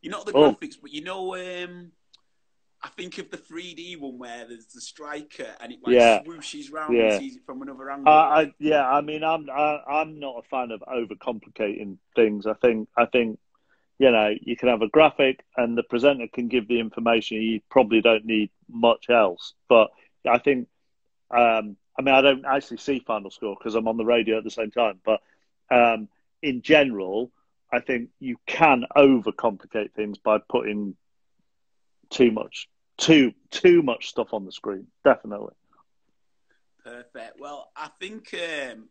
You 0.01 0.09
know 0.09 0.23
the 0.23 0.33
oh. 0.33 0.53
graphics, 0.53 0.75
but 0.81 0.93
you 0.93 1.03
know 1.03 1.35
um, 1.35 1.91
I 2.81 2.89
think 2.89 3.17
of 3.17 3.29
the 3.29 3.37
3D 3.37 3.99
one 3.99 4.17
where 4.17 4.45
there's 4.47 4.67
the 4.67 4.81
striker 4.81 5.47
and 5.59 5.71
it 5.71 5.79
like 5.83 5.95
yeah. 5.95 6.21
swooshes 6.21 6.71
round 6.71 6.95
yeah. 6.95 7.13
and 7.13 7.19
sees 7.19 7.35
it 7.35 7.45
from 7.45 7.61
another 7.61 7.89
angle. 7.89 8.11
Uh, 8.11 8.17
I, 8.17 8.53
yeah, 8.59 8.87
I 8.87 9.01
mean, 9.01 9.23
I'm 9.23 9.49
I, 9.49 9.81
I'm 9.87 10.19
not 10.19 10.43
a 10.43 10.47
fan 10.49 10.71
of 10.71 10.81
overcomplicating 10.81 11.97
things. 12.15 12.45
I 12.45 12.53
think 12.53 12.87
I 12.97 13.05
think 13.05 13.39
you 13.97 14.11
know 14.11 14.33
you 14.41 14.55
can 14.55 14.69
have 14.69 14.81
a 14.81 14.87
graphic 14.87 15.43
and 15.57 15.77
the 15.77 15.83
presenter 15.83 16.27
can 16.33 16.47
give 16.47 16.67
the 16.67 16.79
information. 16.79 17.41
You 17.41 17.61
probably 17.69 18.01
don't 18.01 18.25
need 18.25 18.49
much 18.69 19.09
else. 19.09 19.53
But 19.67 19.89
I 20.29 20.37
think 20.37 20.67
um, 21.31 21.75
I 21.99 22.01
mean 22.01 22.15
I 22.15 22.21
don't 22.21 22.45
actually 22.45 22.77
see 22.77 22.99
final 22.99 23.29
score 23.29 23.57
because 23.59 23.75
I'm 23.75 23.89
on 23.89 23.97
the 23.97 24.05
radio 24.05 24.37
at 24.37 24.45
the 24.45 24.49
same 24.49 24.71
time. 24.71 25.01
But 25.03 25.19
um, 25.69 26.07
in 26.41 26.61
general, 26.61 27.29
I 27.71 27.81
think 27.81 28.09
you 28.19 28.37
can 28.47 28.85
overcomplicate 28.95 29.91
things 29.91 30.17
by 30.17 30.37
putting 30.37 30.95
too 32.09 32.31
much, 32.31 32.69
too 32.97 33.33
too 33.51 33.83
much 33.83 34.07
stuff 34.07 34.33
on 34.33 34.45
the 34.45 34.51
screen. 34.53 34.87
Definitely. 35.03 35.53
Perfect. 36.85 37.37
Well, 37.37 37.69
I 37.75 37.89
think 37.99 38.33
um, 38.33 38.87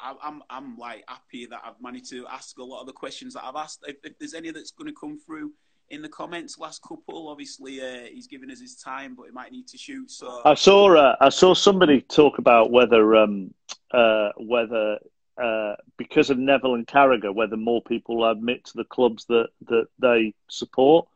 I, 0.00 0.14
I'm 0.22 0.42
I'm 0.48 0.78
like 0.78 1.04
happy 1.06 1.44
that 1.46 1.60
I've 1.62 1.82
managed 1.82 2.08
to 2.10 2.26
ask 2.28 2.56
a 2.58 2.64
lot 2.64 2.80
of 2.80 2.86
the 2.86 2.94
questions 2.94 3.34
that 3.34 3.44
I've 3.44 3.56
asked. 3.56 3.84
If, 3.86 3.96
if 4.02 4.18
there's 4.18 4.32
any 4.32 4.50
that's 4.52 4.70
going 4.70 4.88
to 4.88 4.98
come 4.98 5.18
through 5.18 5.52
in 5.90 6.02
the 6.02 6.08
comments, 6.08 6.58
last 6.58 6.82
couple, 6.82 7.28
obviously 7.28 7.80
uh, 7.80 8.06
he's 8.12 8.26
given 8.26 8.50
us 8.50 8.60
his 8.60 8.76
time, 8.76 9.14
but 9.14 9.24
he 9.24 9.32
might 9.32 9.52
need 9.52 9.68
to 9.68 9.78
shoot. 9.78 10.10
So 10.10 10.42
I 10.44 10.54
saw 10.54 10.94
uh, 10.96 11.16
I 11.20 11.28
saw 11.28 11.54
somebody 11.54 12.00
talk 12.02 12.38
about 12.38 12.70
whether 12.70 13.16
um, 13.16 13.54
uh, 13.92 14.30
whether 14.36 14.98
uh, 15.42 15.74
because 15.96 16.30
of 16.30 16.38
Neville 16.38 16.74
and 16.74 16.86
Carragher, 16.86 17.34
whether 17.34 17.56
more 17.56 17.82
people 17.82 18.28
admit 18.28 18.64
to 18.66 18.72
the 18.76 18.84
clubs 18.84 19.24
that, 19.26 19.48
that 19.68 19.86
they 20.00 20.34
support 20.48 21.08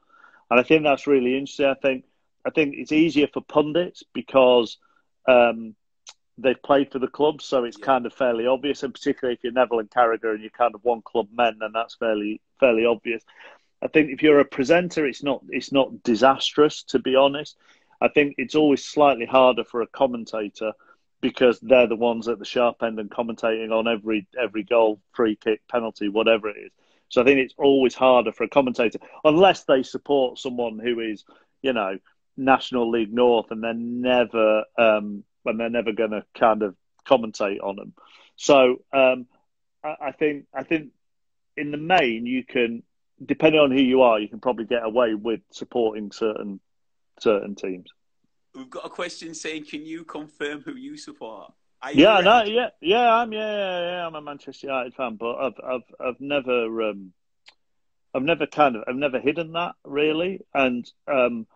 and 0.52 0.60
I 0.60 0.64
think 0.64 0.82
that's 0.82 1.06
really 1.06 1.32
interesting. 1.32 1.64
I 1.64 1.74
think 1.74 2.04
I 2.44 2.50
think 2.50 2.74
it's 2.76 2.92
easier 2.92 3.26
for 3.32 3.40
pundits 3.40 4.02
because 4.12 4.76
um, 5.26 5.74
they've 6.36 6.62
played 6.62 6.92
for 6.92 6.98
the 6.98 7.08
club, 7.08 7.40
so 7.40 7.64
it's 7.64 7.78
yeah. 7.78 7.86
kind 7.86 8.04
of 8.04 8.12
fairly 8.12 8.46
obvious. 8.46 8.82
And 8.82 8.92
particularly 8.92 9.34
if 9.36 9.42
you're 9.42 9.54
Neville 9.54 9.78
and 9.78 9.90
Carragher 9.90 10.32
and 10.32 10.42
you're 10.42 10.50
kind 10.50 10.74
of 10.74 10.84
one 10.84 11.00
club 11.00 11.28
men, 11.32 11.56
then 11.58 11.70
that's 11.72 11.94
fairly 11.94 12.42
fairly 12.60 12.84
obvious. 12.84 13.22
I 13.82 13.88
think 13.88 14.10
if 14.10 14.22
you're 14.22 14.40
a 14.40 14.44
presenter, 14.44 15.06
it's 15.06 15.22
not 15.22 15.42
it's 15.48 15.72
not 15.72 16.02
disastrous 16.02 16.84
to 16.84 16.98
be 16.98 17.16
honest. 17.16 17.56
I 18.00 18.08
think 18.08 18.34
it's 18.38 18.54
always 18.54 18.84
slightly 18.84 19.26
harder 19.26 19.64
for 19.64 19.82
a 19.82 19.86
commentator 19.86 20.72
because 21.20 21.60
they're 21.60 21.86
the 21.86 21.96
ones 21.96 22.28
at 22.28 22.38
the 22.38 22.44
sharp 22.44 22.82
end 22.82 22.98
and 22.98 23.10
commentating 23.10 23.72
on 23.72 23.88
every 23.88 24.26
every 24.40 24.62
goal, 24.62 25.00
free 25.12 25.36
kick, 25.36 25.60
penalty, 25.68 26.08
whatever 26.08 26.48
it 26.48 26.56
is. 26.58 26.72
So 27.08 27.20
I 27.20 27.24
think 27.24 27.40
it's 27.40 27.54
always 27.58 27.94
harder 27.94 28.32
for 28.32 28.44
a 28.44 28.48
commentator, 28.48 28.98
unless 29.22 29.64
they 29.64 29.82
support 29.82 30.38
someone 30.38 30.78
who 30.78 30.98
is, 31.00 31.24
you 31.60 31.74
know, 31.74 31.98
National 32.38 32.90
League 32.90 33.12
North, 33.12 33.50
and 33.50 33.62
they're 33.62 33.74
never, 33.74 34.64
um, 34.78 35.22
and 35.44 35.60
they're 35.60 35.68
never 35.68 35.92
going 35.92 36.12
to 36.12 36.24
kind 36.34 36.62
of 36.62 36.74
commentate 37.06 37.62
on 37.62 37.76
them. 37.76 37.92
So 38.36 38.82
um, 38.94 39.26
I, 39.84 39.96
I 40.06 40.12
think, 40.12 40.46
I 40.54 40.62
think, 40.62 40.92
in 41.54 41.70
the 41.70 41.76
main, 41.76 42.24
you 42.24 42.44
can, 42.44 42.82
depending 43.24 43.60
on 43.60 43.70
who 43.70 43.80
you 43.80 44.02
are, 44.02 44.18
you 44.18 44.28
can 44.28 44.40
probably 44.40 44.64
get 44.64 44.84
away 44.84 45.14
with 45.14 45.40
supporting 45.50 46.12
certain 46.12 46.60
certain 47.20 47.54
teams. 47.54 47.90
We've 48.54 48.70
got 48.70 48.84
a 48.84 48.90
question 48.90 49.34
saying, 49.34 49.66
"Can 49.66 49.84
you 49.84 50.04
confirm 50.04 50.62
who 50.62 50.74
you 50.74 50.96
support?" 50.96 51.52
yeah, 51.92 52.20
no, 52.20 52.42
yeah, 52.44 52.70
yeah, 52.80 53.12
I'm 53.14 53.32
yeah, 53.32 53.56
yeah, 53.56 53.80
yeah, 53.80 54.06
I'm 54.06 54.14
a 54.14 54.20
Manchester 54.20 54.66
United 54.66 54.94
fan, 54.94 55.16
but 55.16 55.36
I've 55.36 55.60
I've 55.64 55.94
I've 56.00 56.20
never 56.20 56.82
um, 56.82 57.12
I've 58.14 58.22
never 58.22 58.46
kind 58.46 58.76
of 58.76 58.84
I've 58.86 58.96
never 58.96 59.18
hidden 59.18 59.52
that 59.52 59.74
really, 59.84 60.40
and 60.54 60.90
um, 61.06 61.46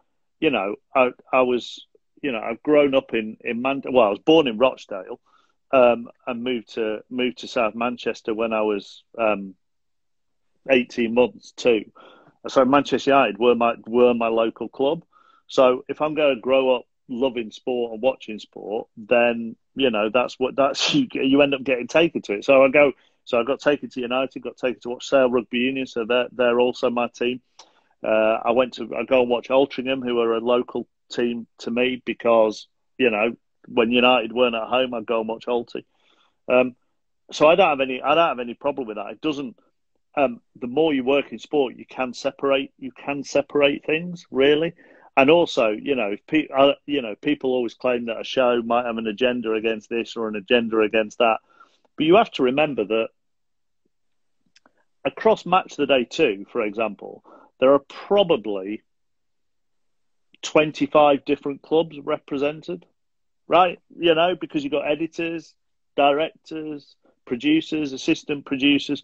you 0.40 0.50
know, 0.50 0.76
I 0.94 1.10
I 1.32 1.42
was 1.42 1.86
you 2.22 2.32
know 2.32 2.40
I've 2.40 2.62
grown 2.62 2.94
up 2.94 3.14
in 3.14 3.36
in 3.40 3.62
Man- 3.62 3.82
well 3.90 4.06
I 4.06 4.10
was 4.10 4.18
born 4.20 4.46
in 4.46 4.58
Rochdale, 4.58 5.20
um, 5.72 6.08
and 6.26 6.42
moved 6.42 6.74
to 6.74 7.00
moved 7.10 7.38
to 7.38 7.48
South 7.48 7.74
Manchester 7.74 8.34
when 8.34 8.52
I 8.52 8.62
was 8.62 9.04
um, 9.18 9.54
eighteen 10.70 11.14
months 11.14 11.52
too. 11.52 11.84
So 12.48 12.64
Manchester 12.64 13.10
United 13.10 13.38
were 13.38 13.54
my 13.54 13.74
were 13.86 14.14
my 14.14 14.28
local 14.28 14.68
club. 14.68 15.04
So 15.48 15.84
if 15.88 16.00
I'm 16.00 16.14
going 16.14 16.34
to 16.34 16.40
grow 16.40 16.76
up 16.76 16.84
loving 17.08 17.50
sport 17.50 17.92
and 17.92 18.02
watching 18.02 18.38
sport, 18.38 18.88
then 18.96 19.56
you 19.74 19.90
know 19.90 20.10
that's 20.12 20.38
what 20.38 20.56
that's 20.56 20.94
you, 20.94 21.06
you 21.12 21.42
end 21.42 21.54
up 21.54 21.64
getting 21.64 21.88
taken 21.88 22.22
to 22.22 22.34
it. 22.34 22.44
So 22.44 22.64
I 22.64 22.68
go, 22.68 22.92
so 23.24 23.40
I 23.40 23.44
got 23.44 23.60
taken 23.60 23.90
to 23.90 24.00
United, 24.00 24.42
got 24.42 24.56
taken 24.56 24.80
to 24.82 24.90
watch 24.90 25.08
Sale 25.08 25.30
Rugby 25.30 25.58
Union, 25.58 25.86
so 25.86 26.04
they're 26.04 26.28
they're 26.32 26.60
also 26.60 26.90
my 26.90 27.08
team. 27.08 27.40
Uh, 28.04 28.38
I 28.44 28.50
went 28.52 28.74
to 28.74 28.94
I 28.94 29.04
go 29.04 29.22
and 29.22 29.30
watch 29.30 29.48
Altrincham, 29.48 30.04
who 30.04 30.18
are 30.20 30.34
a 30.34 30.40
local 30.40 30.86
team 31.10 31.46
to 31.58 31.70
me 31.70 32.02
because 32.04 32.68
you 32.98 33.10
know 33.10 33.36
when 33.68 33.90
United 33.90 34.32
weren't 34.32 34.54
at 34.54 34.68
home, 34.68 34.94
I'd 34.94 35.06
go 35.06 35.20
and 35.20 35.28
watch 35.28 35.46
Alty. 35.46 35.84
Um, 36.48 36.76
so 37.32 37.48
I 37.48 37.56
don't 37.56 37.68
have 37.68 37.80
any 37.80 38.00
I 38.00 38.14
don't 38.14 38.28
have 38.28 38.38
any 38.38 38.54
problem 38.54 38.86
with 38.88 38.96
that. 38.96 39.10
It 39.12 39.20
doesn't. 39.20 39.56
Um, 40.18 40.40
the 40.58 40.66
more 40.66 40.94
you 40.94 41.04
work 41.04 41.32
in 41.32 41.38
sport, 41.38 41.76
you 41.76 41.84
can 41.84 42.14
separate 42.14 42.72
you 42.78 42.90
can 42.90 43.22
separate 43.22 43.84
things 43.84 44.26
really. 44.30 44.72
And 45.18 45.30
also, 45.30 45.70
you 45.70 45.94
know, 45.94 46.16
pe- 46.26 46.48
uh, 46.48 46.72
you 46.86 47.00
know, 47.00 47.14
people 47.14 47.50
always 47.50 47.74
claim 47.74 48.06
that 48.06 48.20
a 48.20 48.24
show 48.24 48.60
might 48.62 48.86
have 48.86 48.98
an 48.98 49.06
agenda 49.06 49.52
against 49.52 49.88
this 49.88 50.16
or 50.16 50.28
an 50.28 50.36
agenda 50.36 50.80
against 50.80 51.18
that, 51.18 51.38
but 51.96 52.04
you 52.04 52.16
have 52.16 52.30
to 52.32 52.42
remember 52.42 52.84
that 52.84 53.08
across 55.04 55.46
Match 55.46 55.76
the 55.76 55.86
Day 55.86 56.04
two, 56.04 56.46
for 56.50 56.62
example, 56.62 57.22
there 57.60 57.72
are 57.72 57.78
probably 57.78 58.82
twenty-five 60.42 61.24
different 61.24 61.62
clubs 61.62 61.98
represented, 62.02 62.84
right? 63.48 63.78
You 63.98 64.14
know, 64.14 64.34
because 64.34 64.64
you've 64.64 64.72
got 64.72 64.90
editors, 64.90 65.54
directors, 65.96 66.96
producers, 67.24 67.92
assistant 67.92 68.44
producers 68.44 69.02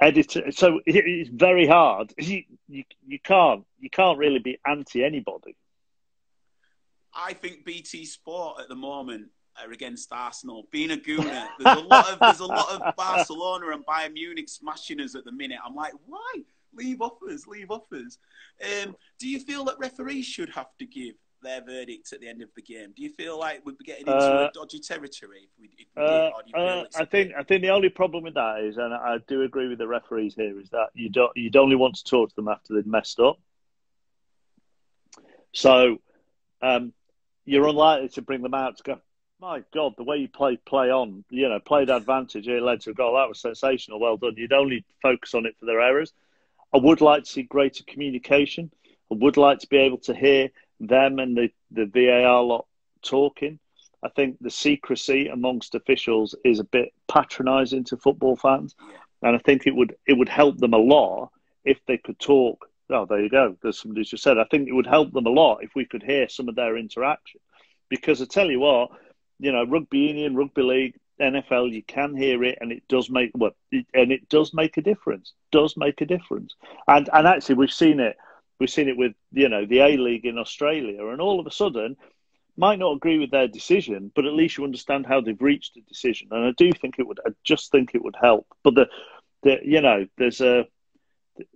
editor. 0.00 0.50
So 0.52 0.80
it's 0.86 1.30
very 1.30 1.66
hard. 1.66 2.12
You, 2.18 2.42
you, 2.68 2.84
you 3.06 3.18
can't 3.18 3.64
you 3.80 3.90
can't 3.90 4.18
really 4.18 4.38
be 4.38 4.58
anti 4.66 5.04
anybody. 5.04 5.56
I 7.14 7.32
think 7.32 7.64
BT 7.64 8.04
Sport 8.04 8.60
at 8.60 8.68
the 8.68 8.76
moment 8.76 9.28
are 9.60 9.72
against 9.72 10.12
Arsenal. 10.12 10.66
Being 10.70 10.92
a 10.92 10.96
Gooner, 10.96 11.46
there's 11.58 11.78
a 11.78 11.80
lot 11.80 12.12
of 12.12 12.18
there's 12.20 12.40
a 12.40 12.46
lot 12.46 12.70
of 12.70 12.96
Barcelona 12.96 13.70
and 13.70 13.84
Bayern 13.84 14.12
Munich 14.12 14.48
smashing 14.48 15.00
us 15.00 15.14
at 15.14 15.24
the 15.24 15.32
minute. 15.32 15.58
I'm 15.64 15.74
like, 15.74 15.94
why? 16.06 16.42
leave 16.74 17.00
offers, 17.00 17.46
leave 17.46 17.70
offers. 17.70 18.18
Um, 18.62 18.96
do 19.18 19.28
you 19.28 19.40
feel 19.40 19.64
that 19.64 19.78
referees 19.78 20.26
should 20.26 20.50
have 20.50 20.76
to 20.78 20.86
give 20.86 21.14
their 21.42 21.62
verdict 21.62 22.12
at 22.12 22.20
the 22.20 22.28
end 22.28 22.42
of 22.42 22.48
the 22.54 22.62
game? 22.62 22.92
Do 22.96 23.02
you 23.02 23.10
feel 23.10 23.38
like 23.38 23.64
we'd 23.64 23.78
be 23.78 23.84
getting 23.84 24.06
into 24.06 24.18
uh, 24.18 24.48
a 24.48 24.50
dodgy 24.52 24.80
territory 24.80 25.40
if 25.44 25.60
we, 25.60 25.70
if 25.78 25.86
we 25.96 26.02
uh, 26.02 26.30
did, 26.44 26.54
uh, 26.54 26.84
I 26.96 27.04
think 27.04 27.32
I 27.36 27.42
think 27.42 27.62
the 27.62 27.70
only 27.70 27.88
problem 27.88 28.24
with 28.24 28.34
that 28.34 28.60
is, 28.60 28.76
and 28.76 28.92
I 28.92 29.18
do 29.26 29.42
agree 29.42 29.68
with 29.68 29.78
the 29.78 29.88
referees 29.88 30.34
here, 30.34 30.58
is 30.60 30.70
that 30.70 30.88
you 30.94 31.08
don't 31.08 31.30
you'd 31.36 31.56
only 31.56 31.76
want 31.76 31.96
to 31.96 32.04
talk 32.04 32.30
to 32.30 32.36
them 32.36 32.48
after 32.48 32.74
they've 32.74 32.86
messed 32.86 33.20
up. 33.20 33.38
So 35.52 35.98
um, 36.62 36.92
you're 37.44 37.66
unlikely 37.66 38.10
to 38.10 38.22
bring 38.22 38.42
them 38.42 38.54
out 38.54 38.76
to 38.78 38.82
go. 38.82 39.00
My 39.40 39.62
God, 39.72 39.94
the 39.96 40.02
way 40.02 40.16
you 40.16 40.28
played 40.28 40.64
play 40.64 40.90
on, 40.90 41.24
you 41.30 41.48
know, 41.48 41.60
played 41.60 41.90
advantage, 41.90 42.48
it 42.48 42.60
led 42.60 42.80
to 42.82 42.90
a 42.90 42.94
goal. 42.94 43.14
That 43.14 43.28
was 43.28 43.40
sensational. 43.40 44.00
Well 44.00 44.16
done. 44.16 44.34
You'd 44.36 44.52
only 44.52 44.84
focus 45.00 45.34
on 45.34 45.46
it 45.46 45.56
for 45.58 45.66
their 45.66 45.80
errors. 45.80 46.12
I 46.74 46.78
would 46.78 47.00
like 47.00 47.24
to 47.24 47.30
see 47.30 47.42
greater 47.44 47.84
communication. 47.84 48.70
I 49.10 49.14
would 49.14 49.36
like 49.36 49.60
to 49.60 49.68
be 49.68 49.78
able 49.78 49.98
to 49.98 50.14
hear 50.14 50.50
them 50.80 51.18
and 51.18 51.36
the, 51.36 51.50
the 51.70 51.86
VAR 51.86 52.42
lot 52.42 52.66
talking. 53.02 53.58
I 54.02 54.08
think 54.10 54.36
the 54.40 54.50
secrecy 54.50 55.28
amongst 55.28 55.74
officials 55.74 56.34
is 56.44 56.60
a 56.60 56.64
bit 56.64 56.92
patronising 57.08 57.84
to 57.84 57.96
football 57.96 58.36
fans, 58.36 58.74
and 59.22 59.34
I 59.34 59.38
think 59.38 59.66
it 59.66 59.74
would 59.74 59.96
it 60.06 60.12
would 60.12 60.28
help 60.28 60.58
them 60.58 60.72
a 60.72 60.78
lot 60.78 61.30
if 61.64 61.78
they 61.86 61.98
could 61.98 62.18
talk. 62.20 62.68
Oh, 62.90 63.06
there 63.06 63.20
you 63.20 63.28
go. 63.28 63.56
There's 63.60 63.80
somebody 63.80 64.04
just 64.04 64.22
said. 64.22 64.38
I 64.38 64.44
think 64.44 64.68
it 64.68 64.72
would 64.72 64.86
help 64.86 65.12
them 65.12 65.26
a 65.26 65.30
lot 65.30 65.58
if 65.62 65.74
we 65.74 65.84
could 65.84 66.02
hear 66.02 66.28
some 66.28 66.48
of 66.48 66.54
their 66.54 66.76
interaction, 66.76 67.40
because 67.88 68.22
I 68.22 68.26
tell 68.26 68.50
you 68.50 68.60
what, 68.60 68.90
you 69.40 69.50
know, 69.50 69.64
rugby 69.64 69.98
union, 69.98 70.36
rugby 70.36 70.62
league, 70.62 70.94
NFL, 71.20 71.72
you 71.72 71.82
can 71.82 72.16
hear 72.16 72.44
it, 72.44 72.58
and 72.60 72.70
it 72.70 72.84
does 72.88 73.10
make 73.10 73.32
well, 73.34 73.56
and 73.72 74.12
it 74.12 74.28
does 74.28 74.54
make 74.54 74.76
a 74.76 74.82
difference. 74.82 75.32
Does 75.50 75.76
make 75.76 76.00
a 76.00 76.06
difference, 76.06 76.54
and 76.86 77.10
and 77.12 77.26
actually 77.26 77.56
we've 77.56 77.72
seen 77.72 77.98
it 77.98 78.16
We've 78.58 78.70
seen 78.70 78.88
it 78.88 78.96
with 78.96 79.12
you 79.32 79.48
know 79.48 79.66
the 79.66 79.80
A 79.80 79.96
League 79.96 80.26
in 80.26 80.38
Australia, 80.38 81.06
and 81.08 81.20
all 81.20 81.40
of 81.40 81.46
a 81.46 81.50
sudden, 81.50 81.96
might 82.56 82.78
not 82.80 82.96
agree 82.96 83.18
with 83.18 83.30
their 83.30 83.46
decision, 83.46 84.10
but 84.14 84.26
at 84.26 84.32
least 84.32 84.58
you 84.58 84.64
understand 84.64 85.06
how 85.06 85.20
they've 85.20 85.40
reached 85.40 85.76
a 85.76 85.80
decision. 85.82 86.28
And 86.32 86.44
I 86.44 86.50
do 86.56 86.72
think 86.72 86.96
it 86.98 87.06
would. 87.06 87.20
I 87.24 87.30
just 87.44 87.70
think 87.70 87.92
it 87.94 88.02
would 88.02 88.16
help. 88.20 88.46
But 88.64 88.74
the, 88.74 88.88
the 89.44 89.58
you 89.64 89.80
know, 89.80 90.06
there's 90.18 90.40
a 90.40 90.66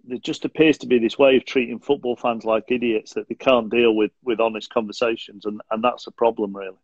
there 0.05 0.19
just 0.19 0.45
appears 0.45 0.79
to 0.79 0.87
be 0.87 1.01
this 1.01 1.19
way 1.19 1.37
of 1.37 1.45
treating 1.45 1.81
football 1.81 2.15
fans 2.15 2.45
like 2.45 2.65
idiots 2.69 3.15
that 3.15 3.29
they 3.29 3.35
can't 3.35 3.69
deal 3.69 3.95
with 3.95 4.13
with 4.23 4.39
honest 4.39 4.73
conversations, 4.73 5.45
and 5.45 5.61
and 5.71 5.83
that's 5.83 6.07
a 6.07 6.13
problem 6.13 6.57
really. 6.57 6.77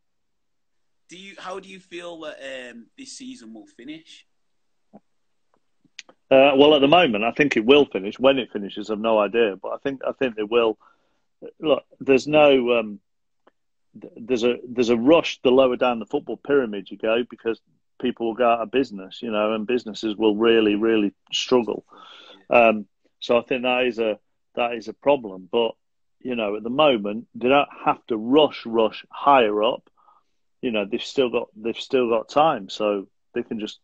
Do 1.09 1.17
you? 1.17 1.35
How 1.39 1.61
do 1.61 1.69
you 1.69 1.81
feel 1.81 2.21
that 2.21 2.71
um, 2.71 2.87
this 2.99 3.17
season 3.17 3.55
will 3.55 3.67
finish? 3.67 4.27
Uh, 6.31 6.53
well, 6.57 6.75
at 6.75 6.81
the 6.81 6.89
moment, 6.89 7.25
I 7.25 7.31
think 7.31 7.57
it 7.57 7.65
will 7.65 7.87
finish. 7.87 8.19
When 8.19 8.39
it 8.39 8.53
finishes, 8.53 8.91
I've 8.91 8.99
no 8.99 9.19
idea, 9.19 9.57
but 9.57 9.71
I 9.71 9.77
think 9.79 10.03
I 10.07 10.13
think 10.13 10.35
it 10.39 10.51
will. 10.51 10.79
Look, 11.61 11.85
there's 12.01 12.27
no 12.27 12.79
um, 12.79 13.01
there's 13.95 14.45
a 14.45 14.57
there's 14.69 14.91
a 14.91 14.97
rush 14.97 15.41
the 15.43 15.51
lower 15.51 15.77
down 15.77 15.99
the 15.99 16.07
football 16.07 16.37
pyramid 16.37 16.91
you 16.91 16.99
go 16.99 17.25
because 17.29 17.61
people 18.01 18.27
will 18.27 18.35
go 18.35 18.49
out 18.49 18.61
of 18.61 18.71
business, 18.71 19.23
you 19.23 19.31
know, 19.31 19.55
and 19.55 19.67
businesses 19.67 20.17
will 20.17 20.37
really 20.37 20.75
really 20.75 21.15
struggle. 21.33 21.85
Um, 22.51 22.87
so 23.21 23.39
I 23.39 23.43
think 23.43 23.63
that 23.63 23.87
is 23.87 23.99
a 23.99 24.19
that 24.55 24.75
is 24.75 24.89
a 24.89 24.93
problem. 24.93 25.49
But 25.51 25.73
you 26.21 26.37
know, 26.37 26.57
at 26.57 26.63
the 26.63 26.71
moment, 26.71 27.27
they 27.35 27.49
don't 27.49 27.69
have 27.85 28.05
to 28.09 28.17
rush 28.17 28.67
rush 28.67 29.05
higher 29.11 29.63
up. 29.63 29.89
You 30.61 30.73
know, 30.73 30.85
they've 30.85 31.03
still 31.03 31.31
got 31.31 31.49
they've 31.57 31.79
still 31.79 32.09
got 32.09 32.29
time, 32.29 32.69
so 32.69 33.07
they 33.35 33.43
can 33.43 33.61
just 33.61 33.79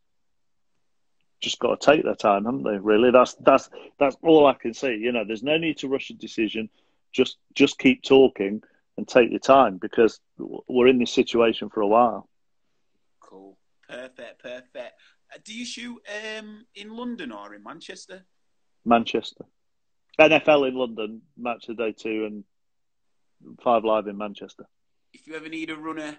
just 1.45 1.59
got 1.59 1.81
to 1.81 1.87
take 1.87 2.05
their 2.05 2.15
time, 2.15 2.47
haven't 2.47 2.65
they? 2.65 2.79
Really, 2.79 3.11
that's 3.11 3.35
that's 3.35 3.69
that's 3.99 4.17
all 4.23 4.47
I 4.47 4.55
can 4.55 4.75
see. 4.75 4.95
You 4.95 5.13
know, 5.13 5.25
there's 5.25 5.43
no 5.43 5.59
need 5.59 5.79
to 5.79 5.89
rush 5.89 6.11
a 6.11 6.15
decision. 6.15 6.71
Just 7.13 7.37
just 7.55 7.79
keep 7.79 8.03
talking 8.03 8.63
and 8.97 9.07
take 9.07 9.31
your 9.31 9.41
time 9.41 9.79
because 9.79 10.21
we're 10.39 10.89
in 10.89 10.99
this 10.99 11.13
situation 11.13 11.69
for 11.69 11.83
a 11.83 11.87
while. 11.87 12.29
Cool, 13.21 13.59
perfect, 13.89 14.43
perfect. 14.43 14.95
Uh, 15.33 15.39
do 15.45 15.55
you 15.55 15.65
shoot 15.65 16.01
um, 16.39 16.65
in 16.75 16.97
London 16.97 17.31
or 17.31 17.55
in 17.55 17.63
Manchester? 17.63 18.25
Manchester. 18.85 19.45
NFL 20.19 20.69
in 20.69 20.75
London, 20.75 21.23
match 21.37 21.69
of 21.69 21.77
day 21.77 21.93
two, 21.93 22.25
and 22.25 22.45
five 23.63 23.85
live 23.85 24.07
in 24.07 24.17
Manchester. 24.17 24.65
If 25.13 25.27
you 25.27 25.35
ever 25.35 25.49
need 25.49 25.71
a 25.71 25.77
runner 25.77 26.19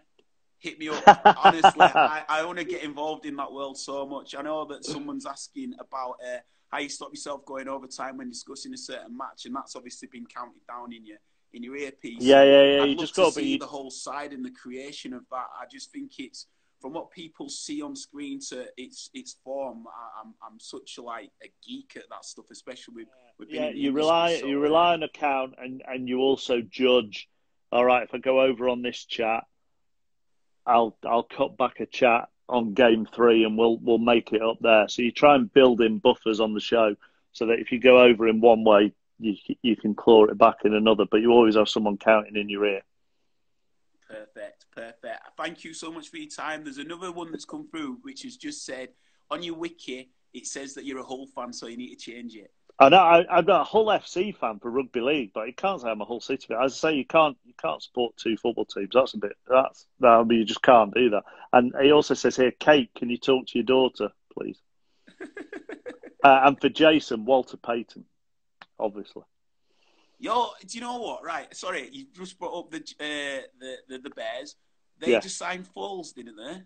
hit 0.65 0.79
me 0.79 0.89
up. 0.89 1.03
Honestly, 1.45 1.81
I, 1.81 2.23
I 2.27 2.45
want 2.45 2.57
to 2.57 2.65
get 2.65 2.83
involved 2.83 3.25
in 3.25 3.35
that 3.37 3.51
world 3.51 3.77
so 3.77 4.05
much. 4.05 4.35
I 4.35 4.41
know 4.41 4.65
that 4.65 4.83
someone's 4.83 5.25
asking 5.25 5.75
about 5.79 6.15
uh, 6.25 6.39
how 6.69 6.79
you 6.79 6.89
stop 6.89 7.11
yourself 7.11 7.45
going 7.45 7.67
over 7.67 7.87
time 7.87 8.17
when 8.17 8.29
discussing 8.29 8.73
a 8.73 8.77
certain 8.77 9.15
match, 9.15 9.45
and 9.45 9.55
that's 9.55 9.75
obviously 9.75 10.09
been 10.11 10.25
counted 10.25 10.65
down 10.67 10.91
in 10.91 11.05
your 11.05 11.17
in 11.53 11.63
your 11.63 11.77
earpiece. 11.77 12.21
Yeah, 12.21 12.43
yeah, 12.43 12.63
yeah. 12.63 12.83
I'd 12.83 12.89
you 12.89 12.97
just 12.97 13.15
got 13.15 13.27
to 13.27 13.31
see 13.31 13.57
the 13.57 13.67
whole 13.67 13.91
side 13.91 14.33
and 14.33 14.43
the 14.43 14.51
creation 14.51 15.13
of 15.13 15.23
that. 15.31 15.45
I 15.61 15.65
just 15.71 15.91
think 15.91 16.19
it's 16.19 16.47
from 16.81 16.93
what 16.93 17.11
people 17.11 17.47
see 17.47 17.81
on 17.81 17.95
screen 17.95 18.39
to 18.49 18.65
its 18.75 19.09
its 19.13 19.37
form. 19.43 19.85
I, 19.87 20.21
am 20.21 20.33
I'm, 20.41 20.53
I'm 20.53 20.59
such 20.59 20.97
a, 20.97 21.01
like 21.01 21.31
a 21.43 21.51
geek 21.65 21.93
at 21.95 22.09
that 22.09 22.25
stuff, 22.25 22.45
especially 22.51 22.95
with, 22.95 23.07
with 23.39 23.49
yeah. 23.51 23.69
You 23.69 23.91
rely 23.91 24.39
so 24.39 24.47
you 24.47 24.59
rely 24.59 24.93
on 24.93 25.03
account 25.03 25.53
and 25.57 25.81
and 25.87 26.09
you 26.09 26.19
also 26.19 26.61
judge. 26.61 27.29
All 27.71 27.85
right, 27.85 28.03
if 28.03 28.13
I 28.13 28.19
go 28.19 28.41
over 28.41 28.69
on 28.69 28.81
this 28.81 29.03
chat, 29.05 29.43
I'll 30.65 30.97
I'll 31.05 31.23
cut 31.23 31.57
back 31.57 31.79
a 31.79 31.85
chat 31.85 32.29
on 32.47 32.73
game 32.73 33.07
three 33.13 33.43
and 33.43 33.57
we'll 33.57 33.77
we'll 33.77 33.97
make 33.97 34.33
it 34.33 34.41
up 34.41 34.57
there. 34.61 34.87
So 34.87 35.01
you 35.01 35.11
try 35.11 35.35
and 35.35 35.51
build 35.51 35.81
in 35.81 35.99
buffers 35.99 36.39
on 36.39 36.53
the 36.53 36.59
show 36.59 36.95
so 37.31 37.47
that 37.47 37.59
if 37.59 37.71
you 37.71 37.79
go 37.79 38.01
over 38.01 38.27
in 38.27 38.41
one 38.41 38.63
way, 38.63 38.93
you 39.19 39.35
you 39.61 39.75
can 39.75 39.95
claw 39.95 40.25
it 40.25 40.37
back 40.37 40.57
in 40.65 40.73
another, 40.73 41.05
but 41.09 41.21
you 41.21 41.31
always 41.31 41.55
have 41.55 41.69
someone 41.69 41.97
counting 41.97 42.35
in 42.35 42.49
your 42.49 42.65
ear. 42.65 42.81
Perfect, 44.07 44.65
perfect. 44.71 45.19
Thank 45.37 45.63
you 45.63 45.73
so 45.73 45.91
much 45.91 46.09
for 46.09 46.17
your 46.17 46.29
time. 46.29 46.63
There's 46.63 46.77
another 46.77 47.11
one 47.11 47.31
that's 47.31 47.45
come 47.45 47.67
through 47.67 47.99
which 48.03 48.21
has 48.23 48.37
just 48.37 48.65
said 48.65 48.89
on 49.31 49.41
your 49.41 49.55
wiki 49.55 50.11
it 50.35 50.45
says 50.45 50.73
that 50.73 50.85
you're 50.85 50.99
a 50.99 51.03
Hull 51.03 51.27
fan, 51.27 51.53
so 51.53 51.67
you 51.67 51.77
need 51.77 51.97
to 51.97 52.11
change 52.11 52.35
it. 52.35 52.51
I 52.77 52.89
know 52.89 52.97
I, 52.97 53.39
am 53.39 53.47
a 53.47 53.63
Hull 53.63 53.85
FC 53.85 54.35
fan 54.35 54.59
for 54.59 54.69
rugby 54.69 54.99
league, 54.99 55.31
but 55.33 55.47
you 55.47 55.53
can't 55.53 55.79
say 55.79 55.89
I'm 55.89 56.01
a 56.01 56.05
Hull 56.05 56.19
City 56.19 56.47
fan. 56.47 56.61
As 56.61 56.73
I 56.73 56.89
say, 56.89 56.95
you 56.95 57.05
can't 57.05 57.37
you 57.45 57.53
can't 57.61 57.81
support 57.81 58.17
two 58.17 58.35
football 58.35 58.65
teams. 58.65 58.89
That's 58.93 59.13
a 59.13 59.17
bit 59.17 59.37
that's 59.47 59.87
that. 60.01 60.09
I 60.09 60.23
mean, 60.23 60.39
you 60.39 60.45
just 60.45 60.61
can't 60.61 60.93
do 60.93 61.09
that. 61.11 61.23
And 61.53 61.73
he 61.81 61.91
also 61.91 62.13
says 62.15 62.35
here, 62.35 62.51
Kate, 62.51 62.91
can 62.93 63.09
you 63.09 63.17
talk 63.17 63.47
to 63.47 63.57
your 63.57 63.65
daughter, 63.65 64.09
please? 64.33 64.59
uh, 66.23 66.41
and 66.43 66.59
for 66.59 66.67
Jason, 66.67 67.23
Walter 67.23 67.55
Payton, 67.55 68.03
obviously. 68.77 69.23
Yo, 70.19 70.49
do 70.65 70.77
you 70.77 70.81
know 70.81 70.97
what? 70.97 71.23
Right, 71.23 71.55
sorry, 71.55 71.89
you 71.91 72.07
just 72.13 72.37
brought 72.37 72.59
up 72.59 72.71
the 72.71 72.79
uh, 72.79 73.47
the, 73.57 73.75
the, 73.87 73.97
the 73.99 74.09
Bears. 74.09 74.55
They 74.99 75.11
yeah. 75.11 75.19
just 75.19 75.37
signed 75.37 75.65
Foles, 75.65 76.13
didn't 76.13 76.35
they? 76.35 76.61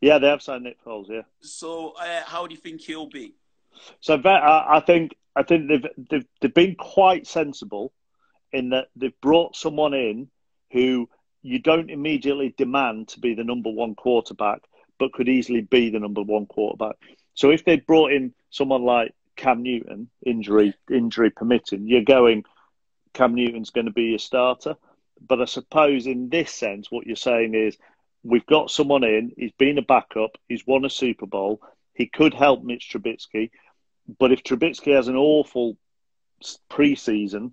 Yeah, 0.00 0.18
they 0.18 0.28
have 0.28 0.42
signed 0.42 0.64
Nick 0.64 0.82
Foles. 0.84 1.08
Yeah. 1.08 1.22
So, 1.40 1.94
uh, 2.00 2.22
how 2.24 2.46
do 2.46 2.54
you 2.54 2.60
think 2.60 2.82
he'll 2.82 3.08
be? 3.08 3.34
So 4.00 4.20
I 4.24 4.80
think 4.86 5.14
I 5.38 5.44
think 5.44 5.68
they've, 5.68 5.86
they've 6.10 6.26
they've 6.40 6.54
been 6.54 6.74
quite 6.74 7.26
sensible 7.26 7.92
in 8.52 8.70
that 8.70 8.88
they've 8.96 9.20
brought 9.20 9.54
someone 9.54 9.94
in 9.94 10.28
who 10.72 11.08
you 11.42 11.60
don't 11.60 11.90
immediately 11.90 12.54
demand 12.58 13.08
to 13.08 13.20
be 13.20 13.34
the 13.34 13.44
number 13.44 13.70
one 13.70 13.94
quarterback, 13.94 14.62
but 14.98 15.12
could 15.12 15.28
easily 15.28 15.60
be 15.60 15.90
the 15.90 16.00
number 16.00 16.22
one 16.22 16.46
quarterback. 16.46 16.96
So 17.34 17.50
if 17.50 17.64
they 17.64 17.76
brought 17.76 18.12
in 18.12 18.34
someone 18.50 18.82
like 18.82 19.14
Cam 19.36 19.62
Newton, 19.62 20.10
injury 20.26 20.74
injury 20.90 21.30
permitting, 21.30 21.86
you're 21.86 22.02
going 22.02 22.44
Cam 23.14 23.34
Newton's 23.34 23.70
going 23.70 23.86
to 23.86 23.92
be 23.92 24.06
your 24.06 24.18
starter. 24.18 24.74
But 25.24 25.40
I 25.40 25.44
suppose 25.44 26.06
in 26.06 26.28
this 26.28 26.52
sense, 26.52 26.90
what 26.90 27.06
you're 27.06 27.16
saying 27.16 27.54
is 27.54 27.76
we've 28.24 28.46
got 28.46 28.70
someone 28.70 29.04
in. 29.04 29.32
He's 29.36 29.52
been 29.52 29.78
a 29.78 29.82
backup. 29.82 30.36
He's 30.48 30.66
won 30.66 30.84
a 30.84 30.90
Super 30.90 31.26
Bowl. 31.26 31.60
He 31.94 32.06
could 32.06 32.34
help 32.34 32.62
Mitch 32.64 32.90
Trubisky. 32.90 33.50
But 34.18 34.32
if 34.32 34.42
Trubisky 34.42 34.94
has 34.94 35.08
an 35.08 35.16
awful 35.16 35.76
preseason, 36.70 37.52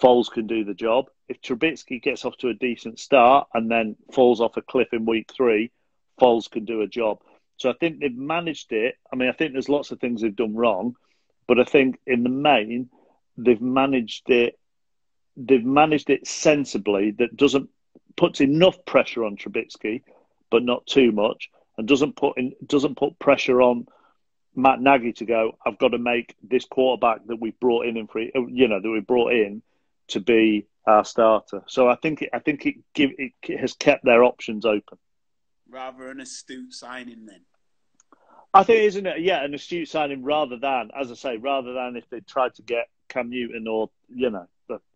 Foles 0.00 0.30
can 0.30 0.46
do 0.46 0.64
the 0.64 0.74
job. 0.74 1.06
If 1.28 1.40
Trubisky 1.40 2.02
gets 2.02 2.24
off 2.24 2.36
to 2.38 2.48
a 2.48 2.54
decent 2.54 2.98
start 2.98 3.48
and 3.54 3.70
then 3.70 3.96
falls 4.12 4.40
off 4.40 4.56
a 4.56 4.62
cliff 4.62 4.88
in 4.92 5.06
week 5.06 5.30
three, 5.32 5.70
Foles 6.20 6.50
can 6.50 6.64
do 6.64 6.80
a 6.80 6.88
job. 6.88 7.20
So 7.56 7.70
I 7.70 7.74
think 7.74 8.00
they've 8.00 8.16
managed 8.16 8.72
it. 8.72 8.96
I 9.12 9.16
mean, 9.16 9.28
I 9.28 9.32
think 9.32 9.52
there's 9.52 9.68
lots 9.68 9.92
of 9.92 10.00
things 10.00 10.20
they've 10.20 10.34
done 10.34 10.54
wrong, 10.54 10.96
but 11.46 11.60
I 11.60 11.64
think 11.64 12.00
in 12.06 12.24
the 12.24 12.28
main, 12.28 12.90
they've 13.36 13.60
managed 13.60 14.30
it. 14.30 14.58
They've 15.36 15.64
managed 15.64 16.10
it 16.10 16.26
sensibly. 16.26 17.12
That 17.12 17.36
doesn't 17.36 17.70
puts 18.16 18.40
enough 18.40 18.84
pressure 18.84 19.24
on 19.24 19.36
Trubisky, 19.36 20.02
but 20.50 20.62
not 20.62 20.86
too 20.86 21.12
much, 21.12 21.50
and 21.76 21.86
doesn't 21.86 22.16
put 22.16 22.38
in 22.38 22.52
doesn't 22.66 22.96
put 22.96 23.18
pressure 23.18 23.62
on 23.62 23.86
Matt 24.54 24.80
Nagy 24.80 25.12
to 25.14 25.24
go, 25.24 25.58
I've 25.64 25.78
got 25.78 25.88
to 25.88 25.98
make 25.98 26.36
this 26.42 26.64
quarterback 26.64 27.26
that 27.26 27.40
we 27.40 27.50
brought 27.52 27.86
in 27.86 27.96
in 27.96 28.06
free, 28.06 28.32
you 28.34 28.68
know, 28.68 28.80
that 28.80 28.90
we 28.90 29.00
brought 29.00 29.32
in 29.32 29.62
to 30.08 30.20
be 30.20 30.66
our 30.86 31.04
starter. 31.04 31.62
So 31.66 31.88
I 31.88 31.96
think 31.96 32.22
it, 32.22 32.30
I 32.32 32.38
think 32.38 32.66
it 32.66 32.76
give 32.92 33.10
it 33.18 33.32
has 33.58 33.72
kept 33.72 34.04
their 34.04 34.22
options 34.22 34.64
open. 34.64 34.98
Rather 35.68 36.10
an 36.10 36.20
astute 36.20 36.72
signing, 36.72 37.26
then. 37.26 37.40
I 38.52 38.62
think, 38.62 38.82
isn't 38.82 39.06
it? 39.06 39.20
Yeah, 39.20 39.42
an 39.42 39.54
astute 39.54 39.88
signing 39.88 40.22
rather 40.22 40.56
than, 40.56 40.90
as 40.98 41.10
I 41.10 41.14
say, 41.14 41.36
rather 41.38 41.72
than 41.72 41.96
if 41.96 42.08
they 42.08 42.20
tried 42.20 42.54
to 42.54 42.62
get 42.62 42.88
Cam 43.08 43.30
Newton 43.30 43.66
or 43.66 43.90
you 44.08 44.30
know, 44.30 44.46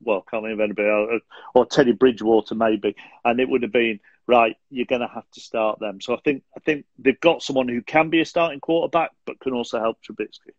well, 0.01 0.25
can't 0.31 0.45
think 0.45 0.55
of 0.55 0.61
anybody 0.61 0.89
else, 0.89 1.23
or 1.55 1.67
Teddy 1.67 1.93
Bridgewater 1.93 2.55
maybe, 2.55 2.95
and 3.25 3.41
it 3.41 3.49
would 3.49 3.63
have 3.63 3.73
been 3.73 3.99
right. 4.29 4.57
You're 4.71 4.87
going 4.87 5.01
to 5.01 5.09
have 5.09 5.29
to 5.33 5.41
start 5.41 5.81
them. 5.81 6.01
So 6.01 6.15
I 6.15 6.21
think 6.25 6.45
I 6.57 6.61
think 6.61 6.85
they've 6.99 7.19
got 7.19 7.43
someone 7.43 7.67
who 7.67 7.83
can 7.83 8.11
be 8.11 8.21
a 8.21 8.25
starting 8.25 8.61
quarterback, 8.61 9.11
but 9.27 9.41
can 9.41 9.55
also 9.55 9.81
help 9.81 9.99
Trubisky. 10.03 10.53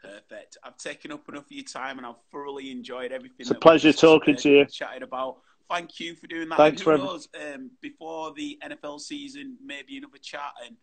Perfect. 0.00 0.58
I've 0.62 0.76
taken 0.76 1.10
up 1.10 1.28
enough 1.28 1.46
of 1.46 1.52
your 1.52 1.64
time, 1.64 1.98
and 1.98 2.06
I've 2.06 2.20
thoroughly 2.30 2.70
enjoyed 2.70 3.10
everything. 3.10 3.38
It's 3.40 3.50
a 3.50 3.56
pleasure 3.56 3.92
talking 3.92 4.36
to 4.36 4.50
you. 4.50 4.64
Chatting 4.66 5.02
about. 5.02 5.38
Thank 5.68 5.98
you 5.98 6.14
for 6.14 6.28
doing 6.28 6.48
that. 6.50 6.58
Thanks 6.58 6.82
for 6.82 6.96
knows, 6.96 7.28
um, 7.34 7.72
before 7.82 8.32
the 8.34 8.56
NFL 8.64 9.00
season, 9.00 9.56
maybe 9.64 9.96
another 9.96 10.18
chat 10.22 10.52
and. 10.64 10.76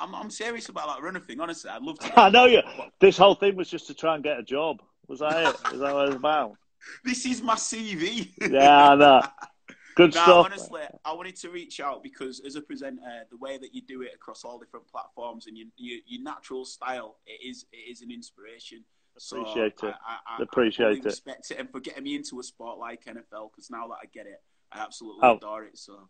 I'm, 0.00 0.14
I'm 0.14 0.30
serious 0.30 0.70
about 0.70 0.88
that 0.88 1.02
runner 1.04 1.20
thing. 1.20 1.38
Honestly, 1.38 1.68
I'd 1.68 1.82
love 1.82 1.98
to. 1.98 2.18
I 2.18 2.30
know 2.30 2.46
you. 2.46 2.62
This 2.98 3.18
whole 3.18 3.34
thing 3.34 3.56
was 3.56 3.68
just 3.68 3.88
to 3.88 3.94
try 3.94 4.14
and 4.14 4.24
get 4.24 4.38
a 4.38 4.42
job. 4.42 4.80
Was 5.06 5.18
that 5.18 5.36
it? 5.36 5.70
Was 5.70 5.80
that 5.80 5.92
what 5.92 6.04
it 6.04 6.08
was 6.08 6.14
about? 6.14 6.56
This 7.04 7.26
is 7.26 7.42
my 7.42 7.54
CV. 7.54 8.32
Yeah, 8.50 8.90
I 8.90 8.94
know. 8.96 9.22
Good 9.94 10.14
nah, 10.14 10.22
stuff. 10.22 10.46
Honestly, 10.46 10.82
I 11.04 11.12
wanted 11.12 11.36
to 11.36 11.50
reach 11.50 11.80
out 11.80 12.02
because 12.02 12.40
as 12.46 12.56
a 12.56 12.60
presenter, 12.62 13.26
the 13.30 13.36
way 13.36 13.58
that 13.58 13.74
you 13.74 13.82
do 13.82 14.02
it 14.02 14.10
across 14.14 14.44
all 14.44 14.58
different 14.58 14.86
platforms 14.88 15.46
and 15.46 15.56
your, 15.56 15.66
your, 15.76 15.98
your 16.06 16.22
natural 16.22 16.64
style, 16.64 17.16
it 17.26 17.46
is 17.46 17.66
it 17.72 17.90
is 17.90 18.02
an 18.02 18.10
inspiration. 18.10 18.84
Appreciate 19.14 19.78
so 19.78 19.88
it. 19.88 19.94
I, 20.06 20.38
I, 20.38 20.42
Appreciate 20.42 20.86
I 20.86 20.88
really 20.90 21.00
it. 21.00 21.04
Respect 21.04 21.50
it 21.50 21.58
and 21.58 21.70
for 21.70 21.80
getting 21.80 22.04
me 22.04 22.14
into 22.16 22.40
a 22.40 22.42
sport 22.42 22.78
like 22.78 23.04
NFL 23.04 23.50
because 23.52 23.70
now 23.70 23.86
that 23.88 23.98
I 24.02 24.06
get 24.12 24.26
it, 24.26 24.40
I 24.72 24.80
absolutely 24.80 25.20
Oh. 25.22 25.36
adore 25.36 25.64
it. 25.64 25.76
So 25.76 26.08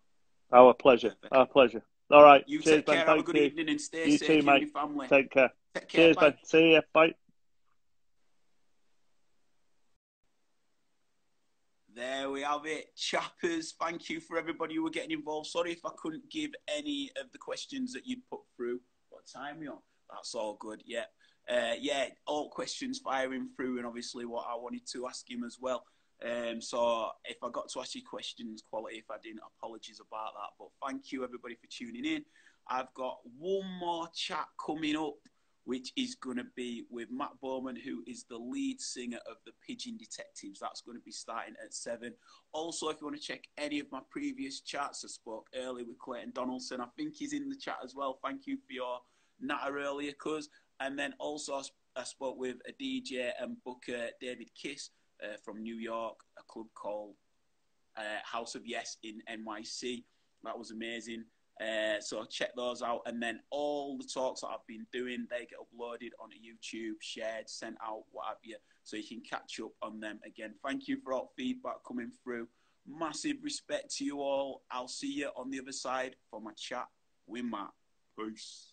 Our 0.53 0.73
pleasure. 0.75 1.15
Our 1.33 1.47
pleasure. 1.47 1.83
All 2.11 2.23
right. 2.23 2.45
you 2.47 2.61
Cheers, 2.61 2.77
take 2.77 2.87
Ben. 2.87 2.97
care. 2.99 3.07
Have 3.07 3.19
a 3.19 3.23
good 3.23 3.37
you. 3.37 3.43
evening 3.43 3.71
and 3.71 3.81
stay 3.81 4.09
You 4.11 4.19
safe. 4.19 4.29
too, 4.43 4.47
mate. 4.47 4.61
your 4.63 4.71
family. 4.71 5.09
Take 5.09 5.31
care. 5.31 5.51
Take 5.75 5.89
care. 5.89 6.01
Cheers, 6.05 6.17
bye. 6.17 6.31
Ben. 6.31 6.39
See 6.45 6.73
you. 6.75 6.83
Bye. 6.93 7.15
There 11.95 12.31
we 12.31 12.41
have 12.41 12.65
it. 12.65 12.97
Chappers, 12.97 13.75
thank 13.79 14.09
you 14.09 14.19
for 14.21 14.39
everybody 14.39 14.77
who 14.77 14.83
were 14.83 14.91
getting 14.91 15.11
involved. 15.11 15.49
Sorry 15.49 15.73
if 15.73 15.85
I 15.85 15.91
couldn't 15.99 16.31
give 16.31 16.51
any 16.67 17.11
of 17.21 17.31
the 17.33 17.39
questions 17.39 17.93
that 17.93 18.07
you'd 18.07 18.27
put 18.31 18.41
through. 18.57 18.81
What 19.11 19.25
time 19.27 19.61
are 19.61 19.63
you 19.63 19.71
on? 19.73 19.79
That's 20.11 20.35
all 20.35 20.57
good. 20.59 20.83
Yeah. 20.87 21.05
Uh, 21.51 21.75
yeah, 21.79 22.07
all 22.27 22.49
questions 22.49 23.01
firing 23.05 23.49
through, 23.57 23.77
and 23.77 23.87
obviously 23.87 24.25
what 24.25 24.47
I 24.49 24.55
wanted 24.55 24.87
to 24.93 25.07
ask 25.07 25.29
him 25.31 25.45
as 25.45 25.59
well. 25.61 25.85
Um, 26.25 26.63
so 26.63 27.11
if 27.25 27.37
I 27.43 27.51
got 27.51 27.69
to 27.71 27.81
ask 27.81 27.95
you 27.95 28.03
questions, 28.09 28.63
quality, 28.71 28.97
if 28.97 29.11
I 29.11 29.17
didn't, 29.23 29.41
apologies 29.59 30.01
about 30.01 30.33
that. 30.35 30.51
But 30.59 30.69
thank 30.87 31.13
you 31.13 31.25
everybody 31.25 31.57
for 31.57 31.67
tuning 31.69 32.07
in. 32.07 32.25
I've 32.69 32.95
got 32.95 33.19
one 33.39 33.67
more 33.81 34.09
chat 34.15 34.47
coming 34.65 34.97
up, 34.97 35.17
which 35.65 35.93
is 35.97 36.17
going 36.17 36.37
to 36.37 36.47
be 36.57 36.85
with 36.91 37.09
Matt 37.11 37.33
Bowman, 37.41 37.77
who 37.77 38.03
is 38.07 38.25
the 38.25 38.37
lead 38.37 38.81
singer 38.81 39.19
of 39.31 39.37
the 39.47 39.53
Pigeon 39.65 39.97
Detectives. 39.97 40.59
That's 40.61 40.81
going 40.81 40.97
to 40.97 41.05
be 41.05 41.13
starting 41.13 41.55
at 41.65 41.73
seven. 41.73 42.15
Also, 42.53 42.89
if 42.89 43.01
you 43.01 43.07
want 43.07 43.21
to 43.21 43.23
check 43.23 43.45
any 43.57 43.79
of 43.79 43.91
my 43.93 44.01
previous 44.11 44.61
chats, 44.61 45.05
I 45.05 45.09
spoke 45.09 45.49
earlier 45.55 45.85
with 45.87 45.99
Clayton 45.99 46.33
Donaldson. 46.35 46.81
I 46.81 46.87
think 46.97 47.15
he's 47.15 47.33
in 47.33 47.49
the 47.49 47.57
chat 47.57 47.79
as 47.85 47.95
well. 47.95 48.19
Thank 48.25 48.47
you 48.47 48.57
for 48.57 48.73
your 48.73 48.99
natter 49.41 49.79
earlier, 49.79 50.13
cuz. 50.13 50.49
And 50.81 50.99
then 50.99 51.15
also, 51.19 51.63
I 51.95 52.03
spoke 52.05 52.39
with 52.39 52.57
a 52.69 52.73
DJ 52.73 53.31
and 53.39 53.57
booker, 53.65 54.09
David 54.21 54.51
Kiss 54.61 54.91
uh, 55.23 55.37
from 55.45 55.63
New 55.63 55.77
York, 55.77 56.19
a 56.39 56.43
club 56.43 56.67
called 56.75 57.15
uh, 57.97 58.21
House 58.25 58.55
of 58.55 58.67
Yes 58.67 58.97
in 59.03 59.23
NYC. 59.31 60.05
That 60.43 60.59
was 60.59 60.71
amazing. 60.73 61.25
Uh, 61.63 62.01
so 62.01 62.25
check 62.25 62.51
those 62.57 62.83
out, 62.83 63.03
and 63.07 63.23
then 63.23 63.39
all 63.51 63.97
the 63.97 64.05
talks 64.05 64.41
that 64.41 64.49
I've 64.49 64.67
been 64.67 64.87
doing, 64.93 65.27
they 65.31 65.47
get 65.47 65.59
uploaded 65.61 66.11
onto 66.21 66.37
YouTube, 66.37 66.95
shared, 67.01 67.49
sent 67.49 67.77
out, 67.87 68.05
what 68.11 68.27
have 68.27 68.39
you, 68.43 68.57
so 68.83 68.97
you 68.97 69.05
can 69.07 69.21
catch 69.21 69.61
up 69.63 69.71
on 69.81 70.01
them 70.01 70.19
again. 70.27 70.55
Thank 70.65 70.89
you 70.89 70.99
for 71.05 71.13
all 71.13 71.33
feedback 71.37 71.77
coming 71.87 72.11
through. 72.25 72.49
Massive 72.87 73.37
respect 73.43 73.95
to 73.97 74.05
you 74.05 74.21
all. 74.23 74.63
I'll 74.73 74.89
see 74.89 75.13
you 75.13 75.29
on 75.37 75.51
the 75.51 75.61
other 75.61 75.73
side 75.73 76.17
for 76.31 76.41
my 76.41 76.53
chat 76.55 76.87
with 77.29 77.45
Matt. 77.45 77.71
Peace. 78.19 78.72